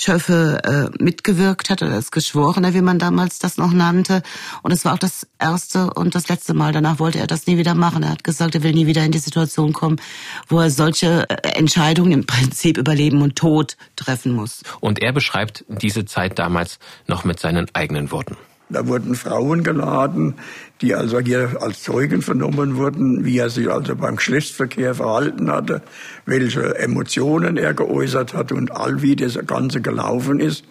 Schöffe 0.00 0.60
äh, 0.62 1.02
mitgewirkt 1.02 1.70
hat, 1.70 1.82
oder 1.82 1.94
als 1.94 2.12
Geschworener, 2.12 2.72
wie 2.72 2.82
man 2.82 3.00
damals 3.00 3.40
das 3.40 3.56
noch 3.56 3.72
nannte. 3.72 4.22
Und 4.62 4.70
es 4.70 4.84
war 4.84 4.94
auch 4.94 4.98
das 4.98 5.26
erste 5.40 5.92
und 5.92 6.14
das 6.14 6.28
letzte 6.28 6.54
Mal. 6.54 6.72
Danach 6.72 7.00
wollte 7.00 7.18
er 7.18 7.26
das 7.26 7.48
nie 7.48 7.58
wieder 7.58 7.74
machen. 7.74 8.04
Er 8.04 8.10
hat 8.10 8.22
gesagt, 8.22 8.54
er 8.54 8.62
will 8.62 8.72
nie 8.72 8.86
wieder 8.86 9.04
in 9.04 9.10
die 9.10 9.18
Situation 9.18 9.72
kommen, 9.72 10.00
wo 10.46 10.60
er 10.60 10.70
solche 10.70 11.28
äh, 11.28 11.48
Entscheidungen 11.58 12.12
im 12.12 12.26
Prinzip 12.26 12.78
über 12.78 12.94
Leben 12.94 13.22
und 13.22 13.34
Tod 13.34 13.76
treffen 13.96 14.32
muss. 14.32 14.62
Und 14.78 15.00
er 15.00 15.12
beschreibt 15.12 15.64
diese 15.68 16.04
Zeit 16.04 16.38
damals 16.38 16.78
noch 17.08 17.24
mit 17.24 17.40
seinen 17.40 17.66
eigenen 17.74 18.12
Worten. 18.12 18.36
Da 18.70 18.86
wurden 18.86 19.14
Frauen 19.14 19.62
geladen, 19.62 20.34
die 20.80 20.94
also 20.94 21.20
hier 21.20 21.56
als 21.60 21.82
Zeugen 21.82 22.22
vernommen 22.22 22.76
wurden, 22.76 23.24
wie 23.24 23.38
er 23.38 23.50
sich 23.50 23.70
also 23.70 23.96
beim 23.96 24.16
Geschlechtsverkehr 24.16 24.94
verhalten 24.94 25.50
hatte, 25.50 25.82
welche 26.26 26.78
Emotionen 26.78 27.56
er 27.56 27.72
geäußert 27.72 28.34
hat 28.34 28.52
und 28.52 28.70
all 28.70 29.00
wie 29.00 29.16
das 29.16 29.38
Ganze 29.46 29.80
gelaufen 29.80 30.40
ist 30.40 30.64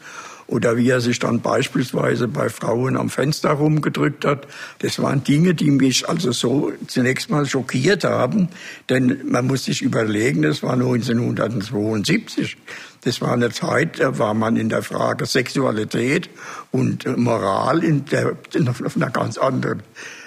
oder 0.48 0.78
wie 0.78 0.90
er 0.90 1.02
sich 1.02 1.20
dann 1.20 1.42
beispielsweise 1.42 2.28
bei 2.28 2.50
Frauen 2.50 2.98
am 2.98 3.10
Fenster 3.10 3.52
rumgedrückt 3.52 4.26
hat. 4.26 4.48
Das 4.80 5.00
waren 5.02 5.24
Dinge, 5.24 5.54
die 5.54 5.72
mich 5.72 6.08
also 6.08 6.32
so 6.32 6.72
zunächst 6.88 7.30
mal 7.30 7.46
schockiert 7.46 8.06
haben, 8.06 8.48
denn 8.90 9.20
man 9.30 9.46
muss 9.46 9.66
sich 9.66 9.82
überlegen, 9.82 10.42
das 10.42 10.64
war 10.64 10.74
1972. 10.74 12.58
Das 13.08 13.22
war 13.22 13.32
eine 13.32 13.52
Zeit, 13.52 14.02
da 14.02 14.20
war 14.20 14.34
man 14.34 14.58
in 14.58 14.68
der 14.68 14.84
Frage 14.84 15.26
Sexualität 15.26 16.30
und 16.72 17.06
Moral 17.18 17.82
in 17.82 18.04
der, 18.04 18.36
auf 18.86 18.98
einer 18.98 19.10
ganz 19.10 19.38
anderen 19.38 19.82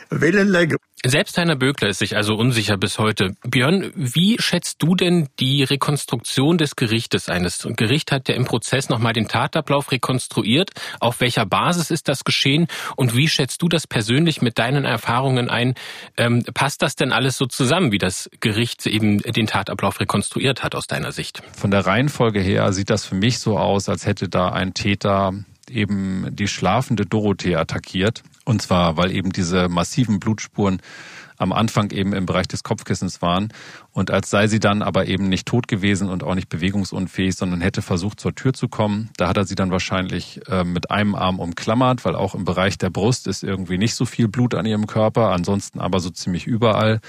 Wellenlänge. 0.08 0.76
Selbst 1.06 1.38
Heiner 1.38 1.56
Böckler 1.56 1.88
ist 1.88 2.00
sich 2.00 2.14
also 2.14 2.34
unsicher 2.34 2.76
bis 2.76 2.98
heute. 2.98 3.34
Björn, 3.42 3.90
wie 3.94 4.36
schätzt 4.38 4.82
du 4.82 4.94
denn 4.94 5.28
die 5.38 5.62
Rekonstruktion 5.62 6.58
des 6.58 6.76
Gerichtes 6.76 7.30
ein? 7.30 7.42
Das 7.42 7.66
Gericht 7.74 8.12
hat 8.12 8.28
ja 8.28 8.34
im 8.34 8.44
Prozess 8.44 8.90
nochmal 8.90 9.14
den 9.14 9.26
Tatablauf 9.26 9.92
rekonstruiert. 9.92 10.72
Auf 11.00 11.20
welcher 11.20 11.46
Basis 11.46 11.90
ist 11.90 12.06
das 12.08 12.24
geschehen? 12.24 12.66
Und 12.96 13.16
wie 13.16 13.28
schätzt 13.28 13.62
du 13.62 13.68
das 13.68 13.86
persönlich 13.86 14.42
mit 14.42 14.58
deinen 14.58 14.84
Erfahrungen 14.84 15.48
ein? 15.48 15.72
Ähm, 16.18 16.44
passt 16.52 16.82
das 16.82 16.96
denn 16.96 17.12
alles 17.12 17.38
so 17.38 17.46
zusammen, 17.46 17.92
wie 17.92 17.98
das 17.98 18.28
Gericht 18.40 18.86
eben 18.86 19.20
den 19.20 19.46
Tatablauf 19.46 20.00
rekonstruiert 20.00 20.62
hat 20.62 20.74
aus 20.74 20.86
deiner 20.86 21.12
Sicht? 21.12 21.42
Von 21.56 21.70
der 21.70 21.86
Reihenfolge 21.86 22.40
her 22.40 22.74
sieht 22.74 22.90
das 22.90 23.06
für 23.06 23.14
mich 23.14 23.38
so 23.38 23.56
aus, 23.56 23.88
als 23.88 24.04
hätte 24.04 24.28
da 24.28 24.50
ein 24.50 24.74
Täter 24.74 25.32
eben 25.70 26.26
die 26.30 26.48
schlafende 26.48 27.06
Dorothee 27.06 27.56
attackiert 27.56 28.22
und 28.44 28.62
zwar, 28.62 28.96
weil 28.96 29.12
eben 29.12 29.30
diese 29.30 29.68
massiven 29.68 30.20
Blutspuren 30.20 30.80
am 31.40 31.52
Anfang 31.52 31.90
eben 31.90 32.12
im 32.12 32.26
Bereich 32.26 32.48
des 32.48 32.62
Kopfkissens 32.62 33.22
waren. 33.22 33.48
Und 33.92 34.10
als 34.10 34.28
sei 34.28 34.46
sie 34.46 34.60
dann 34.60 34.82
aber 34.82 35.06
eben 35.06 35.30
nicht 35.30 35.46
tot 35.46 35.68
gewesen 35.68 36.10
und 36.10 36.22
auch 36.22 36.34
nicht 36.34 36.50
bewegungsunfähig, 36.50 37.34
sondern 37.34 37.62
hätte 37.62 37.80
versucht, 37.80 38.20
zur 38.20 38.34
Tür 38.34 38.52
zu 38.52 38.68
kommen. 38.68 39.08
Da 39.16 39.26
hat 39.26 39.38
er 39.38 39.46
sie 39.46 39.54
dann 39.54 39.70
wahrscheinlich 39.70 40.40
äh, 40.48 40.64
mit 40.64 40.90
einem 40.90 41.14
Arm 41.14 41.38
umklammert, 41.38 42.04
weil 42.04 42.14
auch 42.14 42.34
im 42.34 42.44
Bereich 42.44 42.76
der 42.76 42.90
Brust 42.90 43.26
ist 43.26 43.42
irgendwie 43.42 43.78
nicht 43.78 43.94
so 43.94 44.04
viel 44.04 44.28
Blut 44.28 44.54
an 44.54 44.66
ihrem 44.66 44.86
Körper, 44.86 45.30
ansonsten 45.30 45.80
aber 45.80 46.00
so 46.00 46.10
ziemlich 46.10 46.46
überall. 46.46 47.00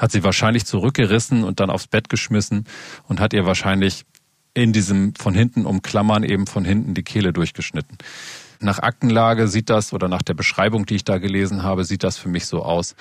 Hat 0.00 0.10
sie 0.10 0.24
wahrscheinlich 0.24 0.66
zurückgerissen 0.66 1.44
und 1.44 1.60
dann 1.60 1.70
aufs 1.70 1.86
Bett 1.86 2.08
geschmissen 2.08 2.64
und 3.06 3.20
hat 3.20 3.34
ihr 3.34 3.46
wahrscheinlich 3.46 4.04
in 4.52 4.72
diesem 4.72 5.14
von 5.14 5.34
hinten 5.34 5.64
umklammern 5.64 6.24
eben 6.24 6.48
von 6.48 6.64
hinten 6.64 6.94
die 6.94 7.04
Kehle 7.04 7.32
durchgeschnitten. 7.32 7.98
Nach 8.60 8.78
Aktenlage 8.78 9.48
sieht 9.48 9.70
das 9.70 9.92
oder 9.92 10.08
nach 10.08 10.22
der 10.22 10.34
Beschreibung, 10.34 10.86
die 10.86 10.96
ich 10.96 11.04
da 11.04 11.18
gelesen 11.18 11.62
habe, 11.62 11.84
sieht 11.84 12.04
das 12.04 12.16
für 12.16 12.28
mich 12.28 12.46
so 12.46 12.62
aus. 12.62 12.94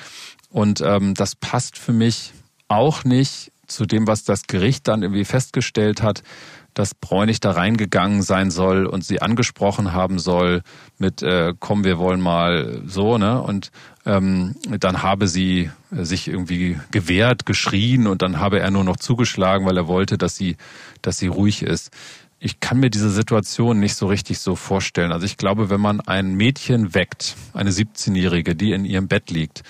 Und 0.49 0.82
ähm, 0.82 1.14
das 1.14 1.36
passt 1.36 1.78
für 1.78 1.93
mich 1.93 2.34
auch 2.68 3.03
nicht 3.03 3.51
zu 3.68 3.86
dem, 3.86 4.08
was 4.08 4.24
das 4.24 4.43
Gericht 4.43 4.88
dann 4.88 5.01
irgendwie 5.01 5.26
festgestellt 5.26 6.01
hat, 6.01 6.24
dass 6.76 6.93
Bräunig 6.93 7.39
da 7.39 7.51
reingegangen 7.51 8.22
sein 8.22 8.51
soll 8.51 8.86
und 8.86 9.03
sie 9.03 9.22
angesprochen 9.22 9.93
haben 9.93 10.20
soll 10.20 10.62
mit 10.97 11.24
äh, 11.24 11.53
komm, 11.58 11.86
wir 11.86 11.97
wollen 11.97 12.20
mal 12.20 12.82
so, 12.86 13.18
ne? 13.18 13.41
Und 13.41 13.72
ähm, 14.06 14.56
dann 14.80 15.01
habe 15.01 15.28
sie 15.28 15.72
sich 15.91 16.28
irgendwie 16.28 16.78
gewehrt, 16.91 17.45
geschrien 17.45 18.08
und 18.08 18.22
dann 18.22 18.39
habe 18.39 18.60
er 18.60 18.72
nur 18.72 18.84
noch 18.84 18.97
zugeschlagen, 18.97 19.66
weil 19.66 19.78
er 19.78 19.88
wollte, 19.88 20.18
dass 20.18 20.36
sie, 20.36 20.58
dass 21.01 21.18
sie 21.18 21.28
ruhig 21.28 21.64
ist 21.64 21.91
ich 22.40 22.60
kann 22.60 22.80
mir 22.80 22.90
diese 22.90 23.10
Situation 23.10 23.80
nicht 23.80 23.96
so 23.96 24.08
richtig 24.08 24.40
so 24.40 24.56
vorstellen. 24.56 25.12
Also 25.12 25.26
ich 25.26 25.38
glaube, 25.38 25.70
wenn 25.70 25.82
man 25.82 26.02
ein 26.02 26.36
Mädchen 26.36 26.94
weckt, 26.94 27.36
eine 27.54 27.72
17-Jährige, 27.72 28.56
die 28.56 28.72
in 28.72 28.86
ihrem 28.86 29.08
Bett 29.08 29.32
liegt, 29.32 29.64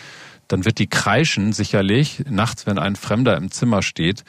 dann 0.48 0.66
wird 0.66 0.80
die 0.80 0.88
kreischen 0.88 1.54
sicherlich 1.54 2.24
nachts, 2.30 2.66
wenn 2.66 2.78
ein 2.78 2.96
Fremder 2.96 3.38
im 3.38 3.52
Zimmer 3.52 3.82
steht 3.82 4.24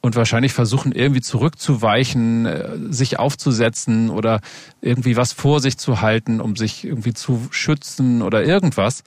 und 0.00 0.16
wahrscheinlich 0.16 0.52
versuchen 0.52 0.92
irgendwie 0.92 1.20
zurückzuweichen, 1.20 2.46
äh, 2.46 2.76
sich 2.90 3.18
aufzusetzen 3.18 4.10
oder 4.10 4.40
irgendwie 4.80 5.16
was 5.16 5.32
vor 5.32 5.60
sich 5.60 5.78
zu 5.78 6.00
halten, 6.00 6.40
um 6.40 6.56
sich 6.56 6.84
irgendwie 6.84 7.14
zu 7.14 7.48
schützen 7.50 8.22
oder 8.22 8.44
irgendwas. 8.44 9.04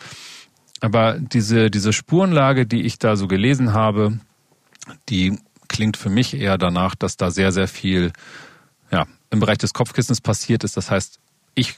Aber 0.79 1.17
diese, 1.19 1.69
diese 1.69 1.93
Spurenlage, 1.93 2.65
die 2.65 2.83
ich 2.83 2.97
da 2.97 3.15
so 3.15 3.27
gelesen 3.27 3.73
habe, 3.73 4.19
die 5.09 5.37
klingt 5.67 5.97
für 5.97 6.09
mich 6.09 6.33
eher 6.33 6.57
danach, 6.57 6.95
dass 6.95 7.17
da 7.17 7.31
sehr, 7.31 7.51
sehr 7.51 7.67
viel 7.67 8.13
im 9.31 9.39
Bereich 9.39 9.57
des 9.57 9.73
Kopfkissens 9.73 10.21
passiert 10.21 10.63
ist. 10.63 10.77
Das 10.77 10.91
heißt, 10.91 11.19
ich 11.55 11.75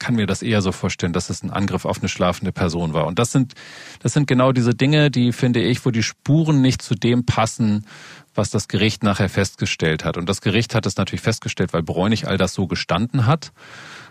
kann 0.00 0.16
mir 0.16 0.26
das 0.26 0.42
eher 0.42 0.62
so 0.62 0.72
vorstellen, 0.72 1.12
dass 1.12 1.30
es 1.30 1.42
ein 1.42 1.50
Angriff 1.50 1.84
auf 1.84 1.98
eine 1.98 2.08
schlafende 2.08 2.52
Person 2.52 2.94
war. 2.94 3.06
Und 3.06 3.18
das 3.18 3.30
sind, 3.30 3.54
das 4.00 4.12
sind 4.12 4.26
genau 4.26 4.50
diese 4.50 4.74
Dinge, 4.74 5.10
die 5.10 5.30
finde 5.32 5.60
ich, 5.60 5.84
wo 5.84 5.90
die 5.90 6.02
Spuren 6.02 6.60
nicht 6.60 6.82
zu 6.82 6.94
dem 6.94 7.26
passen, 7.26 7.86
was 8.34 8.50
das 8.50 8.66
Gericht 8.66 9.02
nachher 9.04 9.28
festgestellt 9.28 10.04
hat. 10.04 10.16
Und 10.16 10.28
das 10.28 10.40
Gericht 10.40 10.74
hat 10.74 10.86
es 10.86 10.96
natürlich 10.96 11.20
festgestellt, 11.20 11.72
weil 11.72 11.82
Bräunig 11.82 12.26
all 12.26 12.38
das 12.38 12.54
so 12.54 12.66
gestanden 12.66 13.26
hat, 13.26 13.52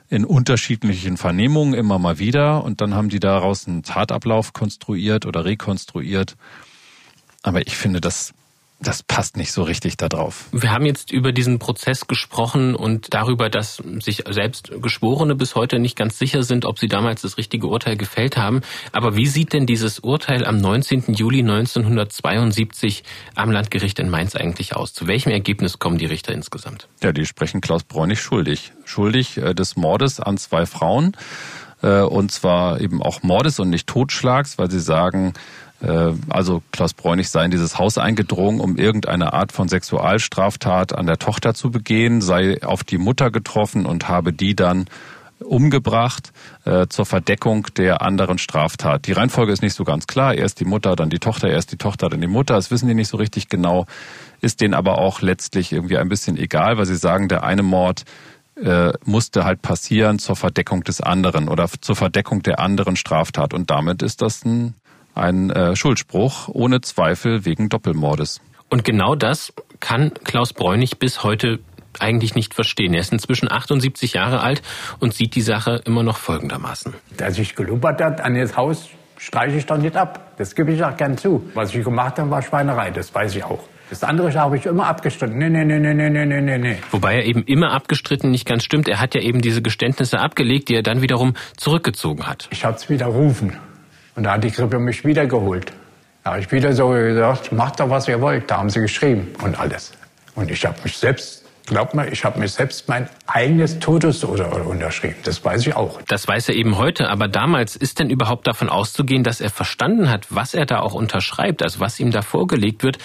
in 0.09 0.26
unterschiedlichen 0.26 1.17
Vernehmungen 1.17 1.74
immer 1.74 1.99
mal 1.99 2.20
wieder. 2.20 2.63
Und 2.63 2.82
dann 2.82 2.93
haben 2.93 3.09
die 3.09 3.20
daraus 3.20 3.67
einen 3.67 3.84
Tatablauf 3.84 4.53
konstruiert 4.53 5.26
oder 5.26 5.43
rekonstruiert. 5.43 6.36
Aber 7.41 7.65
ich 7.65 7.76
finde, 7.76 7.99
das 7.99 8.34
das 8.82 9.03
passt 9.03 9.36
nicht 9.36 9.51
so 9.51 9.63
richtig 9.63 9.97
da 9.97 10.07
drauf. 10.07 10.45
Wir 10.51 10.71
haben 10.71 10.86
jetzt 10.86 11.11
über 11.11 11.34
diesen 11.34 11.59
Prozess 11.59 12.07
gesprochen 12.07 12.75
und 12.75 13.13
darüber, 13.13 13.49
dass 13.49 13.84
sich 13.99 14.23
selbst 14.30 14.71
Geschworene 14.82 15.36
bis 15.36 15.55
heute 15.55 15.80
nicht 15.80 15.97
ganz 15.97 16.17
sicher 16.17 16.43
sind, 16.43 16.65
ob 16.65 16.80
sie 16.80 16.88
damals 16.88 17.21
das 17.21 17.38
richtige 17.38 17.67
Urteil 17.67 17.97
gefällt 17.97 18.38
haben. 18.38 18.61
Aber 18.93 19.17
wie 19.17 19.25
sieht 19.25 19.51
denn 19.51 19.65
dieses 19.65 19.99
Urteil 19.99 20.45
am 20.45 20.57
19. 20.57 21.13
Juli 21.13 21.39
1972 21.39 23.03
am 23.36 23.51
Landgericht 23.51 23.99
in 23.99 24.09
Mainz 24.09 24.36
eigentlich 24.36 24.75
aus? 24.75 24.93
Zu 24.93 25.07
welchem 25.07 25.32
Ergebnis 25.32 25.80
kommen 25.80 25.97
die 25.97 26.05
Richter 26.05 26.34
insgesamt? 26.34 26.88
Ja, 27.03 27.11
die 27.11 27.25
sprechen 27.25 27.59
Klaus 27.59 27.84
Bräunig 27.84 28.21
schuldig. 28.21 28.71
Schuldig 28.86 29.38
äh, 29.38 29.53
des 29.53 29.75
Mordes 29.75 30.21
an 30.21 30.38
zwei 30.38 30.65
Frauen. 30.65 31.17
Äh, 31.82 32.01
und 32.01 32.32
zwar 32.32 32.80
eben 32.80 33.01
auch 33.01 33.23
Mordes 33.23 33.59
und 33.59 33.69
nicht 33.69 33.88
Totschlags, 33.88 34.57
weil 34.57 34.71
sie 34.71 34.80
sagen, 34.80 35.34
also 35.82 36.61
Klaus 36.71 36.93
Bräunig 36.93 37.30
sei 37.30 37.45
in 37.45 37.51
dieses 37.51 37.80
Haus 37.80 37.97
eingedrungen, 37.97 38.59
um 38.59 38.75
irgendeine 38.75 39.34
Art 39.34 39.51
von 39.51 39.69
Sexualstraftat 39.69 40.93
an 40.93 41.05
der 41.05 41.19
Tochter 41.19 41.53
zu 41.53 41.71
begehen, 41.71 42.21
sei 42.21 42.61
auf 42.63 42.84
die 42.84 42.97
Mutter 42.97 43.32
getroffen 43.32 43.86
und 43.86 44.09
habe 44.09 44.34
die 44.34 44.55
dann 44.55 44.86
umgebracht 45.39 46.32
äh, 46.65 46.88
zur 46.88 47.05
Verdeckung 47.05 47.67
der 47.77 48.01
anderen 48.01 48.38
Straftat. 48.38 49.07
Die 49.07 49.13
Reihenfolge 49.13 49.51
ist 49.51 49.61
nicht 49.61 49.73
so 49.73 49.84
ganz 49.84 50.07
klar. 50.07 50.36
Erst 50.36 50.59
die 50.59 50.65
Mutter, 50.65 50.95
dann 50.95 51.09
die 51.09 51.19
Tochter, 51.19 51.49
erst 51.49 51.71
die 51.71 51.77
Tochter, 51.77 52.09
dann 52.09 52.21
die 52.21 52.27
Mutter. 52.27 52.55
Das 52.55 52.71
wissen 52.71 52.88
die 52.88 52.93
nicht 52.93 53.07
so 53.07 53.17
richtig 53.17 53.49
genau. 53.49 53.86
Ist 54.41 54.61
denen 54.61 54.73
aber 54.73 54.97
auch 54.97 55.21
letztlich 55.21 55.71
irgendwie 55.71 55.97
ein 55.97 56.09
bisschen 56.09 56.38
egal, 56.38 56.77
weil 56.77 56.86
sie 56.86 56.95
sagen, 56.95 57.30
der 57.30 57.43
eine 57.43 57.63
Mord 57.63 58.03
äh, 58.61 58.91
musste 59.05 59.45
halt 59.45 59.61
passieren 59.61 60.19
zur 60.19 60.36
Verdeckung 60.36 60.84
des 60.84 61.01
anderen 61.01 61.47
oder 61.47 61.69
zur 61.82 61.95
Verdeckung 61.95 62.43
der 62.43 62.59
anderen 62.59 62.95
Straftat. 62.95 63.53
Und 63.53 63.69
damit 63.69 64.01
ist 64.01 64.21
das 64.21 64.43
ein 64.43 64.75
ein 65.20 65.49
äh, 65.49 65.76
Schuldspruch 65.76 66.47
ohne 66.47 66.82
Zweifel 66.82 67.45
wegen 67.45 67.70
Doppelmordes. 67.70 68.41
Und 68.70 68.84
genau 68.84 69.15
das 69.15 69.53
kann 69.80 70.13
Klaus 70.24 70.53
Bräunig 70.53 70.99
bis 70.99 71.24
heute 71.24 71.59
eigentlich 71.99 72.36
nicht 72.36 72.53
verstehen. 72.53 72.93
Er 72.93 73.01
ist 73.01 73.11
inzwischen 73.11 73.51
78 73.51 74.13
Jahre 74.13 74.41
alt 74.41 74.61
und 74.99 75.13
sieht 75.13 75.36
die 75.36 75.41
Sache 75.41 75.82
immer 75.86 76.03
noch 76.03 76.17
folgendermaßen. 76.17 76.93
Der 77.17 77.32
sich 77.32 77.55
gelubbert 77.55 78.01
hat 78.01 78.22
an 78.22 78.36
das 78.36 78.55
Haus, 78.55 78.89
streiche 79.17 79.57
ich 79.57 79.65
doch 79.65 79.78
nicht 79.78 79.95
ab. 79.95 80.34
Das 80.38 80.55
gebe 80.55 80.72
ich 80.72 80.84
auch 80.84 80.95
gern 80.95 81.17
zu. 81.17 81.49
Was 81.53 81.74
ich 81.74 81.84
gemacht 81.84 82.20
habe, 82.20 82.30
war 82.30 82.41
Schweinerei, 82.41 82.91
das 82.91 83.13
weiß 83.13 83.36
ich 83.36 83.43
auch. 83.43 83.63
Das 83.89 84.03
andere 84.03 84.32
habe 84.36 84.55
ich 84.55 84.67
immer 84.67 84.86
abgestritten. 84.86 85.39
Nee, 85.39 85.49
nee, 85.49 85.65
nee, 85.65 85.80
nee, 85.80 85.93
nee, 85.93 86.09
nee, 86.09 86.41
nee, 86.41 86.57
nee. 86.59 86.78
Wobei 86.91 87.15
er 87.15 87.26
eben 87.26 87.43
immer 87.43 87.72
abgestritten 87.72 88.30
nicht 88.30 88.47
ganz 88.47 88.63
stimmt. 88.63 88.88
Er 88.88 88.99
hat 88.99 89.15
ja 89.15 89.22
eben 89.22 89.41
diese 89.41 89.63
Geständnisse 89.63 90.20
abgelegt, 90.20 90.70
die 90.70 90.76
er 90.76 90.84
dann 90.84 91.01
wiederum 91.01 91.34
zurückgezogen 91.57 92.28
hat. 92.28 92.47
Ich 92.51 92.63
habe 92.63 92.76
es 92.78 92.88
widerrufen. 92.88 93.57
Und 94.20 94.26
da 94.26 94.34
hat 94.34 94.43
die 94.43 94.51
Grippe 94.51 94.80
mich 94.80 95.05
wieder 95.05 95.26
geholt. 95.28 95.72
Da 96.26 96.32
habe 96.32 96.41
ich 96.41 96.51
wieder 96.51 96.74
so 96.74 96.89
gesagt, 96.89 97.53
macht 97.53 97.80
doch, 97.80 97.89
was 97.89 98.05
ihr 98.09 98.20
wollt. 98.20 98.51
Da 98.51 98.57
haben 98.57 98.70
sie 98.70 98.82
geschrieben 98.82 99.30
und 99.41 99.57
alles. 99.57 99.93
Und 100.36 100.51
ich 100.51 100.65
habe 100.65 100.76
mich 100.84 100.97
selbst 100.97 101.45
Glaubt 101.70 101.93
mir, 101.93 102.11
ich 102.11 102.26
habe 102.26 102.39
mir 102.39 102.47
selbst 102.47 102.88
mein 102.88 103.07
eigenes 103.28 103.78
Todesurteil 103.78 104.61
unterschrieben. 104.61 105.17
Das 105.24 105.45
weiß 105.45 105.67
ich 105.67 105.76
auch. 105.76 106.01
Das 106.07 106.28
weiß 106.28 106.49
er 106.49 106.55
eben 106.55 106.80
heute. 106.80 107.09
Aber 107.09 107.28
damals 107.28 107.76
ist 107.76 107.99
denn 107.99 108.09
überhaupt 108.09 108.47
davon 108.47 108.70
auszugehen, 108.70 109.24
dass 109.24 109.39
er 109.39 109.51
verstanden 109.51 110.09
hat, 110.09 110.26
was 110.32 110.55
er 110.55 110.65
da 110.65 110.80
auch 110.80 110.95
unterschreibt, 110.95 111.61
also 111.61 111.80
was 111.80 111.99
ihm 111.99 112.09
da 112.09 112.24
vorgelegt 112.24 112.82
wird? 112.82 112.97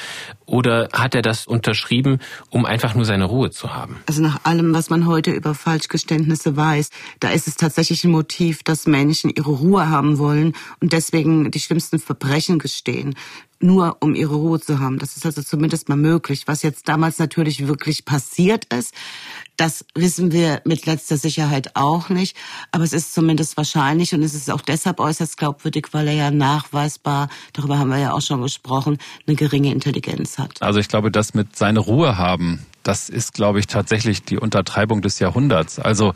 Oder 0.47 0.89
hat 0.95 1.15
er 1.15 1.21
das 1.21 1.47
unterschrieben, 1.47 2.21
um 2.49 2.65
einfach 2.65 2.95
nur 2.95 3.05
seine 3.05 3.27
Ruhe 3.27 3.51
zu 3.51 3.75
haben? 3.75 3.99
Also 4.09 4.23
nach 4.23 4.41
allem, 4.45 4.73
was 4.73 4.89
man 4.89 5.07
heute 5.07 5.33
über 5.33 5.55
Falschgeständnisse 5.55 6.57
weiß, 6.57 6.89
da 7.21 7.29
ist 7.33 7.47
es 7.47 7.57
tatsächlich 7.57 8.03
ein 8.05 8.11
Motiv, 8.12 8.62
dass 8.62 8.87
Menschen 8.87 9.29
ihre 9.29 9.51
Ruhe 9.51 9.91
haben 9.91 10.17
wollen 10.17 10.55
und 10.81 10.95
deswegen 10.95 11.51
die 11.51 11.61
schlimmsten 11.61 11.99
Verbrechen 11.99 12.59
gestehen 12.59 13.15
nur 13.61 13.97
um 14.01 14.15
ihre 14.15 14.35
Ruhe 14.35 14.61
zu 14.61 14.79
haben. 14.79 14.99
Das 14.99 15.17
ist 15.17 15.25
also 15.25 15.43
zumindest 15.43 15.89
mal 15.89 15.97
möglich. 15.97 16.45
Was 16.47 16.63
jetzt 16.63 16.89
damals 16.89 17.19
natürlich 17.19 17.67
wirklich 17.67 18.05
passiert 18.05 18.67
ist, 18.73 18.95
das 19.57 19.85
wissen 19.95 20.33
wir 20.33 20.61
mit 20.65 20.87
letzter 20.87 21.17
Sicherheit 21.17 21.77
auch 21.77 22.09
nicht. 22.09 22.37
Aber 22.73 22.85
es 22.85 22.93
ist 22.93 23.15
zumindest 23.15 23.57
wahrscheinlich 23.57 24.15
und 24.15 24.23
es 24.23 24.35
ist 24.35 24.51
auch 24.51 24.61
deshalb 24.61 25.01
äußerst 25.01 25.37
glaubwürdig, 25.37 25.89
weil 25.93 26.09
er 26.09 26.15
ja 26.15 26.31
nachweisbar, 26.31 27.29
darüber 27.53 27.79
haben 27.79 27.91
wir 27.91 27.99
ja 27.99 28.13
auch 28.13 28.23
schon 28.23 28.43
gesprochen, 28.43 28.99
eine 29.27 29.37
geringe 29.37 29.73
Intelligenz 29.73 30.39
hat. 30.39 30.61
Also 30.61 30.81
ich 30.81 30.89
glaube, 30.89 31.11
das 31.11 31.35
mit 31.35 31.57
seine 31.57 31.81
Ruhe 31.81 32.19
haben, 32.19 32.67
das 32.83 33.09
ist, 33.09 33.33
glaube 33.33 33.61
ich, 33.61 33.67
tatsächlich 33.67 34.25
die 34.25 34.39
Untertreibung 34.39 35.01
des 35.01 35.19
Jahrhunderts. 35.19 35.79
Also 35.79 36.13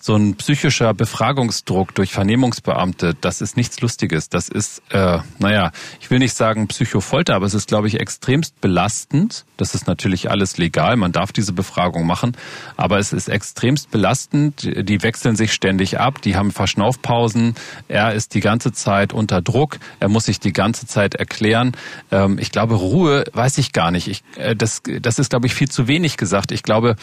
so 0.00 0.14
ein 0.14 0.34
psychischer 0.34 0.92
Befragungsdruck 0.92 1.94
durch 1.94 2.12
Vernehmungsbeamte, 2.12 3.14
das 3.20 3.40
ist 3.40 3.56
nichts 3.56 3.80
Lustiges. 3.80 4.28
Das 4.28 4.48
ist, 4.48 4.82
äh, 4.90 5.18
naja, 5.38 5.72
ich 6.00 6.10
will 6.10 6.18
nicht 6.18 6.34
sagen 6.34 6.68
Psychofolter, 6.68 7.34
aber 7.34 7.46
es 7.46 7.54
ist, 7.54 7.68
glaube 7.68 7.88
ich, 7.88 7.98
extremst 8.00 8.60
belastend. 8.60 9.46
Das 9.56 9.74
ist 9.74 9.86
natürlich 9.86 10.30
alles 10.30 10.58
legal, 10.58 10.96
man 10.96 11.12
darf 11.12 11.32
diese 11.32 11.52
Befragung 11.52 12.06
machen, 12.06 12.36
aber 12.76 12.98
es 12.98 13.12
ist 13.12 13.28
extremst 13.28 13.90
belastend. 13.90 14.68
Die 14.88 15.02
wechseln 15.02 15.36
sich 15.36 15.52
ständig 15.52 15.98
ab, 15.98 16.20
die 16.20 16.36
haben 16.36 16.50
Verschnaufpausen. 16.50 17.54
Er 17.88 18.12
ist 18.12 18.34
die 18.34 18.40
ganze 18.40 18.72
Zeit 18.72 19.12
unter 19.12 19.40
Druck, 19.42 19.78
er 20.00 20.08
muss 20.08 20.26
sich 20.26 20.40
die 20.40 20.52
ganze 20.52 20.86
Zeit 20.86 21.14
erklären. 21.14 21.72
Ähm, 22.10 22.38
ich 22.38 22.50
glaube, 22.50 22.74
Ruhe 22.74 23.24
weiß 23.32 23.58
ich 23.58 23.72
gar 23.72 23.90
nicht. 23.90 24.08
Ich, 24.08 24.22
äh, 24.36 24.54
das, 24.54 24.82
das 25.00 25.18
ist, 25.18 25.30
glaube 25.30 25.46
ich, 25.46 25.54
viel 25.54 25.70
zu 25.70 25.88
wenig 25.88 26.16
gesagt. 26.16 26.52
Ich 26.52 26.62
glaube, 26.62 26.96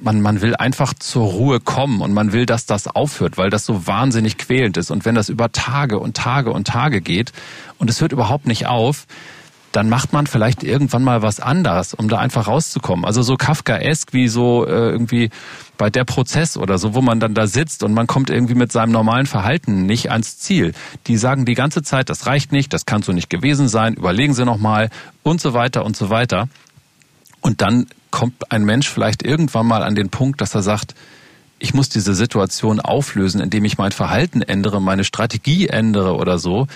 man, 0.00 0.20
man 0.20 0.40
will 0.40 0.56
einfach 0.56 0.94
zur 0.94 1.26
Ruhe 1.26 1.60
kommen 1.60 2.00
und 2.00 2.12
man 2.12 2.32
will, 2.32 2.46
dass 2.46 2.66
das 2.66 2.88
aufhört, 2.88 3.38
weil 3.38 3.50
das 3.50 3.64
so 3.64 3.86
wahnsinnig 3.86 4.38
quälend 4.38 4.76
ist. 4.76 4.90
Und 4.90 5.04
wenn 5.04 5.14
das 5.14 5.28
über 5.28 5.52
Tage 5.52 5.98
und 5.98 6.16
Tage 6.16 6.50
und 6.50 6.66
Tage 6.66 7.00
geht 7.00 7.32
und 7.78 7.88
es 7.90 8.00
hört 8.00 8.12
überhaupt 8.12 8.46
nicht 8.46 8.66
auf, 8.66 9.06
dann 9.74 9.88
macht 9.88 10.12
man 10.12 10.28
vielleicht 10.28 10.62
irgendwann 10.62 11.02
mal 11.02 11.22
was 11.22 11.40
anders, 11.40 11.94
um 11.94 12.08
da 12.08 12.18
einfach 12.18 12.46
rauszukommen. 12.46 13.04
Also 13.04 13.22
so 13.22 13.36
Kafkaesk 13.36 14.12
wie 14.12 14.28
so 14.28 14.64
äh, 14.64 14.70
irgendwie 14.70 15.30
bei 15.76 15.90
der 15.90 16.04
Prozess 16.04 16.56
oder 16.56 16.78
so, 16.78 16.94
wo 16.94 17.00
man 17.00 17.18
dann 17.18 17.34
da 17.34 17.48
sitzt 17.48 17.82
und 17.82 17.92
man 17.92 18.06
kommt 18.06 18.30
irgendwie 18.30 18.54
mit 18.54 18.70
seinem 18.70 18.92
normalen 18.92 19.26
Verhalten 19.26 19.84
nicht 19.84 20.12
ans 20.12 20.38
Ziel. 20.38 20.74
Die 21.08 21.16
sagen 21.16 21.44
die 21.44 21.54
ganze 21.54 21.82
Zeit, 21.82 22.08
das 22.08 22.26
reicht 22.26 22.52
nicht, 22.52 22.72
das 22.72 22.86
kann 22.86 23.02
so 23.02 23.10
nicht 23.12 23.30
gewesen 23.30 23.66
sein, 23.66 23.94
überlegen 23.94 24.32
Sie 24.32 24.44
nochmal 24.44 24.90
und 25.24 25.40
so 25.40 25.54
weiter 25.54 25.84
und 25.84 25.96
so 25.96 26.08
weiter. 26.08 26.48
Und 27.44 27.60
dann 27.60 27.88
kommt 28.10 28.50
ein 28.50 28.64
Mensch 28.64 28.88
vielleicht 28.88 29.22
irgendwann 29.22 29.66
mal 29.66 29.82
an 29.82 29.94
den 29.94 30.08
Punkt, 30.08 30.40
dass 30.40 30.54
er 30.54 30.62
sagt, 30.62 30.94
ich 31.58 31.74
muss 31.74 31.90
diese 31.90 32.14
Situation 32.14 32.80
auflösen, 32.80 33.38
indem 33.38 33.66
ich 33.66 33.76
mein 33.76 33.92
Verhalten 33.92 34.40
ändere, 34.40 34.80
meine 34.80 35.04
Strategie 35.04 35.68
ändere 35.68 36.14
oder 36.14 36.38
so. 36.38 36.66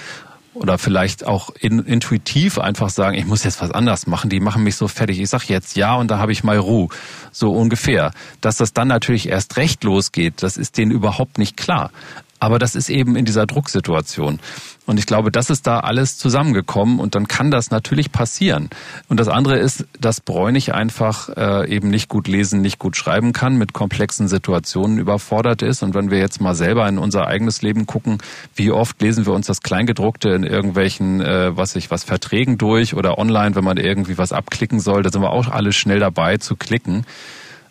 Oder 0.53 0.77
vielleicht 0.77 1.27
auch 1.27 1.51
in, 1.59 1.79
intuitiv 1.79 2.59
einfach 2.59 2.91
sagen, 2.91 3.17
ich 3.17 3.25
muss 3.25 3.45
jetzt 3.45 3.63
was 3.63 3.71
anders 3.71 4.07
machen, 4.07 4.29
die 4.29 4.41
machen 4.41 4.63
mich 4.63 4.77
so 4.77 4.89
fertig. 4.89 5.21
Ich 5.21 5.31
sage 5.31 5.45
jetzt 5.49 5.75
ja 5.75 5.95
und 5.95 6.11
da 6.11 6.19
habe 6.19 6.33
ich 6.33 6.45
mal 6.45 6.59
Ruhe. 6.59 6.89
So 7.33 7.51
ungefähr. 7.51 8.13
Dass 8.43 8.59
das 8.59 8.75
dann 8.75 8.89
natürlich 8.89 9.31
erst 9.31 9.57
recht 9.57 9.85
losgeht, 9.85 10.43
das 10.43 10.59
ist 10.59 10.77
denen 10.77 10.91
überhaupt 10.91 11.39
nicht 11.39 11.57
klar. 11.57 11.93
Aber 12.41 12.59
das 12.59 12.75
ist 12.75 12.89
eben 12.89 13.17
in 13.17 13.25
dieser 13.25 13.47
Drucksituation. 13.47 14.41
Und 14.87 14.99
ich 14.99 15.05
glaube, 15.05 15.31
das 15.31 15.51
ist 15.51 15.67
da 15.67 15.81
alles 15.81 16.17
zusammengekommen 16.17 16.99
und 16.99 17.15
dann 17.15 17.29
kann 17.29 17.51
das 17.51 17.71
natürlich 17.71 18.11
passieren. 18.11 18.71
Und 19.09 19.21
das 19.21 19.29
andere 19.29 19.59
ist, 19.59 19.87
dass 20.01 20.23
Bräunig 20.23 20.73
einfach 20.73 21.29
äh, 21.37 21.69
eben 21.69 21.89
nicht 21.91 22.09
gut 22.09 22.27
lesen, 22.27 22.63
nicht 22.63 22.79
gut 22.79 22.97
schreiben 22.97 23.35
kann, 23.35 23.59
mit 23.59 23.75
komplexen 23.75 24.29
Situationen 24.29 24.97
überfordert 24.97 25.61
ist. 25.61 25.83
Und 25.83 25.95
wenn 25.95 26.11
wir 26.11 26.19
jetzt 26.19 26.41
mal 26.41 26.55
selber 26.55 26.89
in 26.89 26.97
unser 26.97 27.27
eigenes 27.27 27.61
Leben 27.61 27.87
gucken, 27.87 28.17
wie 28.55 28.71
oft 28.71 29.01
lesen 29.03 29.27
wir 29.27 29.35
uns 29.35 29.47
das 29.47 29.61
Kleingedruckte 29.61 30.31
in 30.31 30.43
irgendwelchen, 30.43 31.21
äh, 31.21 31.55
was 31.55 31.77
ich, 31.77 31.91
was 31.91 32.05
Verträgen 32.05 32.57
durch 32.57 32.95
oder 32.95 33.19
online, 33.19 33.57
wenn 33.57 33.65
man 33.65 33.77
irgendwie 33.77 34.17
was 34.17 34.33
abklicken 34.33 34.81
soll, 34.81 35.03
da 35.03 35.11
sind 35.11 35.21
wir 35.21 35.33
auch 35.33 35.49
alle 35.49 35.73
schnell 35.73 36.01
dabei 36.01 36.39
zu 36.39 36.57
klicken 36.57 37.05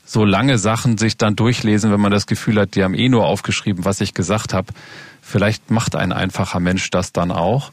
so 0.07 0.23
lange 0.23 0.57
Sachen 0.57 0.97
sich 0.97 1.17
dann 1.17 1.35
durchlesen, 1.35 1.91
wenn 1.91 1.99
man 1.99 2.11
das 2.11 2.27
Gefühl 2.27 2.59
hat, 2.59 2.75
die 2.75 2.83
haben 2.83 2.93
eh 2.93 3.09
nur 3.09 3.25
aufgeschrieben, 3.25 3.83
was 3.83 3.99
ich 3.99 4.13
gesagt 4.13 4.53
habe. 4.53 4.73
Vielleicht 5.21 5.69
macht 5.69 5.95
ein 5.95 6.13
einfacher 6.13 6.61
Mensch 6.61 6.89
das 6.89 7.11
dann 7.11 7.31
auch. 7.31 7.71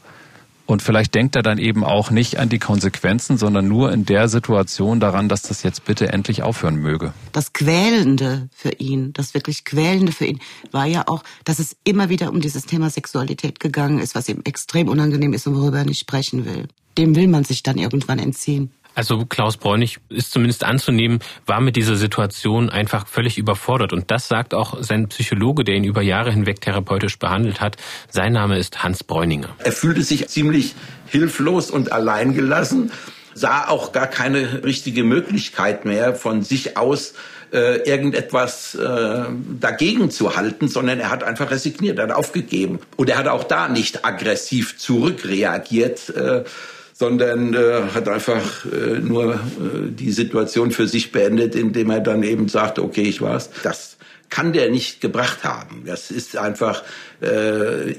Und 0.65 0.81
vielleicht 0.81 1.13
denkt 1.13 1.35
er 1.35 1.43
dann 1.43 1.59
eben 1.59 1.83
auch 1.83 2.09
nicht 2.09 2.39
an 2.39 2.49
die 2.49 2.57
Konsequenzen, 2.57 3.37
sondern 3.37 3.67
nur 3.67 3.93
in 3.93 4.05
der 4.05 4.27
Situation 4.27 4.99
daran, 4.99 5.29
dass 5.29 5.43
das 5.43 5.63
jetzt 5.63 5.85
bitte 5.85 6.11
endlich 6.11 6.41
aufhören 6.41 6.75
möge. 6.75 7.13
Das 7.31 7.53
Quälende 7.53 8.49
für 8.51 8.71
ihn, 8.71 9.13
das 9.13 9.35
wirklich 9.35 9.63
Quälende 9.63 10.11
für 10.11 10.25
ihn, 10.25 10.39
war 10.71 10.85
ja 10.85 11.03
auch, 11.07 11.23
dass 11.43 11.59
es 11.59 11.77
immer 11.83 12.09
wieder 12.09 12.31
um 12.31 12.41
dieses 12.41 12.65
Thema 12.65 12.89
Sexualität 12.89 13.59
gegangen 13.59 13.99
ist, 13.99 14.15
was 14.15 14.27
ihm 14.27 14.41
extrem 14.43 14.89
unangenehm 14.89 15.33
ist 15.33 15.45
und 15.45 15.55
worüber 15.55 15.79
er 15.79 15.85
nicht 15.85 15.99
sprechen 15.99 16.45
will. 16.45 16.67
Dem 16.97 17.15
will 17.15 17.27
man 17.27 17.43
sich 17.43 17.61
dann 17.61 17.77
irgendwann 17.77 18.19
entziehen. 18.19 18.71
Also 18.95 19.25
Klaus 19.25 19.57
Bräunig 19.57 19.99
ist 20.09 20.31
zumindest 20.31 20.63
anzunehmen, 20.63 21.19
war 21.45 21.59
mit 21.59 21.75
dieser 21.75 21.97
Situation 21.97 22.69
einfach 22.69 23.07
völlig 23.07 23.37
überfordert. 23.37 23.91
Und 23.91 24.09
das 24.09 24.29
sagt 24.29 24.53
auch 24.53 24.81
sein 24.81 25.09
Psychologe, 25.09 25.65
der 25.65 25.75
ihn 25.75 25.83
über 25.83 26.01
Jahre 26.01 26.31
hinweg 26.31 26.61
therapeutisch 26.61 27.19
behandelt 27.19 27.59
hat. 27.59 27.75
Sein 28.09 28.33
Name 28.33 28.57
ist 28.57 28.83
Hans 28.83 29.03
Bräuninger. 29.03 29.49
Er 29.59 29.73
fühlte 29.73 30.01
sich 30.01 30.27
ziemlich 30.29 30.75
hilflos 31.07 31.69
und 31.69 31.91
alleingelassen, 31.91 32.91
sah 33.33 33.67
auch 33.67 33.91
gar 33.91 34.07
keine 34.07 34.63
richtige 34.63 35.03
Möglichkeit 35.03 35.83
mehr 35.83 36.15
von 36.15 36.41
sich 36.41 36.77
aus 36.77 37.13
äh, 37.51 37.81
irgendetwas 37.87 38.75
äh, 38.75 39.23
dagegen 39.59 40.09
zu 40.09 40.35
halten, 40.35 40.67
sondern 40.67 40.99
er 40.99 41.09
hat 41.09 41.23
einfach 41.23 41.51
resigniert, 41.51 41.97
er 41.97 42.05
hat 42.05 42.15
aufgegeben. 42.15 42.79
Und 42.95 43.09
er 43.09 43.17
hat 43.17 43.27
auch 43.27 43.43
da 43.43 43.67
nicht 43.67 44.05
aggressiv 44.05 44.77
zurückreagiert. 44.77 46.09
Äh, 46.09 46.43
sondern 46.97 47.53
äh, 47.53 47.81
hat 47.93 48.07
einfach 48.07 48.65
äh, 48.65 48.99
nur 49.01 49.33
äh, 49.33 49.37
die 49.89 50.11
Situation 50.11 50.71
für 50.71 50.87
sich 50.87 51.11
beendet, 51.11 51.53
indem 51.53 51.89
er 51.89 51.99
dann 51.99 52.23
eben 52.23 52.47
sagt, 52.47 52.79
okay, 52.79 53.01
ich 53.01 53.21
war's. 53.21 53.49
Das 53.63 53.97
kann 54.29 54.53
der 54.53 54.71
nicht 54.71 55.01
gebracht 55.01 55.43
haben. 55.43 55.83
Das 55.85 56.09
ist 56.09 56.37
einfach 56.37 56.83
äh, 57.21 57.91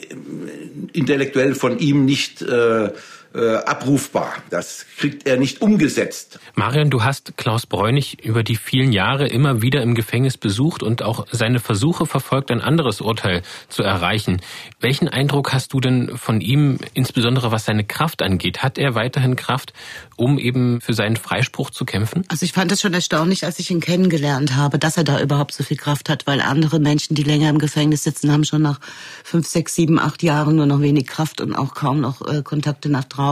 intellektuell 0.94 1.54
von 1.54 1.78
ihm 1.78 2.06
nicht 2.06 2.40
äh, 2.40 2.90
äh, 3.36 3.56
abrufbar. 3.56 4.34
Das 4.50 4.86
kriegt 4.96 5.26
er 5.26 5.36
nicht 5.36 5.60
umgesetzt. 5.60 6.40
Marion, 6.54 6.88
du 6.88 7.04
hast 7.04 7.36
Klaus 7.36 7.66
Bräunig 7.66 8.24
über 8.24 8.42
die 8.42 8.56
vielen 8.56 8.92
Jahre 8.92 9.28
immer 9.28 9.60
wieder 9.60 9.82
im 9.82 9.94
Gefängnis 9.94 10.38
besucht 10.38 10.82
und 10.82 11.02
auch 11.02 11.26
seine 11.30 11.60
Versuche 11.60 12.06
verfolgt, 12.06 12.50
ein 12.50 12.62
anderes 12.62 13.00
Urteil 13.00 13.42
zu 13.68 13.82
erreichen. 13.82 14.40
Welchen 14.80 15.08
Eindruck 15.08 15.52
hast 15.52 15.74
du 15.74 15.80
denn 15.80 16.16
von 16.16 16.40
ihm, 16.40 16.78
insbesondere 16.94 17.52
was 17.52 17.66
seine 17.66 17.84
Kraft 17.84 18.22
angeht? 18.22 18.62
Hat 18.62 18.78
er 18.78 18.94
weiterhin 18.94 19.36
Kraft, 19.36 19.74
um 20.16 20.38
eben 20.38 20.80
für 20.80 20.94
seinen 20.94 21.16
Freispruch 21.16 21.68
zu 21.70 21.84
kämpfen? 21.84 22.24
Also 22.28 22.44
ich 22.44 22.52
fand 22.52 22.72
es 22.72 22.80
schon 22.80 22.94
erstaunlich, 22.94 23.44
als 23.44 23.58
ich 23.58 23.70
ihn 23.70 23.80
kennengelernt 23.80 24.56
habe, 24.56 24.78
dass 24.78 24.96
er 24.96 25.04
da 25.04 25.20
überhaupt 25.20 25.52
so 25.52 25.62
viel 25.62 25.76
Kraft 25.76 26.08
hat, 26.08 26.26
weil 26.26 26.40
andere 26.40 26.80
Menschen, 26.80 27.14
die 27.14 27.22
länger 27.22 27.50
im 27.50 27.58
Gefängnis 27.58 28.02
sitzen, 28.02 28.32
haben 28.32 28.44
schon 28.44 28.62
nach 28.62 28.80
fünf, 29.24 29.46
sechs, 29.46 29.74
sieben, 29.74 29.98
acht 29.98 30.22
Jahren 30.22 30.56
nur 30.56 30.66
noch 30.66 30.80
wenig 30.80 31.06
Kraft 31.06 31.42
und 31.42 31.54
auch 31.54 31.74
kaum 31.74 32.00
noch 32.00 32.26
äh, 32.26 32.42
Kontakte 32.42 32.88
nach 32.88 33.04
draußen. 33.04 33.25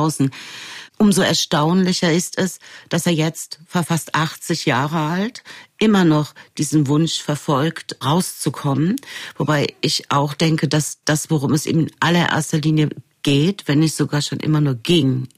Umso 0.97 1.23
erstaunlicher 1.23 2.13
ist 2.13 2.39
es, 2.39 2.61
dass 2.89 3.07
er 3.07 3.13
jetzt, 3.13 3.59
fast 3.67 4.15
80 4.15 4.65
Jahre 4.65 4.99
alt, 4.99 5.43
immer 5.79 6.05
noch 6.05 6.35
diesen 6.57 6.87
Wunsch 6.87 7.21
verfolgt, 7.21 7.97
rauszukommen. 8.05 8.97
Wobei 9.37 9.75
ich 9.81 10.11
auch 10.11 10.35
denke, 10.35 10.69
dass 10.69 10.99
das, 11.05 11.31
worum 11.31 11.53
es 11.53 11.67
ihm 11.67 11.81
in 11.81 11.91
allererster 11.99 12.59
Linie 12.59 12.91
geht, 13.23 13.67
wenn 13.67 13.81
nicht 13.81 13.97
sogar 13.97 14.23
schon 14.23 14.39
immer 14.39 14.61
nur 14.61 14.77
ging, 14.77 15.29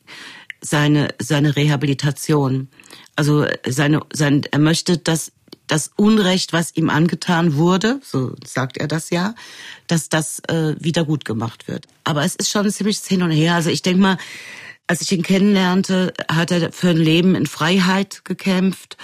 seine, 0.61 1.15
seine 1.19 1.57
Rehabilitation. 1.57 2.69
Also 3.15 3.47
seine, 3.67 4.01
sein, 4.13 4.43
er 4.51 4.59
möchte, 4.59 4.99
dass 4.99 5.33
das 5.67 5.91
Unrecht, 5.97 6.53
was 6.53 6.75
ihm 6.77 6.91
angetan 6.91 7.57
wurde, 7.57 8.01
so 8.05 8.35
sagt 8.45 8.77
er 8.77 8.89
das 8.89 9.11
ja, 9.11 9.35
dass 9.87 10.09
das 10.09 10.41
äh, 10.49 10.75
wieder 10.79 11.05
gut 11.05 11.25
gemacht 11.25 11.69
wird. 11.69 11.87
Aber 12.05 12.25
es 12.25 12.37
ist 12.37 12.51
schon 12.51 12.71
ziemlich 12.71 12.99
hin 12.99 13.23
und 13.23 13.31
her. 13.31 13.55
Also 13.55 13.71
ich 13.71 13.83
denke 13.83 14.01
mal, 14.01 14.19
als 14.87 15.01
ich 15.01 15.12
ihn 15.12 15.23
kennenlernte, 15.23 16.12
hat 16.31 16.51
er 16.51 16.73
für 16.73 16.91
ein 16.91 16.97
Leben 16.97 17.35
in 17.35 17.47
Freiheit 17.47 18.25
gekämpft 18.25 18.97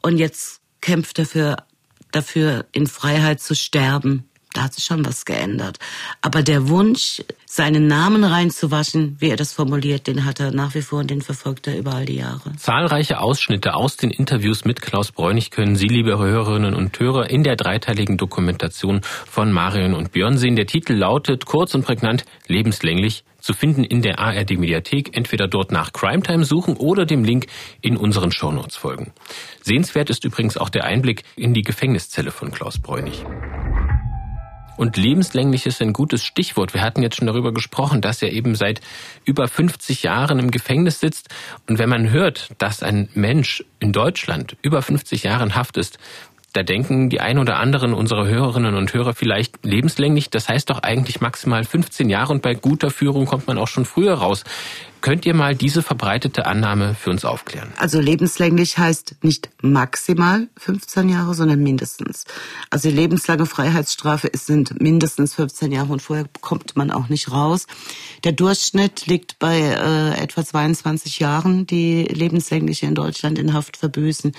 und 0.00 0.18
jetzt 0.18 0.60
kämpft 0.80 1.18
er 1.18 1.26
für, 1.26 1.56
dafür, 2.12 2.66
in 2.72 2.86
Freiheit 2.86 3.40
zu 3.40 3.54
sterben. 3.54 4.27
Da 4.58 4.64
hat 4.64 4.74
sich 4.74 4.86
schon 4.86 5.06
was 5.06 5.24
geändert. 5.24 5.78
Aber 6.20 6.42
der 6.42 6.68
Wunsch, 6.68 7.22
seinen 7.46 7.86
Namen 7.86 8.24
reinzuwaschen, 8.24 9.16
wie 9.20 9.30
er 9.30 9.36
das 9.36 9.52
formuliert, 9.52 10.08
den 10.08 10.24
hat 10.24 10.40
er 10.40 10.50
nach 10.50 10.74
wie 10.74 10.82
vor 10.82 10.98
und 10.98 11.10
den 11.12 11.22
verfolgt 11.22 11.68
er 11.68 11.78
über 11.78 11.94
all 11.94 12.06
die 12.06 12.16
Jahre. 12.16 12.56
Zahlreiche 12.56 13.20
Ausschnitte 13.20 13.74
aus 13.74 13.96
den 13.96 14.10
Interviews 14.10 14.64
mit 14.64 14.82
Klaus 14.82 15.12
Bräunig 15.12 15.52
können 15.52 15.76
Sie, 15.76 15.86
liebe 15.86 16.18
Hörerinnen 16.18 16.74
und 16.74 16.98
Hörer, 16.98 17.30
in 17.30 17.44
der 17.44 17.54
dreiteiligen 17.54 18.16
Dokumentation 18.16 19.00
von 19.02 19.52
Marion 19.52 19.94
und 19.94 20.10
Björn 20.10 20.38
sehen. 20.38 20.56
Der 20.56 20.66
Titel 20.66 20.94
lautet 20.94 21.46
kurz 21.46 21.76
und 21.76 21.84
prägnant 21.84 22.24
lebenslänglich 22.48 23.22
zu 23.40 23.52
finden 23.52 23.84
in 23.84 24.02
der 24.02 24.18
ARD 24.18 24.58
Mediathek, 24.58 25.16
entweder 25.16 25.46
dort 25.46 25.70
nach 25.70 25.92
Crime 25.92 26.22
Time 26.22 26.44
suchen 26.44 26.76
oder 26.76 27.06
dem 27.06 27.22
Link 27.22 27.46
in 27.80 27.96
unseren 27.96 28.32
Shownotes 28.32 28.74
folgen. 28.74 29.12
Sehenswert 29.62 30.10
ist 30.10 30.24
übrigens 30.24 30.56
auch 30.56 30.68
der 30.68 30.82
Einblick 30.82 31.22
in 31.36 31.54
die 31.54 31.62
Gefängniszelle 31.62 32.32
von 32.32 32.50
Klaus 32.50 32.80
Bräunig. 32.80 33.24
Und 34.78 34.96
lebenslänglich 34.96 35.66
ist 35.66 35.82
ein 35.82 35.92
gutes 35.92 36.24
Stichwort. 36.24 36.72
Wir 36.72 36.82
hatten 36.82 37.02
jetzt 37.02 37.16
schon 37.16 37.26
darüber 37.26 37.52
gesprochen, 37.52 38.00
dass 38.00 38.22
er 38.22 38.32
eben 38.32 38.54
seit 38.54 38.80
über 39.24 39.48
50 39.48 40.04
Jahren 40.04 40.38
im 40.38 40.52
Gefängnis 40.52 41.00
sitzt. 41.00 41.28
Und 41.68 41.80
wenn 41.80 41.88
man 41.88 42.10
hört, 42.10 42.50
dass 42.58 42.84
ein 42.84 43.08
Mensch 43.12 43.64
in 43.80 43.92
Deutschland 43.92 44.56
über 44.62 44.80
50 44.80 45.24
Jahre 45.24 45.42
in 45.42 45.56
Haft 45.56 45.76
ist, 45.78 45.98
da 46.52 46.62
denken 46.62 47.10
die 47.10 47.20
ein 47.20 47.38
oder 47.38 47.56
anderen 47.56 47.92
unserer 47.92 48.26
Hörerinnen 48.26 48.74
und 48.74 48.92
Hörer 48.94 49.14
vielleicht 49.14 49.64
lebenslänglich. 49.64 50.30
Das 50.30 50.48
heißt 50.48 50.70
doch 50.70 50.82
eigentlich 50.82 51.20
maximal 51.20 51.64
15 51.64 52.08
Jahre 52.08 52.32
und 52.32 52.42
bei 52.42 52.54
guter 52.54 52.90
Führung 52.90 53.26
kommt 53.26 53.46
man 53.46 53.58
auch 53.58 53.68
schon 53.68 53.84
früher 53.84 54.14
raus. 54.14 54.44
Könnt 55.00 55.26
ihr 55.26 55.34
mal 55.34 55.54
diese 55.54 55.82
verbreitete 55.82 56.46
Annahme 56.46 56.94
für 56.94 57.10
uns 57.10 57.24
aufklären? 57.24 57.68
Also 57.76 58.00
lebenslänglich 58.00 58.78
heißt 58.78 59.16
nicht 59.22 59.48
maximal 59.62 60.48
15 60.56 61.08
Jahre, 61.08 61.34
sondern 61.34 61.62
mindestens. 61.62 62.24
Also 62.70 62.88
die 62.88 62.96
lebenslange 62.96 63.46
Freiheitsstrafe 63.46 64.30
sind 64.32 64.80
mindestens 64.80 65.34
15 65.34 65.70
Jahre 65.70 65.92
und 65.92 66.02
vorher 66.02 66.26
kommt 66.40 66.76
man 66.76 66.90
auch 66.90 67.08
nicht 67.08 67.30
raus. 67.30 67.66
Der 68.24 68.32
Durchschnitt 68.32 69.06
liegt 69.06 69.38
bei 69.38 69.60
äh, 69.60 70.20
etwa 70.20 70.44
22 70.44 71.20
Jahren, 71.20 71.66
die 71.66 72.02
lebenslänglich 72.04 72.82
in 72.82 72.96
Deutschland 72.96 73.38
in 73.38 73.52
Haft 73.52 73.76
verbüßen. 73.76 74.32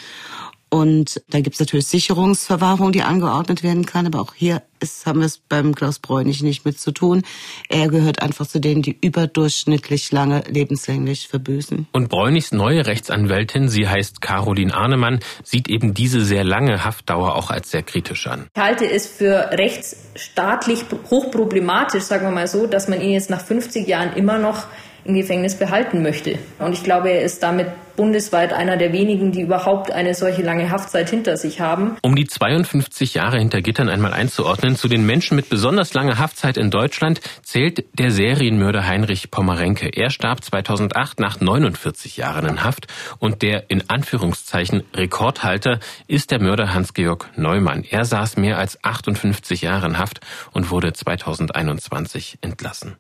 Und 0.70 1.22
da 1.30 1.40
gibt 1.40 1.56
es 1.56 1.60
natürlich 1.60 1.88
Sicherungsverwahrung, 1.88 2.92
die 2.92 3.02
angeordnet 3.02 3.64
werden 3.64 3.86
kann. 3.86 4.06
Aber 4.06 4.22
auch 4.22 4.34
hier 4.36 4.62
ist, 4.80 5.06
haben 5.06 5.20
wir 5.20 5.26
es 5.26 5.38
beim 5.38 5.74
Klaus 5.74 6.00
Bräunig 6.00 6.44
nicht 6.44 6.64
mit 6.64 6.80
zu 6.80 6.92
tun. 6.92 7.24
Er 7.70 7.88
gehört 7.88 8.22
einfach 8.22 8.46
zu 8.46 8.60
denen, 8.60 8.82
die 8.82 8.96
überdurchschnittlich 9.02 10.12
lange 10.12 10.44
lebenslänglich 10.48 11.28
verbüßen. 11.28 11.88
Und 11.92 12.10
Bräunigs 12.10 12.52
neue 12.52 12.86
Rechtsanwältin, 12.86 13.68
sie 13.68 13.88
heißt 13.88 14.22
Caroline 14.22 14.74
Arnemann, 14.74 15.20
sieht 15.44 15.68
eben 15.70 15.94
diese 15.94 16.24
sehr 16.24 16.44
lange 16.44 16.86
Haftdauer 16.86 17.36
auch 17.36 17.50
als 17.50 17.72
sehr 17.72 17.84
kritisch 17.84 18.28
an. 18.28 18.48
Ich 18.56 18.62
halte 18.62 18.90
es 18.90 19.08
für 19.08 19.50
rechtsstaatlich 19.52 20.86
hochproblematisch, 21.10 22.04
sagen 22.04 22.26
wir 22.26 22.32
mal 22.32 22.48
so, 22.48 22.68
dass 22.68 22.88
man 22.88 23.02
ihn 23.02 23.12
jetzt 23.12 23.30
nach 23.30 23.42
50 23.42 23.88
Jahren 23.88 24.14
immer 24.14 24.38
noch 24.38 24.66
im 25.06 25.16
Gefängnis 25.16 25.56
behalten 25.56 26.02
möchte. 26.02 26.38
Und 26.60 26.74
ich 26.74 26.84
glaube, 26.84 27.10
er 27.10 27.22
ist 27.22 27.44
damit 27.44 27.68
bundesweit 28.00 28.54
einer 28.54 28.78
der 28.78 28.94
wenigen, 28.94 29.34
die 29.34 29.42
überhaupt 29.42 29.92
eine 29.92 30.14
solche 30.14 30.42
lange 30.42 30.70
Haftzeit 30.72 31.10
hinter 31.10 31.36
sich 31.36 31.60
haben. 31.60 31.98
Um 32.02 32.16
die 32.16 32.28
52 32.28 33.16
Jahre 33.16 33.40
hinter 33.40 33.62
Gittern 33.62 33.90
einmal 33.90 34.14
einzuordnen, 34.14 34.78
zu 34.78 34.88
den 34.88 35.06
Menschen 35.06 35.36
mit 35.36 35.50
besonders 35.50 35.94
langer 35.94 36.18
Haftzeit 36.18 36.56
in 36.56 36.72
Deutschland 36.72 37.20
zählt 37.44 37.84
der 38.00 38.12
Serienmörder 38.12 38.88
Heinrich 38.88 39.32
Pommerenke. 39.32 39.90
Er 39.90 40.12
starb 40.12 40.46
2008 40.46 41.20
nach 41.20 41.42
49 41.42 42.16
Jahren 42.16 42.46
in 42.46 42.64
Haft 42.64 42.88
und 43.20 43.42
der 43.42 43.70
in 43.70 43.90
Anführungszeichen 43.90 44.84
Rekordhalter 44.96 45.80
ist 46.08 46.32
der 46.32 46.42
Mörder 46.42 46.74
Hans-Georg 46.74 47.30
Neumann. 47.36 47.84
Er 47.84 48.06
saß 48.06 48.38
mehr 48.38 48.60
als 48.60 48.82
58 48.82 49.62
Jahre 49.62 49.88
in 49.88 49.98
Haft 49.98 50.22
und 50.54 50.72
wurde 50.72 50.94
2021 50.94 52.38
entlassen. 52.40 52.96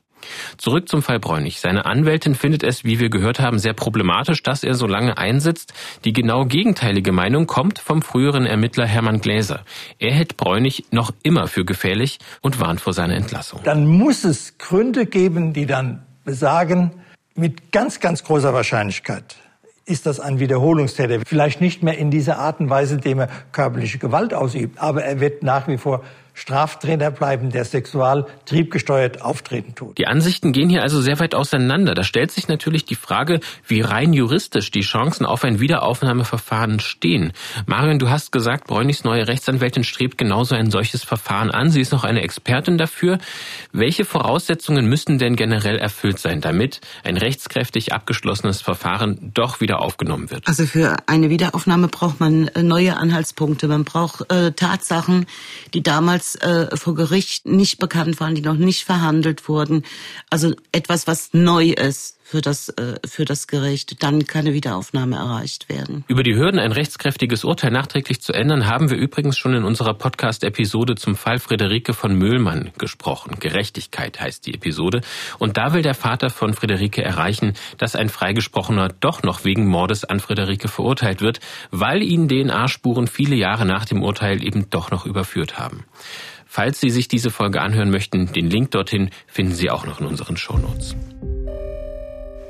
Zurück 0.57 0.89
zum 0.89 1.01
Fall 1.01 1.19
Bräunig. 1.19 1.59
Seine 1.59 1.85
Anwältin 1.85 2.35
findet 2.35 2.63
es, 2.63 2.83
wie 2.83 2.99
wir 2.99 3.09
gehört 3.09 3.39
haben, 3.39 3.59
sehr 3.59 3.73
problematisch, 3.73 4.43
dass 4.43 4.63
er 4.63 4.73
so 4.73 4.87
lange 4.87 5.17
einsitzt. 5.17 5.73
Die 6.05 6.13
genau 6.13 6.45
gegenteilige 6.45 7.11
Meinung 7.11 7.47
kommt 7.47 7.79
vom 7.79 8.01
früheren 8.01 8.45
Ermittler 8.45 8.85
Hermann 8.85 9.21
Gläser. 9.21 9.63
Er 9.97 10.13
hält 10.13 10.37
Bräunig 10.37 10.85
noch 10.91 11.11
immer 11.23 11.47
für 11.47 11.65
gefährlich 11.65 12.19
und 12.41 12.59
warnt 12.59 12.81
vor 12.81 12.93
seiner 12.93 13.15
Entlassung. 13.15 13.61
Dann 13.63 13.87
muss 13.87 14.23
es 14.23 14.57
Gründe 14.57 15.05
geben, 15.05 15.53
die 15.53 15.65
dann 15.65 16.05
besagen, 16.25 16.91
mit 17.35 17.71
ganz, 17.71 17.99
ganz 17.99 18.23
großer 18.23 18.53
Wahrscheinlichkeit 18.53 19.37
ist 19.89 20.05
das 20.05 20.19
ein 20.19 20.39
Wiederholungstäter. 20.39 21.21
Vielleicht 21.25 21.61
nicht 21.61 21.81
mehr 21.81 21.97
in 21.97 22.11
dieser 22.11 22.37
Art 22.37 22.59
und 22.59 22.69
Weise, 22.69 22.95
indem 22.95 23.21
er 23.21 23.29
körperliche 23.51 23.97
Gewalt 23.97 24.33
ausübt, 24.33 24.79
aber 24.79 25.03
er 25.03 25.19
wird 25.19 25.41
nach 25.41 25.67
wie 25.67 25.77
vor 25.77 26.03
Straftrainer 26.39 27.11
bleiben, 27.11 27.49
der 27.51 27.65
sexual 27.65 28.25
triebgesteuert 28.45 29.21
auftreten 29.21 29.75
tut. 29.75 29.97
Die 29.97 30.07
Ansichten 30.07 30.53
gehen 30.53 30.69
hier 30.69 30.81
also 30.81 31.01
sehr 31.01 31.19
weit 31.19 31.35
auseinander. 31.35 31.93
Da 31.93 32.03
stellt 32.03 32.31
sich 32.31 32.47
natürlich 32.47 32.85
die 32.85 32.95
Frage, 32.95 33.41
wie 33.67 33.81
rein 33.81 34.13
juristisch 34.13 34.71
die 34.71 34.79
Chancen 34.79 35.25
auf 35.25 35.43
ein 35.43 35.59
Wiederaufnahmeverfahren 35.59 36.79
stehen. 36.79 37.33
Marion, 37.65 37.99
du 37.99 38.09
hast 38.09 38.31
gesagt, 38.31 38.67
Bräunichs 38.67 39.03
neue 39.03 39.27
Rechtsanwältin 39.27 39.83
strebt 39.83 40.17
genauso 40.17 40.55
ein 40.55 40.71
solches 40.71 41.03
Verfahren 41.03 41.51
an. 41.51 41.71
Sie 41.71 41.81
ist 41.81 41.91
noch 41.91 42.05
eine 42.05 42.21
Expertin 42.21 42.77
dafür. 42.77 43.17
Welche 43.73 44.05
Voraussetzungen 44.05 44.87
müssten 44.87 45.17
denn 45.17 45.35
generell 45.35 45.77
erfüllt 45.77 46.19
sein, 46.19 46.39
damit 46.39 46.79
ein 47.03 47.17
rechtskräftig 47.17 47.91
abgeschlossenes 47.91 48.61
Verfahren 48.61 49.31
doch 49.33 49.59
wieder 49.59 49.81
aufgenommen 49.81 50.31
wird? 50.31 50.47
Also 50.47 50.65
für 50.65 50.95
eine 51.05 51.29
Wiederaufnahme 51.29 51.89
braucht 51.89 52.21
man 52.21 52.47
äh, 52.47 52.63
neue 52.63 52.95
Anhaltspunkte. 52.95 53.67
Man 53.67 53.83
braucht 53.83 54.31
äh, 54.31 54.53
Tatsachen, 54.53 55.25
die 55.73 55.83
damals 55.83 56.28
äh, 56.35 56.75
vor 56.75 56.95
Gericht 56.95 57.45
nicht 57.45 57.79
bekannt 57.79 58.19
waren, 58.19 58.35
die 58.35 58.41
noch 58.41 58.55
nicht 58.55 58.83
verhandelt 58.85 59.47
wurden. 59.47 59.83
Also 60.29 60.53
etwas, 60.71 61.07
was 61.07 61.29
neu 61.33 61.69
ist 61.69 62.18
für 62.29 62.41
das, 62.41 62.69
äh, 62.69 62.99
für 63.07 63.25
das 63.25 63.47
Gericht. 63.47 64.03
Dann 64.03 64.27
kann 64.27 64.41
eine 64.41 64.53
Wiederaufnahme 64.53 65.15
erreicht 65.15 65.67
werden. 65.67 66.03
Über 66.07 66.21
die 66.21 66.35
Hürden, 66.35 66.59
ein 66.59 66.71
rechtskräftiges 66.71 67.43
Urteil 67.43 67.71
nachträglich 67.71 68.21
zu 68.21 68.33
ändern, 68.33 68.67
haben 68.67 68.91
wir 68.91 68.97
übrigens 68.97 69.35
schon 69.35 69.55
in 69.55 69.63
unserer 69.63 69.95
Podcast-Episode 69.95 70.93
zum 70.93 71.15
Fall 71.15 71.39
Friederike 71.39 71.93
von 71.93 72.13
Mühlmann 72.13 72.69
gesprochen. 72.77 73.37
Gerechtigkeit 73.39 74.21
heißt 74.21 74.45
die 74.45 74.53
Episode. 74.53 75.01
Und 75.39 75.57
da 75.57 75.73
will 75.73 75.81
der 75.81 75.95
Vater 75.95 76.29
von 76.29 76.53
Friederike 76.53 77.03
erreichen, 77.03 77.53
dass 77.79 77.95
ein 77.95 78.09
Freigesprochener 78.09 78.89
doch 78.99 79.23
noch 79.23 79.43
wegen 79.43 79.65
Mordes 79.65 80.03
an 80.03 80.19
Friederike 80.19 80.67
verurteilt 80.67 81.21
wird, 81.21 81.39
weil 81.71 82.03
ihn 82.03 82.27
DNA-Spuren 82.27 83.07
viele 83.07 83.37
Jahre 83.37 83.65
nach 83.65 83.85
dem 83.85 84.03
Urteil 84.03 84.43
eben 84.45 84.69
doch 84.69 84.91
noch 84.91 85.07
überführt 85.07 85.57
haben. 85.57 85.85
Falls 86.45 86.79
Sie 86.79 86.91
sich 86.91 87.07
diese 87.07 87.31
Folge 87.31 87.59
anhören 87.61 87.89
möchten, 87.89 88.31
den 88.33 88.51
Link 88.51 88.69
dorthin 88.69 89.09
finden 89.25 89.53
Sie 89.53 89.71
auch 89.71 89.87
noch 89.87 89.99
in 89.99 90.05
unseren 90.05 90.37
Shownotes. 90.37 90.95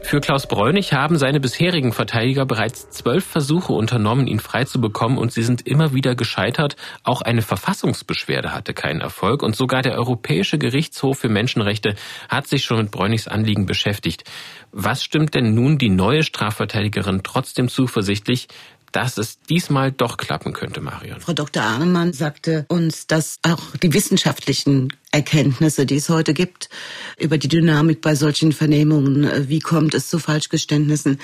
Für 0.02 0.22
Klaus 0.22 0.48
Bräunig 0.48 0.94
haben 0.94 1.18
seine 1.18 1.40
bisherigen 1.40 1.94
Verteidiger 1.94 2.46
bereits 2.46 2.90
zwölf 2.90 3.24
Versuche 3.24 3.74
unternommen, 3.74 4.26
ihn 4.26 4.40
freizubekommen 4.40 5.18
und 5.20 5.32
sie 5.32 5.44
sind 5.44 5.68
immer 5.68 5.94
wieder 5.94 6.16
gescheitert. 6.16 6.78
Auch 7.04 7.22
eine 7.22 7.44
Verfassungsbeschwerde 7.44 8.52
hatte 8.52 8.74
keinen 8.74 9.02
Erfolg 9.02 9.44
und 9.44 9.56
sogar 9.56 9.84
der 9.84 9.94
Europäische 9.94 10.58
Gerichtshof 10.58 11.20
für 11.20 11.30
Menschenrechte 11.30 11.96
hat 12.28 12.48
sich 12.48 12.66
schon 12.66 12.78
mit 12.78 12.92
Bräunigs 12.92 13.28
Anliegen 13.28 13.68
beschäftigt. 13.68 14.24
Was 14.72 15.04
stimmt 15.04 15.36
denn 15.36 15.54
nun 15.54 15.78
die 15.78 15.90
neue 15.90 16.24
Strafverteidigerin 16.24 17.22
trotzdem 17.24 17.70
zuversichtlich, 17.70 18.48
dass 18.92 19.18
es 19.18 19.40
diesmal 19.50 19.92
doch 19.92 20.18
klappen 20.18 20.54
könnte, 20.54 20.82
Marion. 20.82 21.22
Frau 21.22 21.34
Dr. 21.34 21.64
Arnemann 21.64 22.14
sagte 22.14 22.66
uns, 22.70 23.08
dass 23.08 23.40
auch 23.44 23.76
die 23.78 23.94
wissenschaftlichen 23.94 24.94
Erkenntnisse, 25.12 25.86
die 25.86 25.96
es 25.96 26.10
heute 26.10 26.34
gibt, 26.34 26.70
über 27.18 27.38
die 27.38 27.48
Dynamik 27.48 28.02
bei 28.02 28.16
solchen 28.16 28.52
Vernehmungen, 28.52 29.24
äh, 29.24 29.50
wie 29.50 29.60
kommt 29.60 29.94
es 29.94 30.10
zu 30.10 30.20
Falschgeständnissen, 30.20 31.20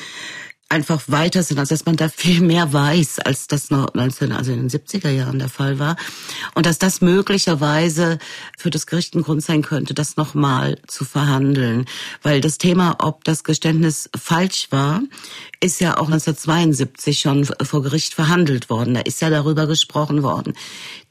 einfach 0.76 1.04
weiter 1.08 1.42
sind, 1.42 1.58
also 1.58 1.74
dass 1.74 1.86
man 1.86 1.96
da 1.96 2.10
viel 2.10 2.42
mehr 2.42 2.74
weiß, 2.74 3.20
als 3.20 3.48
das 3.48 3.70
noch 3.70 3.94
19, 3.94 4.34
also 4.34 4.52
in 4.52 4.68
den 4.68 4.70
70er 4.70 5.10
Jahren 5.10 5.40
der 5.40 5.48
Fall 5.48 5.80
war. 5.80 5.96
Und 6.54 6.66
dass 6.66 6.78
das 6.78 7.00
möglicherweise 7.00 8.20
für 8.58 8.70
das 8.70 8.86
Gericht 8.86 9.16
ein 9.16 9.22
Grund 9.22 9.42
sein 9.42 9.62
könnte, 9.62 9.94
das 9.94 10.18
nochmal 10.18 10.78
zu 10.86 11.06
verhandeln. 11.06 11.86
Weil 12.22 12.42
das 12.42 12.58
Thema, 12.58 12.98
ob 13.00 13.24
das 13.24 13.46
Geständnis 13.46 14.10
falsch 14.16 14.68
war, 14.70 15.02
ist 15.62 15.80
ja 15.80 15.94
auch 15.94 16.08
1972 16.08 17.20
schon 17.20 17.46
vor 17.46 17.82
Gericht 17.82 18.14
verhandelt 18.14 18.70
worden. 18.70 18.96
Da 18.96 19.02
ist 19.02 19.22
ja 19.22 19.30
darüber 19.30 19.68
gesprochen 19.68 20.24
worden. 20.24 20.54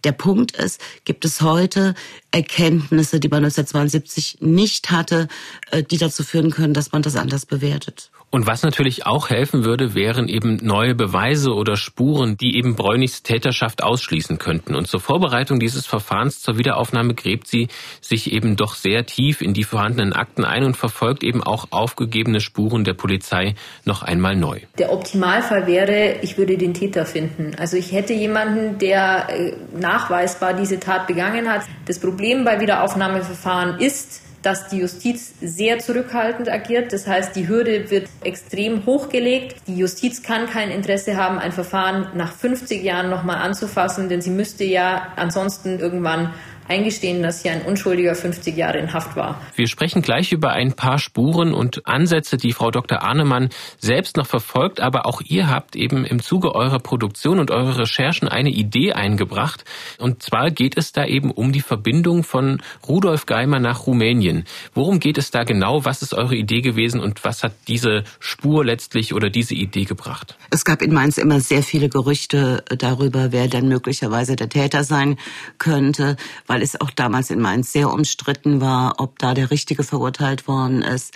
Der 0.04 0.12
Punkt 0.12 0.54
ist, 0.54 0.78
gibt 1.06 1.24
es 1.24 1.40
heute 1.40 1.94
Erkenntnisse, 2.30 3.18
die 3.18 3.28
man 3.28 3.44
1972 3.44 4.38
nicht 4.40 4.90
hatte, 4.90 5.28
äh, 5.70 5.82
die 5.82 5.96
dazu 5.96 6.22
führen 6.22 6.50
können, 6.50 6.74
dass 6.74 6.92
man 6.92 7.00
das 7.00 7.16
anders 7.16 7.46
bewertet. 7.46 8.10
Und 8.34 8.48
was 8.48 8.64
natürlich 8.64 9.06
auch 9.06 9.30
helfen 9.30 9.64
würde, 9.64 9.94
wären 9.94 10.26
eben 10.26 10.56
neue 10.60 10.96
Beweise 10.96 11.52
oder 11.52 11.76
Spuren, 11.76 12.36
die 12.36 12.56
eben 12.56 12.74
Bräunichs 12.74 13.22
Täterschaft 13.22 13.84
ausschließen 13.84 14.38
könnten. 14.38 14.74
Und 14.74 14.88
zur 14.88 14.98
Vorbereitung 14.98 15.60
dieses 15.60 15.86
Verfahrens 15.86 16.42
zur 16.42 16.58
Wiederaufnahme 16.58 17.14
gräbt 17.14 17.46
sie 17.46 17.68
sich 18.00 18.32
eben 18.32 18.56
doch 18.56 18.74
sehr 18.74 19.06
tief 19.06 19.40
in 19.40 19.54
die 19.54 19.62
vorhandenen 19.62 20.12
Akten 20.12 20.44
ein 20.44 20.64
und 20.64 20.76
verfolgt 20.76 21.22
eben 21.22 21.44
auch 21.44 21.68
aufgegebene 21.70 22.40
Spuren 22.40 22.82
der 22.82 22.94
Polizei 22.94 23.54
noch 23.84 24.02
einmal 24.02 24.34
neu. 24.34 24.58
Der 24.78 24.92
Optimalfall 24.92 25.68
wäre, 25.68 26.16
ich 26.22 26.36
würde 26.36 26.58
den 26.58 26.74
Täter 26.74 27.06
finden. 27.06 27.54
Also 27.56 27.76
ich 27.76 27.92
hätte 27.92 28.14
jemanden, 28.14 28.80
der 28.80 29.28
äh, 29.28 29.52
nachweisbar 29.78 30.54
diese 30.54 30.80
Tat 30.80 31.06
begangen 31.06 31.48
hat. 31.48 31.62
Das 31.86 32.00
Problem 32.00 32.44
bei 32.44 32.60
Wiederaufnahmeverfahren 32.60 33.78
ist, 33.78 34.23
dass 34.44 34.68
die 34.68 34.78
Justiz 34.78 35.34
sehr 35.40 35.78
zurückhaltend 35.78 36.48
agiert. 36.48 36.92
Das 36.92 37.06
heißt, 37.06 37.34
die 37.34 37.48
Hürde 37.48 37.90
wird 37.90 38.08
extrem 38.22 38.84
hochgelegt. 38.84 39.56
Die 39.66 39.76
Justiz 39.76 40.22
kann 40.22 40.46
kein 40.46 40.70
Interesse 40.70 41.16
haben, 41.16 41.38
ein 41.38 41.52
Verfahren 41.52 42.08
nach 42.14 42.32
50 42.32 42.82
Jahren 42.82 43.08
nochmal 43.08 43.36
anzufassen, 43.36 44.08
denn 44.08 44.20
sie 44.20 44.30
müsste 44.30 44.64
ja 44.64 45.08
ansonsten 45.16 45.78
irgendwann 45.78 46.34
eingestehen, 46.68 47.22
dass 47.22 47.42
hier 47.42 47.52
ein 47.52 47.62
Unschuldiger 47.62 48.14
50 48.14 48.56
Jahre 48.56 48.78
in 48.78 48.92
Haft 48.92 49.16
war. 49.16 49.40
Wir 49.54 49.66
sprechen 49.66 50.02
gleich 50.02 50.32
über 50.32 50.52
ein 50.52 50.72
paar 50.72 50.98
Spuren 50.98 51.52
und 51.52 51.86
Ansätze, 51.86 52.36
die 52.36 52.52
Frau 52.52 52.70
Dr. 52.70 53.02
Ahnemann 53.02 53.50
selbst 53.78 54.16
noch 54.16 54.26
verfolgt, 54.26 54.80
aber 54.80 55.06
auch 55.06 55.20
ihr 55.20 55.50
habt 55.50 55.76
eben 55.76 56.04
im 56.04 56.22
Zuge 56.22 56.54
eurer 56.54 56.78
Produktion 56.78 57.38
und 57.38 57.50
eurer 57.50 57.78
Recherchen 57.78 58.28
eine 58.28 58.50
Idee 58.50 58.92
eingebracht. 58.92 59.64
Und 59.98 60.22
zwar 60.22 60.50
geht 60.50 60.76
es 60.76 60.92
da 60.92 61.04
eben 61.04 61.30
um 61.30 61.52
die 61.52 61.60
Verbindung 61.60 62.24
von 62.24 62.62
Rudolf 62.88 63.26
Geimer 63.26 63.58
nach 63.58 63.86
Rumänien. 63.86 64.44
Worum 64.72 65.00
geht 65.00 65.18
es 65.18 65.30
da 65.30 65.44
genau? 65.44 65.84
Was 65.84 66.02
ist 66.02 66.14
eure 66.14 66.36
Idee 66.36 66.60
gewesen 66.60 67.00
und 67.00 67.24
was 67.24 67.42
hat 67.42 67.52
diese 67.68 68.04
Spur 68.20 68.64
letztlich 68.64 69.12
oder 69.14 69.28
diese 69.28 69.54
Idee 69.54 69.84
gebracht? 69.84 70.36
Es 70.50 70.64
gab 70.64 70.82
in 70.82 70.92
Mainz 70.92 71.18
immer 71.18 71.40
sehr 71.40 71.62
viele 71.62 71.88
Gerüchte 71.88 72.64
darüber, 72.78 73.32
wer 73.32 73.48
denn 73.48 73.68
möglicherweise 73.68 74.36
der 74.36 74.48
Täter 74.48 74.84
sein 74.84 75.18
könnte 75.58 76.16
weil 76.53 76.53
es 76.62 76.80
auch 76.80 76.90
damals 76.90 77.30
in 77.30 77.40
Mainz 77.40 77.72
sehr 77.72 77.92
umstritten 77.92 78.60
war, 78.60 79.00
ob 79.00 79.18
da 79.18 79.34
der 79.34 79.50
Richtige 79.50 79.82
verurteilt 79.82 80.48
worden 80.48 80.82
ist. 80.82 81.14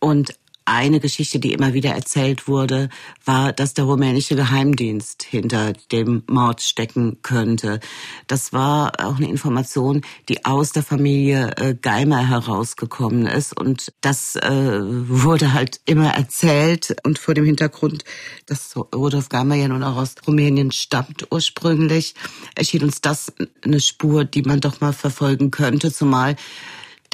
Und 0.00 0.34
eine 0.66 1.00
Geschichte, 1.00 1.38
die 1.38 1.52
immer 1.52 1.74
wieder 1.74 1.90
erzählt 1.90 2.48
wurde, 2.48 2.88
war, 3.24 3.52
dass 3.52 3.74
der 3.74 3.84
rumänische 3.84 4.34
Geheimdienst 4.34 5.22
hinter 5.22 5.74
dem 5.92 6.22
Mord 6.26 6.62
stecken 6.62 7.18
könnte. 7.22 7.80
Das 8.26 8.52
war 8.52 8.92
auch 9.04 9.16
eine 9.16 9.28
Information, 9.28 10.02
die 10.28 10.44
aus 10.44 10.72
der 10.72 10.82
Familie 10.82 11.50
äh, 11.56 11.74
Geimer 11.74 12.26
herausgekommen 12.26 13.26
ist. 13.26 13.58
Und 13.58 13.92
das 14.00 14.36
äh, 14.36 14.80
wurde 14.80 15.52
halt 15.52 15.80
immer 15.84 16.14
erzählt. 16.14 16.96
Und 17.04 17.18
vor 17.18 17.34
dem 17.34 17.44
Hintergrund, 17.44 18.04
dass 18.46 18.74
Rudolf 18.76 19.28
Geimer 19.28 19.56
ja 19.56 19.68
nun 19.68 19.82
auch 19.82 19.96
aus 19.96 20.14
Rumänien 20.26 20.72
stammt 20.72 21.26
ursprünglich, 21.30 22.14
erschien 22.54 22.84
uns 22.84 23.00
das 23.00 23.32
eine 23.62 23.80
Spur, 23.80 24.24
die 24.24 24.42
man 24.42 24.60
doch 24.60 24.80
mal 24.80 24.92
verfolgen 24.92 25.50
könnte. 25.50 25.92
Zumal 25.92 26.36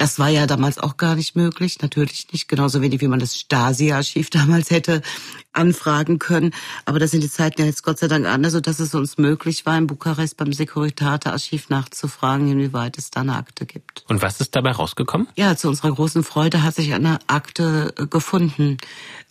das 0.01 0.17
war 0.17 0.29
ja 0.29 0.47
damals 0.47 0.79
auch 0.79 0.97
gar 0.97 1.13
nicht 1.13 1.35
möglich, 1.35 1.79
natürlich 1.79 2.25
nicht, 2.31 2.47
genauso 2.47 2.81
wenig 2.81 3.01
wie 3.01 3.07
man 3.07 3.19
das 3.19 3.37
Stasi-Archiv 3.37 4.29
damals 4.31 4.71
hätte 4.71 5.03
anfragen 5.53 6.17
können. 6.17 6.55
Aber 6.85 6.97
das 6.97 7.11
sind 7.11 7.21
die 7.21 7.29
Zeiten 7.29 7.61
ja 7.61 7.67
jetzt 7.67 7.83
Gott 7.83 7.99
sei 7.99 8.07
Dank 8.07 8.25
anders, 8.25 8.53
sodass 8.53 8.79
es 8.79 8.95
uns 8.95 9.19
möglich 9.19 9.63
war, 9.67 9.77
in 9.77 9.85
Bukarest 9.85 10.37
beim 10.37 10.53
Securitate-Archiv 10.53 11.69
nachzufragen, 11.69 12.51
inwieweit 12.51 12.97
es 12.97 13.11
da 13.11 13.21
eine 13.21 13.35
Akte 13.35 13.67
gibt. 13.67 14.03
Und 14.07 14.23
was 14.23 14.41
ist 14.41 14.55
dabei 14.55 14.71
rausgekommen? 14.71 15.27
Ja, 15.35 15.55
zu 15.55 15.67
unserer 15.67 15.91
großen 15.91 16.23
Freude 16.23 16.63
hat 16.63 16.73
sich 16.73 16.95
eine 16.95 17.19
Akte 17.27 17.93
äh, 17.95 18.07
gefunden, 18.07 18.77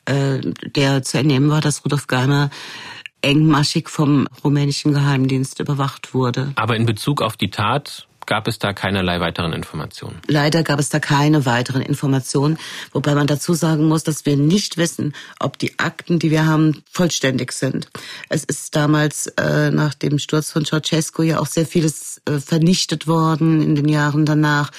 äh, 0.04 0.38
der 0.76 1.02
zu 1.02 1.18
entnehmen 1.18 1.50
war, 1.50 1.60
dass 1.60 1.84
Rudolf 1.84 2.06
Geimer 2.06 2.48
engmaschig 3.22 3.88
vom 3.88 4.28
rumänischen 4.44 4.92
Geheimdienst 4.92 5.58
überwacht 5.58 6.14
wurde. 6.14 6.52
Aber 6.54 6.76
in 6.76 6.86
Bezug 6.86 7.22
auf 7.22 7.36
die 7.36 7.50
Tat 7.50 8.06
gab 8.26 8.48
es 8.48 8.58
da 8.58 8.72
keinerlei 8.72 9.20
weiteren 9.20 9.52
Informationen. 9.52 10.20
Leider 10.26 10.62
gab 10.62 10.78
es 10.78 10.88
da 10.88 11.00
keine 11.00 11.46
weiteren 11.46 11.82
Informationen, 11.82 12.58
wobei 12.92 13.14
man 13.14 13.26
dazu 13.26 13.54
sagen 13.54 13.88
muss, 13.88 14.04
dass 14.04 14.26
wir 14.26 14.36
nicht 14.36 14.76
wissen, 14.76 15.14
ob 15.38 15.58
die 15.58 15.78
Akten, 15.78 16.18
die 16.18 16.30
wir 16.30 16.46
haben, 16.46 16.82
vollständig 16.90 17.52
sind. 17.52 17.88
Es 18.28 18.44
ist 18.44 18.76
damals 18.76 19.26
äh, 19.38 19.70
nach 19.70 19.94
dem 19.94 20.18
Sturz 20.18 20.50
von 20.50 20.64
Ceausescu 20.64 21.22
ja 21.22 21.38
auch 21.38 21.46
sehr 21.46 21.66
vieles 21.66 22.20
äh, 22.24 22.38
vernichtet 22.38 23.06
worden 23.06 23.62
in 23.62 23.74
den 23.74 23.88
Jahren 23.88 24.26
danach. 24.26 24.70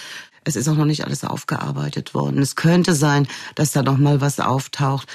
Es 0.44 0.56
ist 0.56 0.68
auch 0.68 0.76
noch 0.76 0.86
nicht 0.86 1.06
alles 1.06 1.24
aufgearbeitet 1.24 2.14
worden. 2.14 2.42
Es 2.42 2.56
könnte 2.56 2.96
sein, 2.96 3.28
dass 3.56 3.72
da 3.72 3.84
noch 3.84 3.98
mal 3.98 4.22
was 4.22 4.40
auftaucht. 4.40 5.08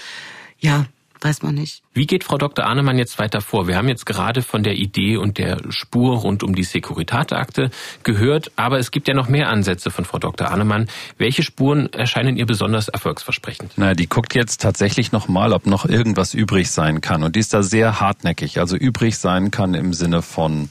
Ja, 0.58 0.86
weiß 1.26 1.42
man 1.42 1.56
nicht. 1.56 1.82
Wie 1.92 2.06
geht 2.06 2.22
Frau 2.22 2.38
Dr. 2.38 2.66
Ahnemann 2.66 2.98
jetzt 2.98 3.18
weiter 3.18 3.40
vor? 3.40 3.66
Wir 3.66 3.76
haben 3.76 3.88
jetzt 3.88 4.06
gerade 4.06 4.42
von 4.42 4.62
der 4.62 4.74
Idee 4.74 5.16
und 5.16 5.38
der 5.38 5.58
Spur 5.70 6.18
rund 6.18 6.44
um 6.44 6.54
die 6.54 6.62
Securitate-Akte 6.62 7.70
gehört, 8.04 8.52
aber 8.54 8.78
es 8.78 8.92
gibt 8.92 9.08
ja 9.08 9.14
noch 9.14 9.28
mehr 9.28 9.48
Ansätze 9.48 9.90
von 9.90 10.04
Frau 10.04 10.18
Dr. 10.18 10.52
Ahnemann. 10.52 10.86
Welche 11.18 11.42
Spuren 11.42 11.92
erscheinen 11.92 12.36
ihr 12.36 12.46
besonders 12.46 12.86
erfolgsversprechend? 12.86 13.72
Na, 13.76 13.94
die 13.94 14.08
guckt 14.08 14.36
jetzt 14.36 14.60
tatsächlich 14.60 15.10
noch 15.10 15.26
mal, 15.26 15.52
ob 15.52 15.66
noch 15.66 15.84
irgendwas 15.84 16.32
übrig 16.32 16.70
sein 16.70 17.00
kann. 17.00 17.24
Und 17.24 17.34
die 17.34 17.40
ist 17.40 17.52
da 17.52 17.64
sehr 17.64 18.00
hartnäckig. 18.00 18.60
Also 18.60 18.76
übrig 18.76 19.18
sein 19.18 19.50
kann 19.50 19.74
im 19.74 19.94
Sinne 19.94 20.22
von 20.22 20.68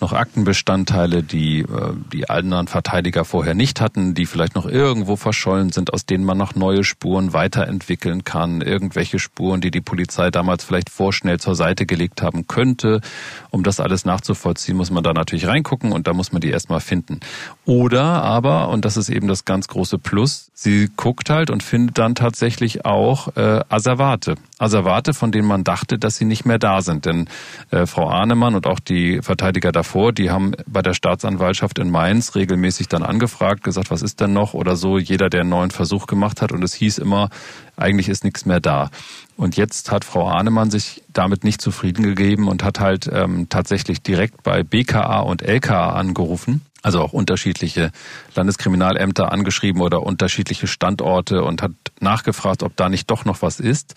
noch 0.00 0.12
Aktenbestandteile, 0.12 1.22
die 1.22 1.60
äh, 1.60 1.92
die 2.12 2.28
anderen 2.28 2.68
Verteidiger 2.68 3.24
vorher 3.24 3.54
nicht 3.54 3.80
hatten, 3.80 4.14
die 4.14 4.26
vielleicht 4.26 4.54
noch 4.54 4.66
irgendwo 4.66 5.16
verschollen 5.16 5.72
sind, 5.72 5.92
aus 5.92 6.06
denen 6.06 6.24
man 6.24 6.38
noch 6.38 6.54
neue 6.54 6.84
Spuren 6.84 7.32
weiterentwickeln 7.32 8.24
kann, 8.24 8.60
irgendwelche 8.60 9.18
Spuren, 9.18 9.60
die 9.60 9.70
die 9.70 9.80
Polizei 9.80 10.30
damals 10.30 10.64
vielleicht 10.64 10.90
vorschnell 10.90 11.38
zur 11.40 11.54
Seite 11.54 11.86
gelegt 11.86 12.22
haben 12.22 12.46
könnte. 12.46 13.00
Um 13.50 13.62
das 13.62 13.80
alles 13.80 14.04
nachzuvollziehen, 14.04 14.76
muss 14.76 14.90
man 14.90 15.02
da 15.02 15.12
natürlich 15.12 15.46
reingucken 15.46 15.92
und 15.92 16.06
da 16.06 16.12
muss 16.12 16.32
man 16.32 16.40
die 16.40 16.50
erstmal 16.50 16.80
finden. 16.80 17.20
Oder 17.64 18.22
aber, 18.22 18.68
und 18.68 18.84
das 18.84 18.96
ist 18.96 19.08
eben 19.08 19.28
das 19.28 19.44
ganz 19.44 19.68
große 19.68 19.98
Plus, 19.98 20.50
sie 20.54 20.88
guckt 20.96 21.30
halt 21.30 21.50
und 21.50 21.62
findet 21.62 21.98
dann 21.98 22.14
tatsächlich 22.14 22.84
auch 22.84 23.36
äh, 23.36 23.60
Asservate. 23.68 24.36
Asservate, 24.58 25.12
von 25.12 25.32
denen 25.32 25.46
man 25.46 25.64
dachte, 25.64 25.98
dass 25.98 26.16
sie 26.16 26.24
nicht 26.24 26.46
mehr 26.46 26.58
da 26.58 26.80
sind. 26.80 27.04
Denn 27.04 27.28
äh, 27.70 27.84
Frau 27.84 28.08
Ahnemann 28.08 28.54
und 28.54 28.66
auch 28.66 28.80
die 28.80 29.20
Verteidiger 29.20 29.70
davor, 29.70 30.12
die 30.12 30.30
haben 30.30 30.52
bei 30.66 30.80
der 30.80 30.94
Staatsanwaltschaft 30.94 31.78
in 31.78 31.90
Mainz 31.90 32.34
regelmäßig 32.34 32.88
dann 32.88 33.02
angefragt, 33.02 33.62
gesagt, 33.62 33.90
was 33.90 34.02
ist 34.02 34.20
denn 34.20 34.32
noch 34.32 34.54
oder 34.54 34.76
so, 34.76 34.98
jeder, 34.98 35.28
der 35.28 35.42
einen 35.42 35.50
neuen 35.50 35.70
Versuch 35.70 36.06
gemacht 36.06 36.40
hat. 36.40 36.52
Und 36.52 36.62
es 36.62 36.72
hieß 36.72 36.98
immer, 36.98 37.28
eigentlich 37.76 38.08
ist 38.08 38.24
nichts 38.24 38.46
mehr 38.46 38.60
da. 38.60 38.90
Und 39.36 39.56
jetzt 39.56 39.90
hat 39.90 40.04
Frau 40.04 40.28
Ahnemann 40.28 40.70
sich 40.70 41.02
damit 41.12 41.44
nicht 41.44 41.60
zufrieden 41.60 42.02
gegeben 42.02 42.48
und 42.48 42.64
hat 42.64 42.80
halt 42.80 43.10
ähm, 43.12 43.48
tatsächlich 43.50 44.02
direkt 44.02 44.42
bei 44.42 44.62
BKA 44.62 45.20
und 45.20 45.42
LKA 45.42 45.90
angerufen, 45.90 46.62
also 46.82 47.02
auch 47.02 47.12
unterschiedliche 47.12 47.92
Landeskriminalämter 48.34 49.30
angeschrieben 49.30 49.82
oder 49.82 50.02
unterschiedliche 50.02 50.66
Standorte 50.66 51.42
und 51.42 51.60
hat 51.60 51.72
nachgefragt, 52.00 52.62
ob 52.62 52.74
da 52.76 52.88
nicht 52.88 53.10
doch 53.10 53.26
noch 53.26 53.42
was 53.42 53.60
ist. 53.60 53.94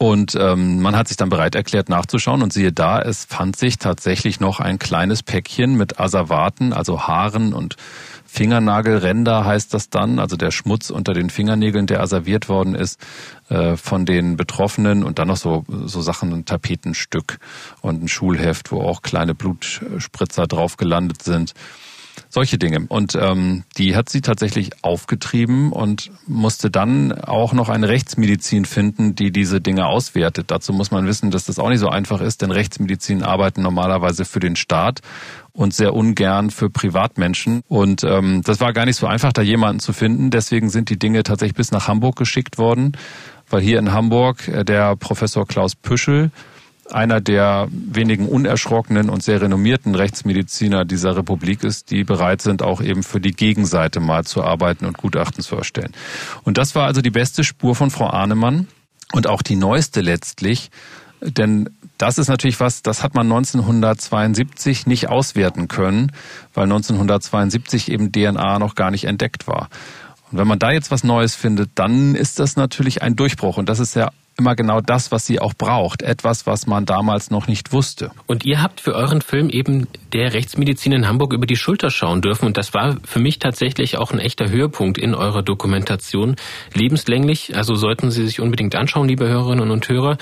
Und 0.00 0.36
ähm, 0.40 0.80
man 0.80 0.94
hat 0.94 1.08
sich 1.08 1.16
dann 1.16 1.28
bereit 1.28 1.56
erklärt 1.56 1.88
nachzuschauen 1.88 2.42
und 2.42 2.52
siehe 2.52 2.72
da, 2.72 3.02
es 3.02 3.24
fand 3.24 3.56
sich 3.56 3.78
tatsächlich 3.78 4.38
noch 4.38 4.60
ein 4.60 4.78
kleines 4.78 5.24
Päckchen 5.24 5.76
mit 5.76 5.98
Asservaten, 5.98 6.72
also 6.72 7.02
Haaren 7.02 7.52
und 7.52 7.76
Fingernagelränder 8.24 9.44
heißt 9.44 9.74
das 9.74 9.90
dann, 9.90 10.20
also 10.20 10.36
der 10.36 10.52
Schmutz 10.52 10.90
unter 10.90 11.14
den 11.14 11.30
Fingernägeln, 11.30 11.88
der 11.88 12.00
asserviert 12.00 12.48
worden 12.48 12.76
ist 12.76 13.00
äh, 13.48 13.76
von 13.76 14.06
den 14.06 14.36
Betroffenen 14.36 15.02
und 15.02 15.18
dann 15.18 15.28
noch 15.28 15.36
so, 15.36 15.64
so 15.66 16.00
Sachen, 16.00 16.32
ein 16.32 16.44
Tapetenstück 16.44 17.38
und 17.80 18.00
ein 18.02 18.08
Schulheft, 18.08 18.70
wo 18.70 18.82
auch 18.82 19.02
kleine 19.02 19.34
Blutspritzer 19.34 20.46
drauf 20.46 20.76
gelandet 20.76 21.22
sind. 21.22 21.54
Solche 22.28 22.58
Dinge. 22.58 22.86
Und 22.88 23.14
ähm, 23.14 23.64
die 23.76 23.96
hat 23.96 24.08
sie 24.08 24.20
tatsächlich 24.20 24.70
aufgetrieben 24.82 25.72
und 25.72 26.10
musste 26.26 26.70
dann 26.70 27.12
auch 27.12 27.52
noch 27.52 27.68
eine 27.68 27.88
Rechtsmedizin 27.88 28.64
finden, 28.64 29.14
die 29.14 29.30
diese 29.30 29.60
Dinge 29.60 29.86
auswertet. 29.86 30.50
Dazu 30.50 30.72
muss 30.72 30.90
man 30.90 31.06
wissen, 31.06 31.30
dass 31.30 31.44
das 31.44 31.58
auch 31.58 31.68
nicht 31.68 31.80
so 31.80 31.88
einfach 31.88 32.20
ist, 32.20 32.42
denn 32.42 32.50
Rechtsmedizin 32.50 33.22
arbeiten 33.22 33.62
normalerweise 33.62 34.24
für 34.24 34.40
den 34.40 34.56
Staat 34.56 35.00
und 35.52 35.74
sehr 35.74 35.94
ungern 35.94 36.50
für 36.50 36.70
Privatmenschen. 36.70 37.62
Und 37.68 38.04
ähm, 38.04 38.42
das 38.44 38.60
war 38.60 38.72
gar 38.72 38.84
nicht 38.84 38.96
so 38.96 39.06
einfach, 39.06 39.32
da 39.32 39.42
jemanden 39.42 39.80
zu 39.80 39.92
finden. 39.92 40.30
Deswegen 40.30 40.70
sind 40.70 40.88
die 40.88 40.98
Dinge 40.98 41.22
tatsächlich 41.22 41.56
bis 41.56 41.72
nach 41.72 41.88
Hamburg 41.88 42.16
geschickt 42.16 42.58
worden, 42.58 42.92
weil 43.50 43.60
hier 43.60 43.78
in 43.78 43.92
Hamburg 43.92 44.46
äh, 44.46 44.64
der 44.64 44.96
Professor 44.96 45.46
Klaus 45.46 45.74
Püschel 45.74 46.30
einer 46.92 47.20
der 47.20 47.68
wenigen 47.70 48.26
unerschrockenen 48.26 49.10
und 49.10 49.22
sehr 49.22 49.40
renommierten 49.40 49.94
Rechtsmediziner 49.94 50.84
dieser 50.84 51.16
Republik 51.16 51.64
ist, 51.64 51.90
die 51.90 52.04
bereit 52.04 52.42
sind, 52.42 52.62
auch 52.62 52.80
eben 52.80 53.02
für 53.02 53.20
die 53.20 53.32
Gegenseite 53.32 54.00
mal 54.00 54.24
zu 54.24 54.42
arbeiten 54.42 54.86
und 54.86 54.98
Gutachten 54.98 55.42
zu 55.42 55.56
erstellen. 55.56 55.92
Und 56.44 56.58
das 56.58 56.74
war 56.74 56.86
also 56.86 57.00
die 57.00 57.10
beste 57.10 57.44
Spur 57.44 57.74
von 57.74 57.90
Frau 57.90 58.08
Ahnemann 58.08 58.68
und 59.12 59.26
auch 59.26 59.42
die 59.42 59.56
neueste 59.56 60.00
letztlich, 60.00 60.70
denn 61.20 61.68
das 61.98 62.18
ist 62.18 62.28
natürlich 62.28 62.60
was, 62.60 62.82
das 62.82 63.02
hat 63.02 63.14
man 63.14 63.26
1972 63.26 64.86
nicht 64.86 65.08
auswerten 65.08 65.66
können, 65.66 66.12
weil 66.54 66.64
1972 66.64 67.90
eben 67.90 68.12
DNA 68.12 68.60
noch 68.60 68.76
gar 68.76 68.90
nicht 68.90 69.04
entdeckt 69.04 69.48
war. 69.48 69.68
Und 70.30 70.38
wenn 70.38 70.46
man 70.46 70.58
da 70.58 70.70
jetzt 70.70 70.90
was 70.90 71.04
Neues 71.04 71.34
findet, 71.34 71.70
dann 71.74 72.14
ist 72.14 72.38
das 72.38 72.56
natürlich 72.56 73.02
ein 73.02 73.16
Durchbruch. 73.16 73.56
Und 73.56 73.68
das 73.68 73.80
ist 73.80 73.96
ja 73.96 74.10
immer 74.38 74.54
genau 74.54 74.80
das, 74.80 75.10
was 75.10 75.26
sie 75.26 75.40
auch 75.40 75.52
braucht. 75.54 76.02
Etwas, 76.02 76.46
was 76.46 76.66
man 76.66 76.86
damals 76.86 77.30
noch 77.30 77.48
nicht 77.48 77.72
wusste. 77.72 78.12
Und 78.26 78.44
ihr 78.44 78.62
habt 78.62 78.80
für 78.80 78.94
euren 78.94 79.20
Film 79.20 79.50
eben 79.50 79.88
der 80.12 80.32
Rechtsmedizin 80.32 80.92
in 80.92 81.08
Hamburg 81.08 81.32
über 81.32 81.46
die 81.46 81.56
Schulter 81.56 81.90
schauen 81.90 82.22
dürfen. 82.22 82.46
Und 82.46 82.56
das 82.56 82.72
war 82.72 82.96
für 83.04 83.18
mich 83.18 83.40
tatsächlich 83.40 83.98
auch 83.98 84.12
ein 84.12 84.20
echter 84.20 84.48
Höhepunkt 84.48 84.96
in 84.96 85.14
eurer 85.14 85.42
Dokumentation. 85.42 86.36
Lebenslänglich, 86.72 87.56
also 87.56 87.74
sollten 87.74 88.10
Sie 88.10 88.24
sich 88.24 88.40
unbedingt 88.40 88.76
anschauen, 88.76 89.08
liebe 89.08 89.28
Hörerinnen 89.28 89.70
und 89.70 89.88
Hörer. 89.88 90.18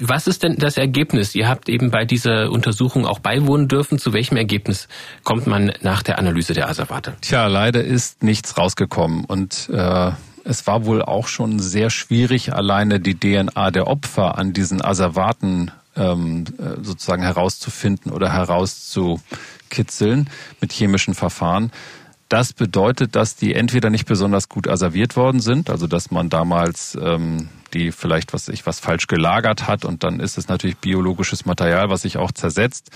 Was 0.00 0.26
ist 0.26 0.42
denn 0.42 0.56
das 0.56 0.76
Ergebnis? 0.76 1.34
Ihr 1.34 1.48
habt 1.48 1.68
eben 1.68 1.90
bei 1.90 2.04
dieser 2.04 2.50
Untersuchung 2.50 3.06
auch 3.06 3.18
beiwohnen 3.18 3.68
dürfen. 3.68 3.98
Zu 3.98 4.12
welchem 4.12 4.36
Ergebnis 4.36 4.88
kommt 5.22 5.46
man 5.46 5.72
nach 5.80 6.02
der 6.02 6.18
Analyse 6.18 6.52
der 6.52 6.68
Asservate? 6.68 7.14
Tja, 7.22 7.46
leider 7.46 7.82
ist 7.82 8.22
nichts 8.22 8.58
rausgekommen. 8.58 9.24
Und 9.24 9.70
äh 9.72 10.12
es 10.44 10.66
war 10.66 10.84
wohl 10.84 11.02
auch 11.02 11.26
schon 11.26 11.58
sehr 11.58 11.90
schwierig, 11.90 12.52
alleine 12.52 13.00
die 13.00 13.18
DNA 13.18 13.70
der 13.70 13.86
Opfer 13.86 14.38
an 14.38 14.52
diesen 14.52 14.82
Asservaten 14.82 15.70
ähm, 15.96 16.44
äh, 16.58 16.82
sozusagen 16.82 17.22
herauszufinden 17.22 18.12
oder 18.12 18.32
herauszukitzeln 18.32 20.30
mit 20.60 20.72
chemischen 20.72 21.14
Verfahren. 21.14 21.72
Das 22.28 22.52
bedeutet, 22.52 23.16
dass 23.16 23.36
die 23.36 23.54
entweder 23.54 23.90
nicht 23.90 24.06
besonders 24.06 24.48
gut 24.48 24.68
asserviert 24.68 25.16
worden 25.16 25.40
sind, 25.40 25.70
also 25.70 25.86
dass 25.86 26.10
man 26.10 26.30
damals 26.30 26.96
ähm, 27.00 27.48
die 27.74 27.92
vielleicht 27.92 28.32
was 28.32 28.48
ich 28.48 28.66
was 28.66 28.80
falsch 28.80 29.06
gelagert 29.06 29.66
hat 29.66 29.84
und 29.84 30.04
dann 30.04 30.20
ist 30.20 30.38
es 30.38 30.48
natürlich 30.48 30.76
biologisches 30.78 31.44
Material, 31.44 31.90
was 31.90 32.02
sich 32.02 32.16
auch 32.16 32.32
zersetzt, 32.32 32.90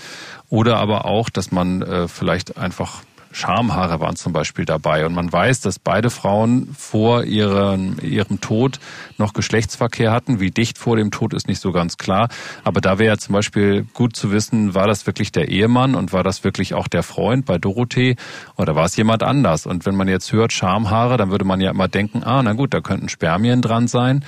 oder 0.49 0.77
aber 0.77 1.05
auch, 1.05 1.29
dass 1.29 1.51
man 1.51 1.81
äh, 1.81 2.07
vielleicht 2.07 2.57
einfach 2.57 3.03
Schamhaare 3.31 3.99
waren 3.99 4.15
zum 4.15 4.33
Beispiel 4.33 4.65
dabei. 4.65 5.05
Und 5.05 5.13
man 5.13 5.31
weiß, 5.31 5.61
dass 5.61 5.79
beide 5.79 6.09
Frauen 6.09 6.73
vor 6.77 7.23
ihrem, 7.23 7.97
ihrem 8.01 8.41
Tod 8.41 8.79
noch 9.17 9.33
Geschlechtsverkehr 9.33 10.11
hatten. 10.11 10.39
Wie 10.39 10.51
dicht 10.51 10.77
vor 10.77 10.95
dem 10.95 11.11
Tod 11.11 11.33
ist 11.33 11.47
nicht 11.47 11.61
so 11.61 11.71
ganz 11.71 11.97
klar. 11.97 12.29
Aber 12.63 12.81
da 12.81 12.99
wäre 12.99 13.13
ja 13.13 13.17
zum 13.17 13.33
Beispiel 13.33 13.85
gut 13.93 14.15
zu 14.15 14.31
wissen, 14.31 14.73
war 14.73 14.87
das 14.87 15.05
wirklich 15.05 15.31
der 15.31 15.49
Ehemann 15.49 15.95
und 15.95 16.13
war 16.13 16.23
das 16.23 16.43
wirklich 16.43 16.73
auch 16.73 16.87
der 16.87 17.03
Freund 17.03 17.45
bei 17.45 17.57
Dorothee 17.57 18.15
oder 18.55 18.75
war 18.75 18.85
es 18.85 18.95
jemand 18.95 19.23
anders? 19.23 19.65
Und 19.65 19.85
wenn 19.85 19.95
man 19.95 20.07
jetzt 20.07 20.31
hört 20.31 20.53
Schamhaare, 20.53 21.17
dann 21.17 21.31
würde 21.31 21.45
man 21.45 21.61
ja 21.61 21.71
immer 21.71 21.87
denken, 21.87 22.23
ah, 22.23 22.41
na 22.43 22.53
gut, 22.53 22.73
da 22.73 22.81
könnten 22.81 23.09
Spermien 23.09 23.61
dran 23.61 23.87
sein 23.87 24.23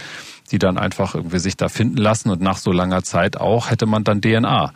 die 0.52 0.60
dann 0.60 0.78
einfach 0.78 1.16
irgendwie 1.16 1.39
sich 1.39 1.56
da 1.56 1.70
finden 1.70 1.97
lassen 1.97 2.30
und 2.30 2.41
nach 2.41 2.58
so 2.58 2.74
langer 2.74 3.04
Zeit 3.04 3.38
auch 3.38 3.70
hätte 3.70 3.86
man 3.86 4.04
dann 4.04 4.22
DNA. 4.22 4.74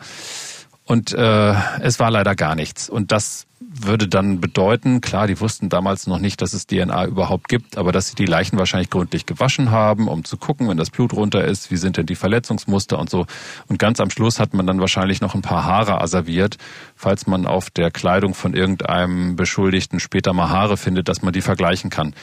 Und 0.84 1.12
äh, 1.12 1.54
es 1.80 1.98
war 1.98 2.10
leider 2.10 2.34
gar 2.34 2.54
nichts. 2.54 2.88
Und 2.88 3.12
das 3.12 3.45
würde 3.82 4.08
dann 4.08 4.40
bedeuten, 4.40 5.00
klar, 5.00 5.26
die 5.26 5.40
wussten 5.40 5.68
damals 5.68 6.06
noch 6.06 6.18
nicht, 6.18 6.40
dass 6.40 6.52
es 6.52 6.66
DNA 6.66 7.06
überhaupt 7.06 7.48
gibt, 7.48 7.76
aber 7.76 7.92
dass 7.92 8.08
sie 8.08 8.14
die 8.14 8.26
Leichen 8.26 8.58
wahrscheinlich 8.58 8.90
gründlich 8.90 9.26
gewaschen 9.26 9.70
haben, 9.70 10.08
um 10.08 10.24
zu 10.24 10.36
gucken, 10.36 10.68
wenn 10.68 10.76
das 10.76 10.90
Blut 10.90 11.12
runter 11.12 11.44
ist, 11.44 11.70
wie 11.70 11.76
sind 11.76 11.96
denn 11.96 12.06
die 12.06 12.14
Verletzungsmuster 12.14 12.98
und 12.98 13.10
so. 13.10 13.26
Und 13.68 13.78
ganz 13.78 14.00
am 14.00 14.10
Schluss 14.10 14.40
hat 14.40 14.54
man 14.54 14.66
dann 14.66 14.80
wahrscheinlich 14.80 15.20
noch 15.20 15.34
ein 15.34 15.42
paar 15.42 15.64
Haare 15.64 16.00
asserviert, 16.00 16.56
falls 16.94 17.26
man 17.26 17.46
auf 17.46 17.70
der 17.70 17.90
Kleidung 17.90 18.34
von 18.34 18.54
irgendeinem 18.54 19.36
Beschuldigten 19.36 20.00
später 20.00 20.32
mal 20.32 20.48
Haare 20.48 20.76
findet, 20.76 21.08
dass 21.08 21.22
man 21.22 21.32
die 21.32 21.42
vergleichen 21.42 21.90
kann. 21.90 22.14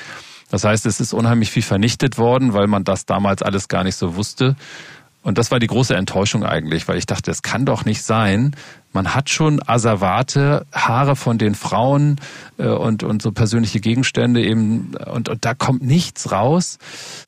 Das 0.50 0.64
heißt, 0.64 0.86
es 0.86 1.00
ist 1.00 1.14
unheimlich 1.14 1.52
viel 1.52 1.64
vernichtet 1.64 2.18
worden, 2.18 2.54
weil 2.54 2.68
man 2.68 2.84
das 2.84 3.06
damals 3.06 3.42
alles 3.42 3.68
gar 3.68 3.84
nicht 3.84 3.96
so 3.96 4.16
wusste. 4.16 4.56
Und 5.24 5.38
das 5.38 5.52
war 5.52 5.60
die 5.60 5.68
große 5.68 5.96
Enttäuschung 5.96 6.44
eigentlich, 6.44 6.88
weil 6.88 6.98
ich 6.98 7.06
dachte, 7.06 7.32
es 7.32 7.42
kann 7.42 7.66
doch 7.66 7.86
nicht 7.86 8.04
sein. 8.04 8.56
Man 8.94 9.16
hat 9.16 9.30
schon 9.30 9.60
Asservate, 9.66 10.66
Haare 10.72 11.16
von 11.16 11.38
den 11.38 11.56
Frauen 11.56 12.22
äh, 12.58 12.68
und, 12.68 13.04
und 13.04 13.22
so 13.22 13.32
persönliche 13.32 13.80
Gegenstände 13.80 14.44
eben 14.44 14.96
und, 15.12 15.30
und 15.30 15.44
da 15.46 15.54
kommt 15.56 15.84
nichts 15.84 16.32
raus. 16.32 16.78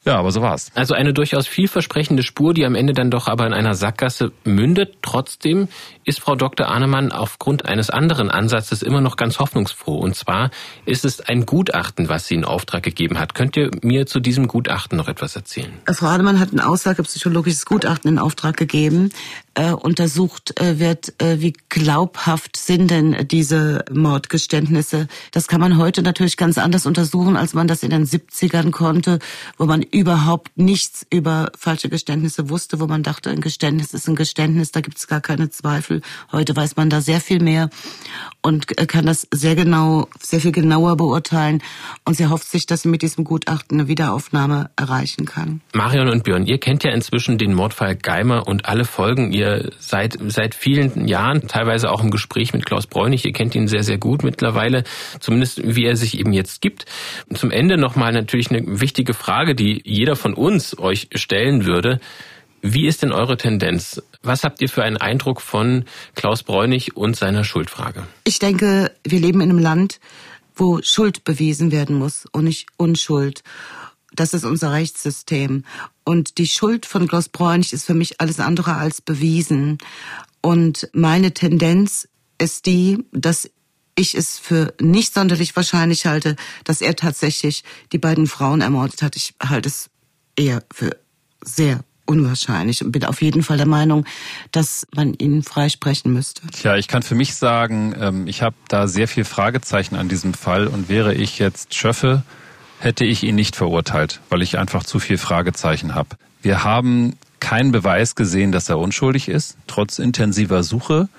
Ja, 0.05 0.18
aber 0.18 0.32
so 0.32 0.41
war's. 0.41 0.72
Also 0.76 0.93
eine 0.93 1.13
durchaus 1.13 1.47
vielversprechende 1.47 2.22
Spur, 2.24 2.53
die 2.53 2.66
am 2.66 2.76
Ende 2.76 2.93
dann 2.93 3.09
doch 3.09 3.28
aber 3.28 3.47
in 3.47 3.53
einer 3.53 3.74
Sackgasse 3.74 4.32
mündet. 4.43 4.97
Trotzdem 5.01 5.68
ist 6.03 6.20
Frau 6.20 6.36
Dr. 6.36 6.70
Ahnemann 6.70 7.11
aufgrund 7.11 7.66
eines 7.66 7.89
anderen 7.89 8.30
Ansatzes 8.30 8.84
immer 8.84 9.01
noch 9.01 9.18
ganz 9.18 9.39
hoffnungsfroh. 9.39 9.97
Und 9.97 10.16
zwar 10.16 10.51
ist 10.86 11.03
es 11.03 11.20
ein 11.22 11.47
Gutachten, 11.47 12.09
was 12.09 12.28
sie 12.28 12.36
in 12.36 12.45
Auftrag 12.45 12.84
gegeben 12.84 13.18
hat. 13.18 13.34
Könnt 13.34 13.57
ihr 13.57 13.72
mir 13.82 14.05
zu 14.05 14.20
diesem 14.20 14.47
Gutachten 14.47 14.97
noch 14.97 15.07
etwas 15.07 15.36
erzählen? 15.36 15.74
Frau 15.91 16.07
Ahnemann 16.07 16.39
hat 16.39 16.53
ein 16.53 16.59
aussagepsychologisches 16.59 17.66
Gutachten 17.66 18.11
in 18.11 18.20
Auftrag 18.20 18.55
gegeben. 18.55 19.11
Äh, 19.58 19.72
untersucht 19.72 20.60
äh, 20.60 20.80
wird, 20.80 21.14
äh, 21.22 21.39
wie 21.39 21.53
glaubhaft 21.70 22.58
sind 22.58 22.91
denn 22.91 23.26
diese 23.26 23.86
Mordgeständnisse. 23.89 25.08
Das 25.32 25.47
kann 25.47 25.62
man 25.62 25.78
heute 25.78 26.01
natürlich 26.01 26.36
ganz 26.36 26.58
anders 26.58 26.86
untersuchen, 26.86 27.38
als 27.38 27.53
man 27.53 27.66
das 27.66 27.82
in 27.82 27.89
den 27.89 28.06
70ern 28.06 28.72
konnte, 28.72 29.20
wo 29.58 29.66
man 29.66 29.82
überhaupt 29.82 30.58
nichts 30.58 31.08
über 31.10 31.53
falsche 31.58 31.88
Geständnisse 31.88 32.49
wusste, 32.49 32.82
wo 32.82 32.88
man 32.88 33.01
dachte, 33.01 33.30
ein 33.30 33.39
Geständnis 33.39 33.93
ist 33.93 34.10
ein 34.10 34.18
Geständnis, 34.18 34.74
da 34.74 34.82
gibt 34.82 34.97
es 34.97 35.08
gar 35.08 35.22
keine 35.22 35.49
Zweifel. 35.49 36.01
Heute 36.34 36.53
weiß 36.53 36.76
man 36.76 36.89
da 36.89 36.99
sehr 36.99 37.22
viel 37.22 37.41
mehr 37.41 37.70
und 38.41 38.68
kann 38.89 39.06
das 39.06 39.26
sehr 39.32 39.56
genau, 39.56 40.10
sehr 40.20 40.41
viel 40.41 40.51
genauer 40.51 40.97
beurteilen. 40.97 41.64
Und 42.03 42.18
sie 42.18 42.28
hofft 42.28 42.51
sich, 42.51 42.66
dass 42.66 42.82
sie 42.82 42.89
mit 42.89 43.01
diesem 43.01 43.24
Gutachten 43.24 43.80
eine 43.80 43.88
Wiederaufnahme 43.88 44.70
erreichen 44.76 45.26
kann. 45.26 45.62
Marion 45.74 46.10
und 46.10 46.26
Björn, 46.26 46.45
ihr 46.45 46.58
kennt 46.58 46.84
ja 46.84 46.91
inzwischen 46.91 47.38
den 47.38 47.53
Mordfall 47.53 47.95
Geimer 47.95 48.49
und 48.49 48.66
alle 48.66 48.84
Folgen. 48.84 49.32
Ihr 49.32 49.45
seid 49.80 50.18
seit 50.28 50.56
vielen 50.56 51.08
Jahren 51.08 51.48
teilweise 51.48 51.91
auch 51.91 52.04
im 52.04 52.12
Gespräch 52.12 52.54
mit 52.54 52.66
Klaus 52.66 52.88
Bräunig. 52.88 53.26
Ihr 53.26 53.34
kennt 53.34 53.56
ihn 53.56 53.68
sehr, 53.68 53.84
sehr 53.84 53.98
gut 53.98 54.24
mittlerweile, 54.24 54.84
zumindest 55.20 55.62
wie 55.64 55.86
er 55.86 55.96
sich 55.96 56.20
eben 56.20 56.34
jetzt 56.34 56.62
gibt. 56.62 56.86
Zum 57.34 57.52
Ende 57.52 57.78
nochmal 57.78 58.12
natürlich 58.12 58.50
eine 58.52 58.80
wichtige 58.82 59.14
Frage, 59.14 59.56
die 59.56 59.82
jeder 59.86 60.16
von 60.16 60.34
uns 60.34 60.78
euch 60.78 61.10
stellen 61.16 61.66
würde. 61.66 62.00
Wie 62.62 62.88
ist 62.88 63.04
denn 63.04 63.12
eure 63.12 63.38
Tendenz? 63.38 64.02
Was 64.24 64.43
habt 64.43 64.60
ihr 64.62 64.70
für 64.70 64.84
einen 64.84 64.98
Eindruck 64.98 65.39
von 65.41 65.86
Klaus 66.16 66.41
Bräunig 66.41 66.98
und 66.98 67.16
seiner 67.16 67.43
Schuldfrage? 67.43 68.08
Ich 68.24 68.39
denke, 68.39 68.91
wir 69.04 69.20
leben 69.20 69.41
in 69.41 69.52
einem 69.52 69.60
Land, 69.60 70.00
wo 70.56 70.80
Schuld 70.82 71.24
bewiesen 71.24 71.72
werden 71.72 71.98
muss 71.98 72.26
und 72.32 72.46
nicht 72.46 72.68
Unschuld. 72.78 73.43
Das 74.14 74.34
ist 74.34 74.46
unser 74.46 74.72
Rechtssystem. 74.72 75.64
Und 76.06 76.38
die 76.38 76.47
Schuld 76.47 76.86
von 76.86 77.08
Klaus 77.08 77.28
Bräunig 77.28 77.74
ist 77.74 77.86
für 77.86 77.95
mich 77.95 78.22
alles 78.22 78.39
andere 78.39 78.76
als 78.76 79.01
bewiesen. 79.01 79.80
Und 80.41 80.88
meine 80.93 81.34
Tendenz 81.34 82.08
ist 82.38 82.68
die, 82.68 83.03
dass 83.12 83.49
ich 83.95 84.14
es 84.16 84.38
für 84.38 84.74
nicht 84.80 85.14
sonderlich 85.14 85.56
wahrscheinlich 85.56 86.06
halte, 86.06 86.36
dass 86.64 86.82
er 86.82 86.95
tatsächlich 86.95 87.64
die 87.91 87.97
beiden 87.97 88.28
Frauen 88.28 88.62
ermordet 88.62 89.01
hat. 89.01 89.16
Ich 89.16 89.34
halte 89.41 89.70
es 89.70 89.89
eher 90.36 90.64
für 90.72 90.97
sehr 91.41 91.84
unwahrscheinlich 92.06 92.84
und 92.84 92.91
bin 92.91 93.03
auf 93.06 93.22
jeden 93.22 93.41
Fall 93.41 93.58
der 93.58 93.68
Meinung, 93.68 94.06
dass 94.51 94.86
man 94.95 95.14
ihn 95.16 95.41
freisprechen 95.41 96.14
müsste. 96.14 96.43
Ja, 96.62 96.76
ich 96.76 96.88
kann 96.88 97.01
für 97.01 97.16
mich 97.16 97.36
sagen, 97.36 97.95
ähm, 97.99 98.28
ich 98.28 98.41
habe 98.41 98.56
da 98.68 98.88
sehr 98.88 99.08
viel 99.08 99.26
Fragezeichen 99.26 99.95
an 99.95 100.08
diesem 100.08 100.34
Fall 100.34 100.68
und 100.68 100.88
wäre 100.88 101.16
ich 101.16 101.39
jetzt 101.39 101.74
Schöffe, 101.74 102.24
hätte 102.80 103.05
ich 103.05 103.23
ihn 103.23 103.36
nicht 103.36 103.55
verurteilt, 103.55 104.19
weil 104.30 104.41
ich 104.41 104.57
einfach 104.57 104.84
zu 104.84 104.99
viel 104.99 105.17
Fragezeichen 105.17 105.95
habe. 105.95 106.09
Wir 106.41 106.63
haben 106.63 107.15
keinen 107.39 107.71
Beweis 107.71 108.15
gesehen, 108.15 108.51
dass 108.51 108.69
er 108.69 108.80
unschuldig 108.80 109.30
ist, 109.30 109.57
trotz 109.67 109.99
intensiver 109.99 110.63
Suche. 110.63 111.09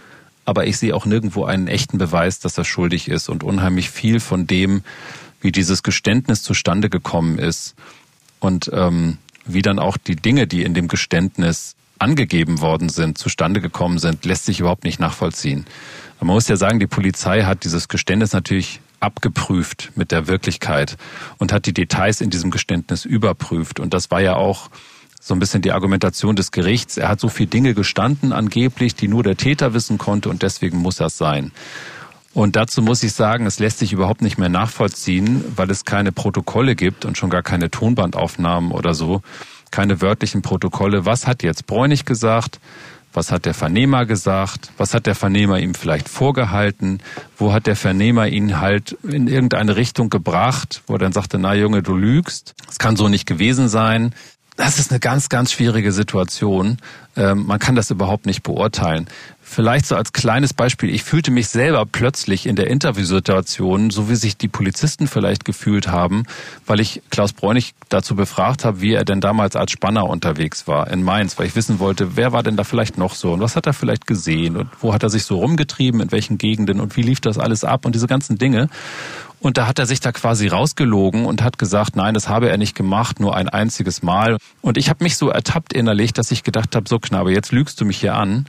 aber 0.46 0.66
ich 0.66 0.78
sehe 0.78 0.94
auch 0.94 1.04
nirgendwo 1.04 1.44
einen 1.44 1.66
echten 1.66 1.98
Beweis, 1.98 2.38
dass 2.38 2.56
er 2.56 2.64
schuldig 2.64 3.08
ist 3.08 3.28
und 3.28 3.42
unheimlich 3.42 3.90
viel 3.90 4.20
von 4.20 4.46
dem, 4.46 4.82
wie 5.40 5.52
dieses 5.52 5.82
Geständnis 5.82 6.42
zustande 6.42 6.88
gekommen 6.88 7.38
ist 7.38 7.74
und 8.38 8.70
ähm, 8.72 9.18
wie 9.44 9.62
dann 9.62 9.78
auch 9.78 9.96
die 9.96 10.16
Dinge, 10.16 10.46
die 10.46 10.62
in 10.62 10.72
dem 10.72 10.88
Geständnis 10.88 11.74
angegeben 11.98 12.60
worden 12.60 12.88
sind, 12.88 13.18
zustande 13.18 13.60
gekommen 13.60 13.98
sind, 13.98 14.24
lässt 14.24 14.44
sich 14.44 14.60
überhaupt 14.60 14.84
nicht 14.84 15.00
nachvollziehen. 15.00 15.66
Man 16.20 16.28
muss 16.28 16.48
ja 16.48 16.56
sagen, 16.56 16.78
die 16.78 16.86
Polizei 16.86 17.42
hat 17.42 17.64
dieses 17.64 17.88
Geständnis 17.88 18.32
natürlich 18.32 18.80
abgeprüft 19.06 19.92
mit 19.94 20.12
der 20.12 20.26
Wirklichkeit 20.26 20.96
und 21.38 21.52
hat 21.52 21.66
die 21.66 21.72
Details 21.72 22.20
in 22.20 22.28
diesem 22.28 22.50
Geständnis 22.50 23.04
überprüft. 23.04 23.80
Und 23.80 23.94
das 23.94 24.10
war 24.10 24.20
ja 24.20 24.34
auch 24.34 24.68
so 25.20 25.34
ein 25.34 25.38
bisschen 25.38 25.62
die 25.62 25.72
Argumentation 25.72 26.36
des 26.36 26.52
Gerichts. 26.52 26.96
Er 26.96 27.08
hat 27.08 27.20
so 27.20 27.28
viele 27.28 27.48
Dinge 27.48 27.74
gestanden, 27.74 28.32
angeblich, 28.32 28.94
die 28.94 29.08
nur 29.08 29.22
der 29.22 29.36
Täter 29.36 29.74
wissen 29.74 29.96
konnte 29.96 30.28
und 30.28 30.42
deswegen 30.42 30.78
muss 30.78 30.96
das 30.96 31.16
sein. 31.16 31.52
Und 32.34 32.54
dazu 32.54 32.82
muss 32.82 33.02
ich 33.02 33.14
sagen, 33.14 33.46
es 33.46 33.58
lässt 33.58 33.78
sich 33.78 33.92
überhaupt 33.94 34.20
nicht 34.20 34.36
mehr 34.36 34.50
nachvollziehen, 34.50 35.42
weil 35.56 35.70
es 35.70 35.86
keine 35.86 36.12
Protokolle 36.12 36.76
gibt 36.76 37.06
und 37.06 37.16
schon 37.16 37.30
gar 37.30 37.42
keine 37.42 37.70
Tonbandaufnahmen 37.70 38.72
oder 38.72 38.92
so, 38.92 39.22
keine 39.70 40.02
wörtlichen 40.02 40.42
Protokolle. 40.42 41.06
Was 41.06 41.26
hat 41.26 41.42
jetzt 41.42 41.66
Bräunig 41.66 42.04
gesagt? 42.04 42.60
Was 43.16 43.32
hat 43.32 43.46
der 43.46 43.54
Vernehmer 43.54 44.04
gesagt? 44.04 44.72
Was 44.76 44.92
hat 44.92 45.06
der 45.06 45.14
Vernehmer 45.14 45.58
ihm 45.58 45.72
vielleicht 45.72 46.06
vorgehalten? 46.06 47.00
Wo 47.38 47.50
hat 47.50 47.66
der 47.66 47.74
Vernehmer 47.74 48.28
ihn 48.28 48.60
halt 48.60 48.92
in 49.02 49.26
irgendeine 49.26 49.76
Richtung 49.76 50.10
gebracht, 50.10 50.82
wo 50.86 50.96
er 50.96 50.98
dann 50.98 51.12
sagte, 51.12 51.38
na 51.38 51.54
Junge, 51.54 51.82
du 51.82 51.96
lügst. 51.96 52.54
Es 52.68 52.78
kann 52.78 52.94
so 52.96 53.08
nicht 53.08 53.26
gewesen 53.26 53.70
sein 53.70 54.12
das 54.56 54.78
ist 54.78 54.90
eine 54.90 55.00
ganz, 55.00 55.28
ganz 55.28 55.52
schwierige 55.52 55.92
Situation. 55.92 56.78
Ähm, 57.14 57.44
man 57.46 57.58
kann 57.58 57.74
das 57.74 57.90
überhaupt 57.90 58.26
nicht 58.26 58.42
beurteilen. 58.42 59.06
Vielleicht 59.48 59.86
so 59.86 59.94
als 59.94 60.12
kleines 60.12 60.52
Beispiel. 60.52 60.92
Ich 60.92 61.04
fühlte 61.04 61.30
mich 61.30 61.46
selber 61.46 61.86
plötzlich 61.86 62.46
in 62.46 62.56
der 62.56 62.66
Interviewsituation, 62.66 63.90
so 63.90 64.10
wie 64.10 64.16
sich 64.16 64.36
die 64.36 64.48
Polizisten 64.48 65.06
vielleicht 65.06 65.44
gefühlt 65.44 65.86
haben, 65.86 66.24
weil 66.66 66.80
ich 66.80 67.00
Klaus 67.10 67.32
Bräunig 67.32 67.74
dazu 67.88 68.16
befragt 68.16 68.64
habe, 68.64 68.80
wie 68.80 68.92
er 68.92 69.04
denn 69.04 69.20
damals 69.20 69.54
als 69.54 69.70
Spanner 69.70 70.08
unterwegs 70.08 70.66
war 70.66 70.90
in 70.90 71.04
Mainz, 71.04 71.38
weil 71.38 71.46
ich 71.46 71.54
wissen 71.54 71.78
wollte, 71.78 72.16
wer 72.16 72.32
war 72.32 72.42
denn 72.42 72.56
da 72.56 72.64
vielleicht 72.64 72.98
noch 72.98 73.14
so 73.14 73.32
und 73.32 73.40
was 73.40 73.54
hat 73.54 73.66
er 73.66 73.72
vielleicht 73.72 74.08
gesehen 74.08 74.56
und 74.56 74.68
wo 74.80 74.92
hat 74.92 75.04
er 75.04 75.10
sich 75.10 75.24
so 75.24 75.38
rumgetrieben, 75.38 76.00
in 76.00 76.10
welchen 76.10 76.38
Gegenden 76.38 76.80
und 76.80 76.96
wie 76.96 77.02
lief 77.02 77.20
das 77.20 77.38
alles 77.38 77.62
ab 77.62 77.86
und 77.86 77.94
diese 77.94 78.08
ganzen 78.08 78.38
Dinge. 78.38 78.68
Und 79.38 79.58
da 79.58 79.68
hat 79.68 79.78
er 79.78 79.86
sich 79.86 80.00
da 80.00 80.10
quasi 80.10 80.48
rausgelogen 80.48 81.24
und 81.24 81.42
hat 81.42 81.56
gesagt, 81.56 81.94
nein, 81.94 82.14
das 82.14 82.28
habe 82.28 82.48
er 82.48 82.56
nicht 82.56 82.74
gemacht, 82.74 83.20
nur 83.20 83.36
ein 83.36 83.48
einziges 83.48 84.02
Mal. 84.02 84.38
Und 84.60 84.76
ich 84.76 84.88
habe 84.88 85.04
mich 85.04 85.16
so 85.16 85.28
ertappt 85.28 85.72
innerlich, 85.72 86.12
dass 86.12 86.32
ich 86.32 86.42
gedacht 86.42 86.74
habe, 86.74 86.88
so 86.88 86.98
Knabe, 86.98 87.32
jetzt 87.32 87.52
lügst 87.52 87.80
du 87.80 87.84
mich 87.84 87.98
hier 87.98 88.16
an. 88.16 88.46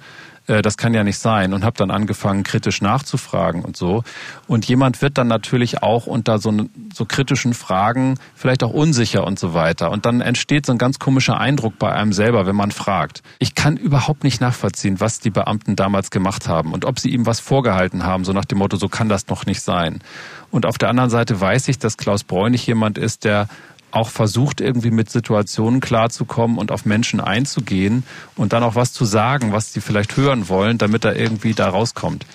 Äh, 0.47 0.61
das 0.61 0.77
kann 0.77 0.93
ja 0.93 1.03
nicht 1.03 1.19
sein 1.19 1.53
und 1.53 1.63
habe 1.63 1.77
dann 1.77 1.91
angefangen 1.91 2.43
kritisch 2.43 2.81
nachzufragen 2.81 3.63
und 3.63 3.77
so 3.77 4.03
und 4.47 4.65
jemand 4.65 5.01
wird 5.01 5.17
dann 5.17 5.27
natürlich 5.27 5.83
auch 5.83 6.07
unter 6.07 6.39
so, 6.39 6.53
so 6.93 7.05
kritischen 7.05 7.53
Fragen 7.53 8.15
vielleicht 8.35 8.63
auch 8.63 8.73
unsicher 8.73 9.25
und 9.25 9.37
so 9.37 9.53
weiter 9.53 9.91
und 9.91 10.05
dann 10.05 10.21
entsteht 10.21 10.65
so 10.65 10.71
ein 10.71 10.77
ganz 10.77 10.99
komischer 10.99 11.39
Eindruck 11.39 11.77
bei 11.77 11.91
einem 11.91 12.13
selber, 12.13 12.45
wenn 12.45 12.55
man 12.55 12.71
fragt. 12.71 13.21
Ich 13.39 13.55
kann 13.55 13.77
überhaupt 13.77 14.23
nicht 14.23 14.41
nachvollziehen, 14.41 14.99
was 14.99 15.19
die 15.19 15.29
Beamten 15.29 15.75
damals 15.75 16.09
gemacht 16.09 16.47
haben 16.47 16.73
und 16.73 16.85
ob 16.85 16.99
sie 16.99 17.09
ihm 17.09 17.25
was 17.25 17.39
vorgehalten 17.39 18.03
haben, 18.03 18.23
so 18.23 18.33
nach 18.33 18.45
dem 18.45 18.57
Motto, 18.59 18.77
so 18.77 18.87
kann 18.87 19.09
das 19.09 19.27
noch 19.27 19.45
nicht 19.45 19.61
sein. 19.61 19.99
Und 20.49 20.65
auf 20.65 20.77
der 20.77 20.89
anderen 20.89 21.09
Seite 21.09 21.39
weiß 21.39 21.67
ich, 21.67 21.77
dass 21.77 21.97
Klaus 21.97 22.23
Bräunig 22.23 22.65
jemand 22.65 22.97
ist, 22.97 23.25
der 23.25 23.47
auch 23.91 24.09
versucht, 24.09 24.61
irgendwie 24.61 24.91
mit 24.91 25.09
Situationen 25.09 25.79
klarzukommen 25.79 26.57
und 26.57 26.71
auf 26.71 26.85
Menschen 26.85 27.19
einzugehen 27.19 28.03
und 28.35 28.53
dann 28.53 28.63
auch 28.63 28.75
was 28.75 28.93
zu 28.93 29.05
sagen, 29.05 29.53
was 29.53 29.73
sie 29.73 29.81
vielleicht 29.81 30.17
hören 30.17 30.49
wollen, 30.49 30.77
damit 30.77 31.05
er 31.05 31.15
irgendwie 31.15 31.53
da 31.53 31.69
rauskommt. 31.69 32.25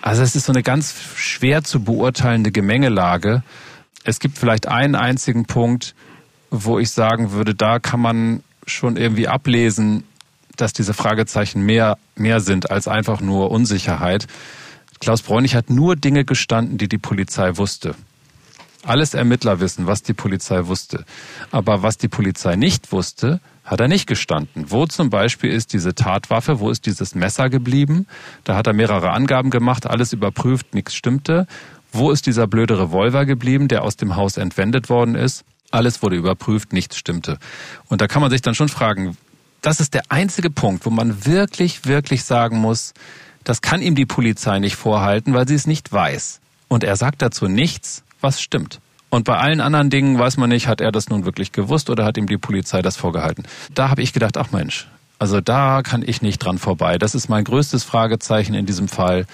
Also 0.00 0.22
es 0.22 0.36
ist 0.36 0.46
so 0.46 0.52
eine 0.52 0.62
ganz 0.62 0.94
schwer 1.16 1.64
zu 1.64 1.82
beurteilende 1.82 2.50
Gemengelage. 2.50 3.42
Es 4.04 4.20
gibt 4.20 4.38
vielleicht 4.38 4.68
einen 4.68 4.94
einzigen 4.94 5.46
Punkt, 5.46 5.94
wo 6.50 6.78
ich 6.78 6.90
sagen 6.90 7.32
würde, 7.32 7.54
da 7.54 7.78
kann 7.78 8.00
man 8.00 8.42
schon 8.66 8.96
irgendwie 8.96 9.28
ablesen, 9.28 10.04
dass 10.56 10.72
diese 10.72 10.94
Fragezeichen 10.94 11.62
mehr, 11.62 11.98
mehr 12.14 12.40
sind 12.40 12.70
als 12.70 12.88
einfach 12.88 13.20
nur 13.20 13.50
Unsicherheit. 13.50 14.26
Klaus 15.00 15.22
Bräunig 15.22 15.54
hat 15.54 15.68
nur 15.68 15.96
Dinge 15.96 16.24
gestanden, 16.24 16.78
die 16.78 16.88
die 16.88 16.98
Polizei 16.98 17.58
wusste 17.58 17.94
alles 18.88 19.14
Ermittler 19.14 19.60
wissen, 19.60 19.86
was 19.86 20.02
die 20.02 20.14
Polizei 20.14 20.66
wusste. 20.66 21.04
Aber 21.50 21.82
was 21.82 21.98
die 21.98 22.08
Polizei 22.08 22.56
nicht 22.56 22.92
wusste, 22.92 23.40
hat 23.64 23.80
er 23.80 23.88
nicht 23.88 24.06
gestanden. 24.06 24.70
Wo 24.70 24.86
zum 24.86 25.10
Beispiel 25.10 25.50
ist 25.50 25.72
diese 25.72 25.94
Tatwaffe, 25.94 26.60
wo 26.60 26.70
ist 26.70 26.86
dieses 26.86 27.14
Messer 27.14 27.50
geblieben? 27.50 28.06
Da 28.44 28.56
hat 28.56 28.66
er 28.66 28.72
mehrere 28.72 29.10
Angaben 29.10 29.50
gemacht, 29.50 29.86
alles 29.86 30.12
überprüft, 30.12 30.74
nichts 30.74 30.94
stimmte. 30.94 31.46
Wo 31.92 32.10
ist 32.10 32.26
dieser 32.26 32.46
blöde 32.46 32.78
Revolver 32.78 33.26
geblieben, 33.26 33.68
der 33.68 33.82
aus 33.82 33.96
dem 33.96 34.16
Haus 34.16 34.36
entwendet 34.36 34.88
worden 34.88 35.14
ist? 35.14 35.44
Alles 35.70 36.02
wurde 36.02 36.16
überprüft, 36.16 36.72
nichts 36.72 36.96
stimmte. 36.96 37.38
Und 37.88 38.00
da 38.00 38.06
kann 38.06 38.22
man 38.22 38.30
sich 38.30 38.42
dann 38.42 38.54
schon 38.54 38.68
fragen, 38.68 39.16
das 39.62 39.80
ist 39.80 39.94
der 39.94 40.02
einzige 40.10 40.50
Punkt, 40.50 40.86
wo 40.86 40.90
man 40.90 41.26
wirklich, 41.26 41.86
wirklich 41.86 42.22
sagen 42.22 42.58
muss, 42.58 42.94
das 43.42 43.62
kann 43.62 43.82
ihm 43.82 43.94
die 43.94 44.06
Polizei 44.06 44.58
nicht 44.58 44.76
vorhalten, 44.76 45.34
weil 45.34 45.48
sie 45.48 45.54
es 45.54 45.66
nicht 45.66 45.92
weiß. 45.92 46.40
Und 46.68 46.84
er 46.84 46.96
sagt 46.96 47.22
dazu 47.22 47.48
nichts, 47.48 48.04
was 48.20 48.40
stimmt. 48.40 48.80
Und 49.08 49.24
bei 49.24 49.38
allen 49.38 49.60
anderen 49.60 49.90
Dingen 49.90 50.18
weiß 50.18 50.36
man 50.36 50.50
nicht, 50.50 50.66
hat 50.66 50.80
er 50.80 50.92
das 50.92 51.08
nun 51.08 51.24
wirklich 51.24 51.52
gewusst 51.52 51.90
oder 51.90 52.04
hat 52.04 52.16
ihm 52.16 52.26
die 52.26 52.38
Polizei 52.38 52.82
das 52.82 52.96
vorgehalten. 52.96 53.44
Da 53.72 53.88
habe 53.88 54.02
ich 54.02 54.12
gedacht, 54.12 54.36
ach 54.36 54.50
Mensch, 54.50 54.88
also 55.18 55.40
da 55.40 55.82
kann 55.82 56.02
ich 56.04 56.22
nicht 56.22 56.38
dran 56.38 56.58
vorbei. 56.58 56.98
Das 56.98 57.14
ist 57.14 57.28
mein 57.28 57.44
größtes 57.44 57.84
Fragezeichen 57.84 58.54
in 58.54 58.66
diesem 58.66 58.88
Fall. 58.88 59.26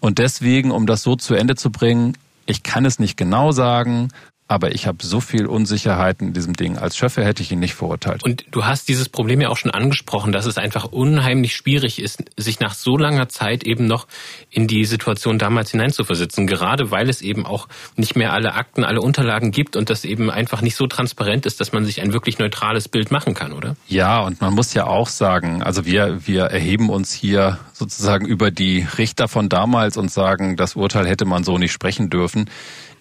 Und 0.00 0.18
deswegen, 0.18 0.70
um 0.70 0.86
das 0.86 1.02
so 1.02 1.16
zu 1.16 1.34
Ende 1.34 1.56
zu 1.56 1.70
bringen, 1.70 2.16
ich 2.46 2.62
kann 2.62 2.84
es 2.84 2.98
nicht 2.98 3.16
genau 3.16 3.52
sagen, 3.52 4.10
aber 4.46 4.74
ich 4.74 4.86
habe 4.86 4.98
so 5.00 5.20
viel 5.20 5.46
Unsicherheit 5.46 6.20
in 6.20 6.34
diesem 6.34 6.52
Ding. 6.52 6.76
Als 6.76 6.98
Schöffe 6.98 7.24
hätte 7.24 7.42
ich 7.42 7.50
ihn 7.50 7.60
nicht 7.60 7.74
verurteilt. 7.74 8.22
Und 8.22 8.44
du 8.50 8.66
hast 8.66 8.88
dieses 8.88 9.08
Problem 9.08 9.40
ja 9.40 9.48
auch 9.48 9.56
schon 9.56 9.70
angesprochen, 9.70 10.32
dass 10.32 10.44
es 10.44 10.58
einfach 10.58 10.84
unheimlich 10.84 11.56
schwierig 11.56 11.98
ist, 11.98 12.22
sich 12.36 12.60
nach 12.60 12.74
so 12.74 12.98
langer 12.98 13.30
Zeit 13.30 13.64
eben 13.64 13.86
noch 13.86 14.06
in 14.50 14.66
die 14.66 14.84
Situation 14.84 15.38
damals 15.38 15.70
hineinzuversetzen. 15.70 16.46
Gerade 16.46 16.90
weil 16.90 17.08
es 17.08 17.22
eben 17.22 17.46
auch 17.46 17.68
nicht 17.96 18.16
mehr 18.16 18.34
alle 18.34 18.54
Akten, 18.54 18.84
alle 18.84 19.00
Unterlagen 19.00 19.50
gibt 19.50 19.76
und 19.76 19.88
das 19.88 20.04
eben 20.04 20.30
einfach 20.30 20.60
nicht 20.60 20.76
so 20.76 20.86
transparent 20.86 21.46
ist, 21.46 21.60
dass 21.60 21.72
man 21.72 21.86
sich 21.86 22.02
ein 22.02 22.12
wirklich 22.12 22.38
neutrales 22.38 22.88
Bild 22.88 23.10
machen 23.10 23.32
kann, 23.32 23.52
oder? 23.52 23.76
Ja, 23.88 24.20
und 24.20 24.42
man 24.42 24.52
muss 24.52 24.74
ja 24.74 24.86
auch 24.86 25.08
sagen, 25.08 25.62
also 25.62 25.86
wir, 25.86 26.26
wir 26.26 26.44
erheben 26.44 26.90
uns 26.90 27.14
hier 27.14 27.58
sozusagen 27.72 28.26
über 28.26 28.50
die 28.50 28.86
Richter 28.98 29.26
von 29.26 29.48
damals 29.48 29.96
und 29.96 30.10
sagen, 30.10 30.56
das 30.56 30.76
Urteil 30.76 31.06
hätte 31.06 31.24
man 31.24 31.44
so 31.44 31.56
nicht 31.56 31.72
sprechen 31.72 32.10
dürfen. 32.10 32.50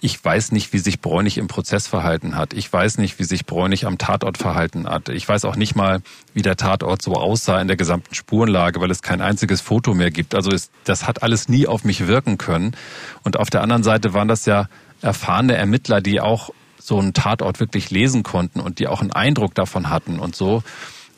Ich 0.05 0.21
weiß 0.21 0.51
nicht, 0.51 0.73
wie 0.73 0.79
sich 0.79 0.99
Bräunig 0.99 1.37
im 1.37 1.47
Prozess 1.47 1.87
verhalten 1.87 2.35
hat. 2.35 2.53
Ich 2.53 2.71
weiß 2.71 2.97
nicht, 2.97 3.19
wie 3.19 3.23
sich 3.23 3.45
Bräunig 3.45 3.85
am 3.85 3.97
Tatort 3.97 4.37
verhalten 4.37 4.85
hat. 4.85 5.07
Ich 5.07 5.25
weiß 5.29 5.45
auch 5.45 5.55
nicht 5.55 5.77
mal, 5.77 6.01
wie 6.33 6.41
der 6.41 6.57
Tatort 6.57 7.01
so 7.01 7.13
aussah 7.13 7.61
in 7.61 7.69
der 7.69 7.77
gesamten 7.77 8.13
Spurenlage, 8.13 8.81
weil 8.81 8.91
es 8.91 9.01
kein 9.01 9.21
einziges 9.21 9.61
Foto 9.61 9.93
mehr 9.93 10.11
gibt. 10.11 10.35
Also 10.35 10.51
es, 10.51 10.71
das 10.83 11.07
hat 11.07 11.23
alles 11.23 11.47
nie 11.47 11.67
auf 11.67 11.85
mich 11.85 12.05
wirken 12.05 12.37
können. 12.37 12.75
Und 13.23 13.39
auf 13.39 13.49
der 13.49 13.61
anderen 13.61 13.83
Seite 13.83 14.13
waren 14.13 14.27
das 14.27 14.45
ja 14.45 14.67
erfahrene 15.01 15.55
Ermittler, 15.55 16.01
die 16.01 16.19
auch 16.19 16.49
so 16.77 16.99
einen 16.99 17.13
Tatort 17.13 17.61
wirklich 17.61 17.89
lesen 17.89 18.23
konnten 18.23 18.59
und 18.59 18.79
die 18.79 18.89
auch 18.89 18.99
einen 18.99 19.13
Eindruck 19.13 19.55
davon 19.55 19.89
hatten 19.89 20.19
und 20.19 20.35
so. 20.35 20.63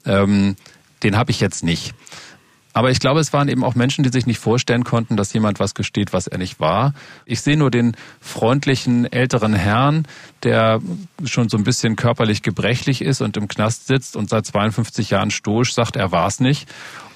Ähm, 0.06 0.58
den 1.02 1.18
habe 1.18 1.32
ich 1.32 1.40
jetzt 1.40 1.64
nicht. 1.64 1.96
Aber 2.76 2.92
ich 2.92 3.00
glaube, 3.00 3.22
es 3.22 3.32
waren 3.32 3.48
eben 3.48 3.64
auch 3.64 3.74
Menschen, 3.74 4.04
die 4.04 4.10
sich 4.10 4.26
nicht 4.26 4.38
vorstellen 4.38 4.84
konnten, 4.84 5.16
dass 5.16 5.32
jemand 5.32 5.62
was 5.62 5.76
gesteht, 5.76 6.12
was 6.12 6.28
er 6.28 6.38
nicht 6.38 6.60
war. 6.60 6.94
Ich 7.26 7.40
sehe 7.40 7.56
nur 7.56 7.72
den 7.72 7.96
freundlichen 8.20 9.10
älteren 9.10 9.54
Herrn, 9.54 10.06
der 10.44 10.82
schon 11.24 11.48
so 11.48 11.56
ein 11.56 11.64
bisschen 11.64 11.96
körperlich 11.96 12.42
gebrechlich 12.42 13.02
ist 13.02 13.22
und 13.22 13.38
im 13.38 13.48
Knast 13.48 13.88
sitzt 13.88 14.18
und 14.18 14.30
seit 14.30 14.46
52 14.46 15.12
Jahren 15.12 15.32
stoisch 15.32 15.74
sagt, 15.74 15.96
er 15.96 16.12
war 16.12 16.28
es 16.28 16.42
nicht. 16.42 16.68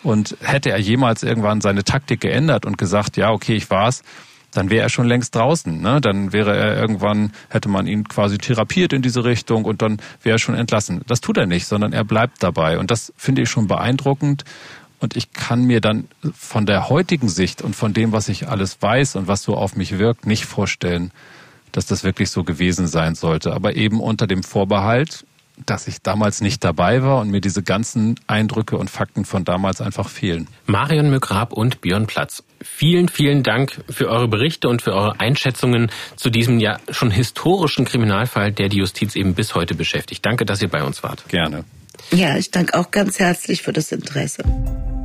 Und 0.01 0.37
hätte 0.39 0.71
er 0.71 0.79
jemals 0.79 1.23
irgendwann 1.23 1.59
seine 1.59 1.83
Taktik 1.83 2.21
geändert 2.21 2.65
und 2.65 2.77
gesagt, 2.77 3.17
ja, 3.17 3.31
okay, 3.31 3.55
ich 3.55 3.69
war's, 3.69 4.03
dann 4.51 4.69
wäre 4.69 4.83
er 4.83 4.89
schon 4.89 5.07
längst 5.07 5.35
draußen. 5.35 5.79
Ne? 5.81 6.01
Dann 6.01 6.33
wäre 6.33 6.55
er 6.55 6.77
irgendwann, 6.77 7.31
hätte 7.49 7.69
man 7.69 7.87
ihn 7.87 8.07
quasi 8.07 8.37
therapiert 8.37 8.93
in 8.93 9.01
diese 9.01 9.23
Richtung 9.23 9.65
und 9.65 9.81
dann 9.81 9.97
wäre 10.23 10.37
er 10.37 10.39
schon 10.39 10.55
entlassen. 10.55 11.01
Das 11.07 11.21
tut 11.21 11.37
er 11.37 11.45
nicht, 11.45 11.67
sondern 11.67 11.93
er 11.93 12.03
bleibt 12.03 12.41
dabei. 12.41 12.79
Und 12.79 12.91
das 12.91 13.13
finde 13.17 13.43
ich 13.43 13.49
schon 13.49 13.67
beeindruckend. 13.67 14.45
Und 14.99 15.15
ich 15.15 15.31
kann 15.31 15.63
mir 15.63 15.81
dann 15.81 16.07
von 16.33 16.65
der 16.65 16.89
heutigen 16.89 17.29
Sicht 17.29 17.61
und 17.61 17.75
von 17.75 17.93
dem, 17.93 18.11
was 18.11 18.29
ich 18.29 18.47
alles 18.47 18.81
weiß 18.81 19.15
und 19.15 19.27
was 19.27 19.43
so 19.43 19.55
auf 19.55 19.75
mich 19.75 19.97
wirkt, 19.97 20.25
nicht 20.25 20.45
vorstellen, 20.45 21.11
dass 21.71 21.85
das 21.85 22.03
wirklich 22.03 22.31
so 22.31 22.43
gewesen 22.43 22.87
sein 22.87 23.15
sollte. 23.15 23.53
Aber 23.53 23.75
eben 23.75 24.01
unter 24.01 24.27
dem 24.27 24.43
Vorbehalt, 24.43 25.25
dass 25.65 25.87
ich 25.87 26.01
damals 26.01 26.41
nicht 26.41 26.63
dabei 26.63 27.03
war 27.03 27.19
und 27.19 27.29
mir 27.29 27.41
diese 27.41 27.63
ganzen 27.63 28.15
Eindrücke 28.27 28.77
und 28.77 28.89
Fakten 28.89 29.25
von 29.25 29.45
damals 29.45 29.81
einfach 29.81 30.07
fehlen. 30.09 30.47
Marion 30.65 31.09
Mögrab 31.09 31.53
und 31.53 31.81
Björn 31.81 32.07
Platz. 32.07 32.43
Vielen, 32.61 33.09
vielen 33.09 33.43
Dank 33.43 33.83
für 33.89 34.09
eure 34.09 34.27
Berichte 34.27 34.69
und 34.69 34.81
für 34.81 34.93
eure 34.93 35.19
Einschätzungen 35.19 35.91
zu 36.15 36.29
diesem 36.29 36.59
ja 36.59 36.77
schon 36.89 37.11
historischen 37.11 37.85
Kriminalfall, 37.85 38.51
der 38.51 38.69
die 38.69 38.77
Justiz 38.77 39.15
eben 39.15 39.33
bis 39.33 39.55
heute 39.55 39.75
beschäftigt. 39.75 40.25
Danke, 40.25 40.45
dass 40.45 40.61
ihr 40.61 40.69
bei 40.69 40.83
uns 40.83 41.03
wart. 41.03 41.27
Gerne. 41.29 41.65
Ja, 42.11 42.37
ich 42.37 42.51
danke 42.51 42.77
auch 42.77 42.91
ganz 42.91 43.19
herzlich 43.19 43.61
für 43.61 43.73
das 43.73 43.91
Interesse. 43.91 44.43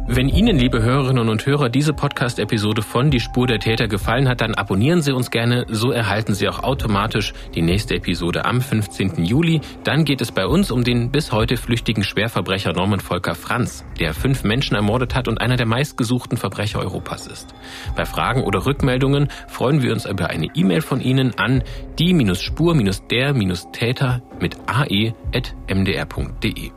Wenn 0.07 0.29
Ihnen, 0.29 0.59
liebe 0.59 0.83
Hörerinnen 0.83 1.31
und 1.31 1.47
Hörer, 1.47 1.71
diese 1.71 1.95
Podcast-Episode 1.95 2.83
von 2.83 3.11
Die 3.11 3.21
Spur 3.21 3.47
der 3.47 3.59
Täter 3.59 3.89
gefallen 3.89 4.29
hat, 4.29 4.43
dann 4.43 4.55
abonnieren 4.55 5.01
Sie 5.01 5.13
uns 5.13 5.31
gerne. 5.31 5.65
So 5.71 5.93
erhalten 5.93 6.35
Sie 6.35 6.47
auch 6.47 6.63
automatisch 6.63 7.33
die 7.55 7.63
nächste 7.63 7.95
Episode 7.95 8.45
am 8.45 8.61
15. 8.61 9.25
Juli. 9.25 9.63
Dann 9.83 10.05
geht 10.05 10.21
es 10.21 10.31
bei 10.31 10.47
uns 10.47 10.71
um 10.71 10.85
den 10.85 11.11
bis 11.11 11.33
heute 11.33 11.57
flüchtigen 11.57 12.05
Schwerverbrecher 12.05 12.75
Norman 12.75 13.01
Volker 13.01 13.35
Franz, 13.35 13.87
der 13.99 14.13
fünf 14.13 14.45
Menschen 14.45 14.77
ermordet 14.77 15.15
hat 15.15 15.27
und 15.27 15.41
einer 15.41 15.57
der 15.57 15.65
meistgesuchten 15.65 16.37
Verbrecher 16.37 16.81
Europas 16.81 17.27
ist. 17.27 17.55
Bei 17.97 18.05
Fragen 18.05 18.43
oder 18.43 18.67
Rückmeldungen 18.67 19.29
freuen 19.49 19.83
wir 19.83 19.95
uns 19.95 20.05
über 20.05 20.29
eine 20.29 20.49
E-Mail 20.55 20.83
von 20.83 21.01
Ihnen 21.01 21.33
an 21.39 21.63
die-spur-der-täter 21.99 24.21
mit 24.39 24.57
ae.mdr.de. 24.67 26.73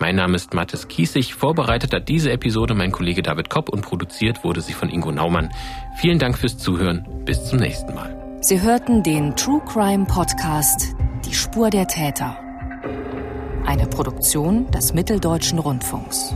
Mein 0.00 0.14
Name 0.14 0.36
ist 0.36 0.54
Mathis 0.54 0.86
Kiesig. 0.86 1.34
Vorbereitet 1.34 1.92
hat 1.92 2.08
diese 2.08 2.30
Episode 2.30 2.74
mein 2.74 2.92
Kollege 2.92 3.22
David 3.22 3.50
Kopp 3.50 3.68
und 3.68 3.82
produziert 3.82 4.44
wurde 4.44 4.60
sie 4.60 4.72
von 4.72 4.88
Ingo 4.90 5.10
Naumann. 5.10 5.50
Vielen 5.96 6.20
Dank 6.20 6.38
fürs 6.38 6.56
Zuhören. 6.56 7.04
Bis 7.24 7.44
zum 7.46 7.58
nächsten 7.58 7.94
Mal. 7.94 8.14
Sie 8.40 8.60
hörten 8.60 9.02
den 9.02 9.34
True 9.34 9.60
Crime 9.66 10.04
Podcast 10.06 10.94
Die 11.26 11.34
Spur 11.34 11.70
der 11.70 11.88
Täter. 11.88 12.38
Eine 13.66 13.86
Produktion 13.86 14.70
des 14.70 14.94
Mitteldeutschen 14.94 15.58
Rundfunks. 15.58 16.32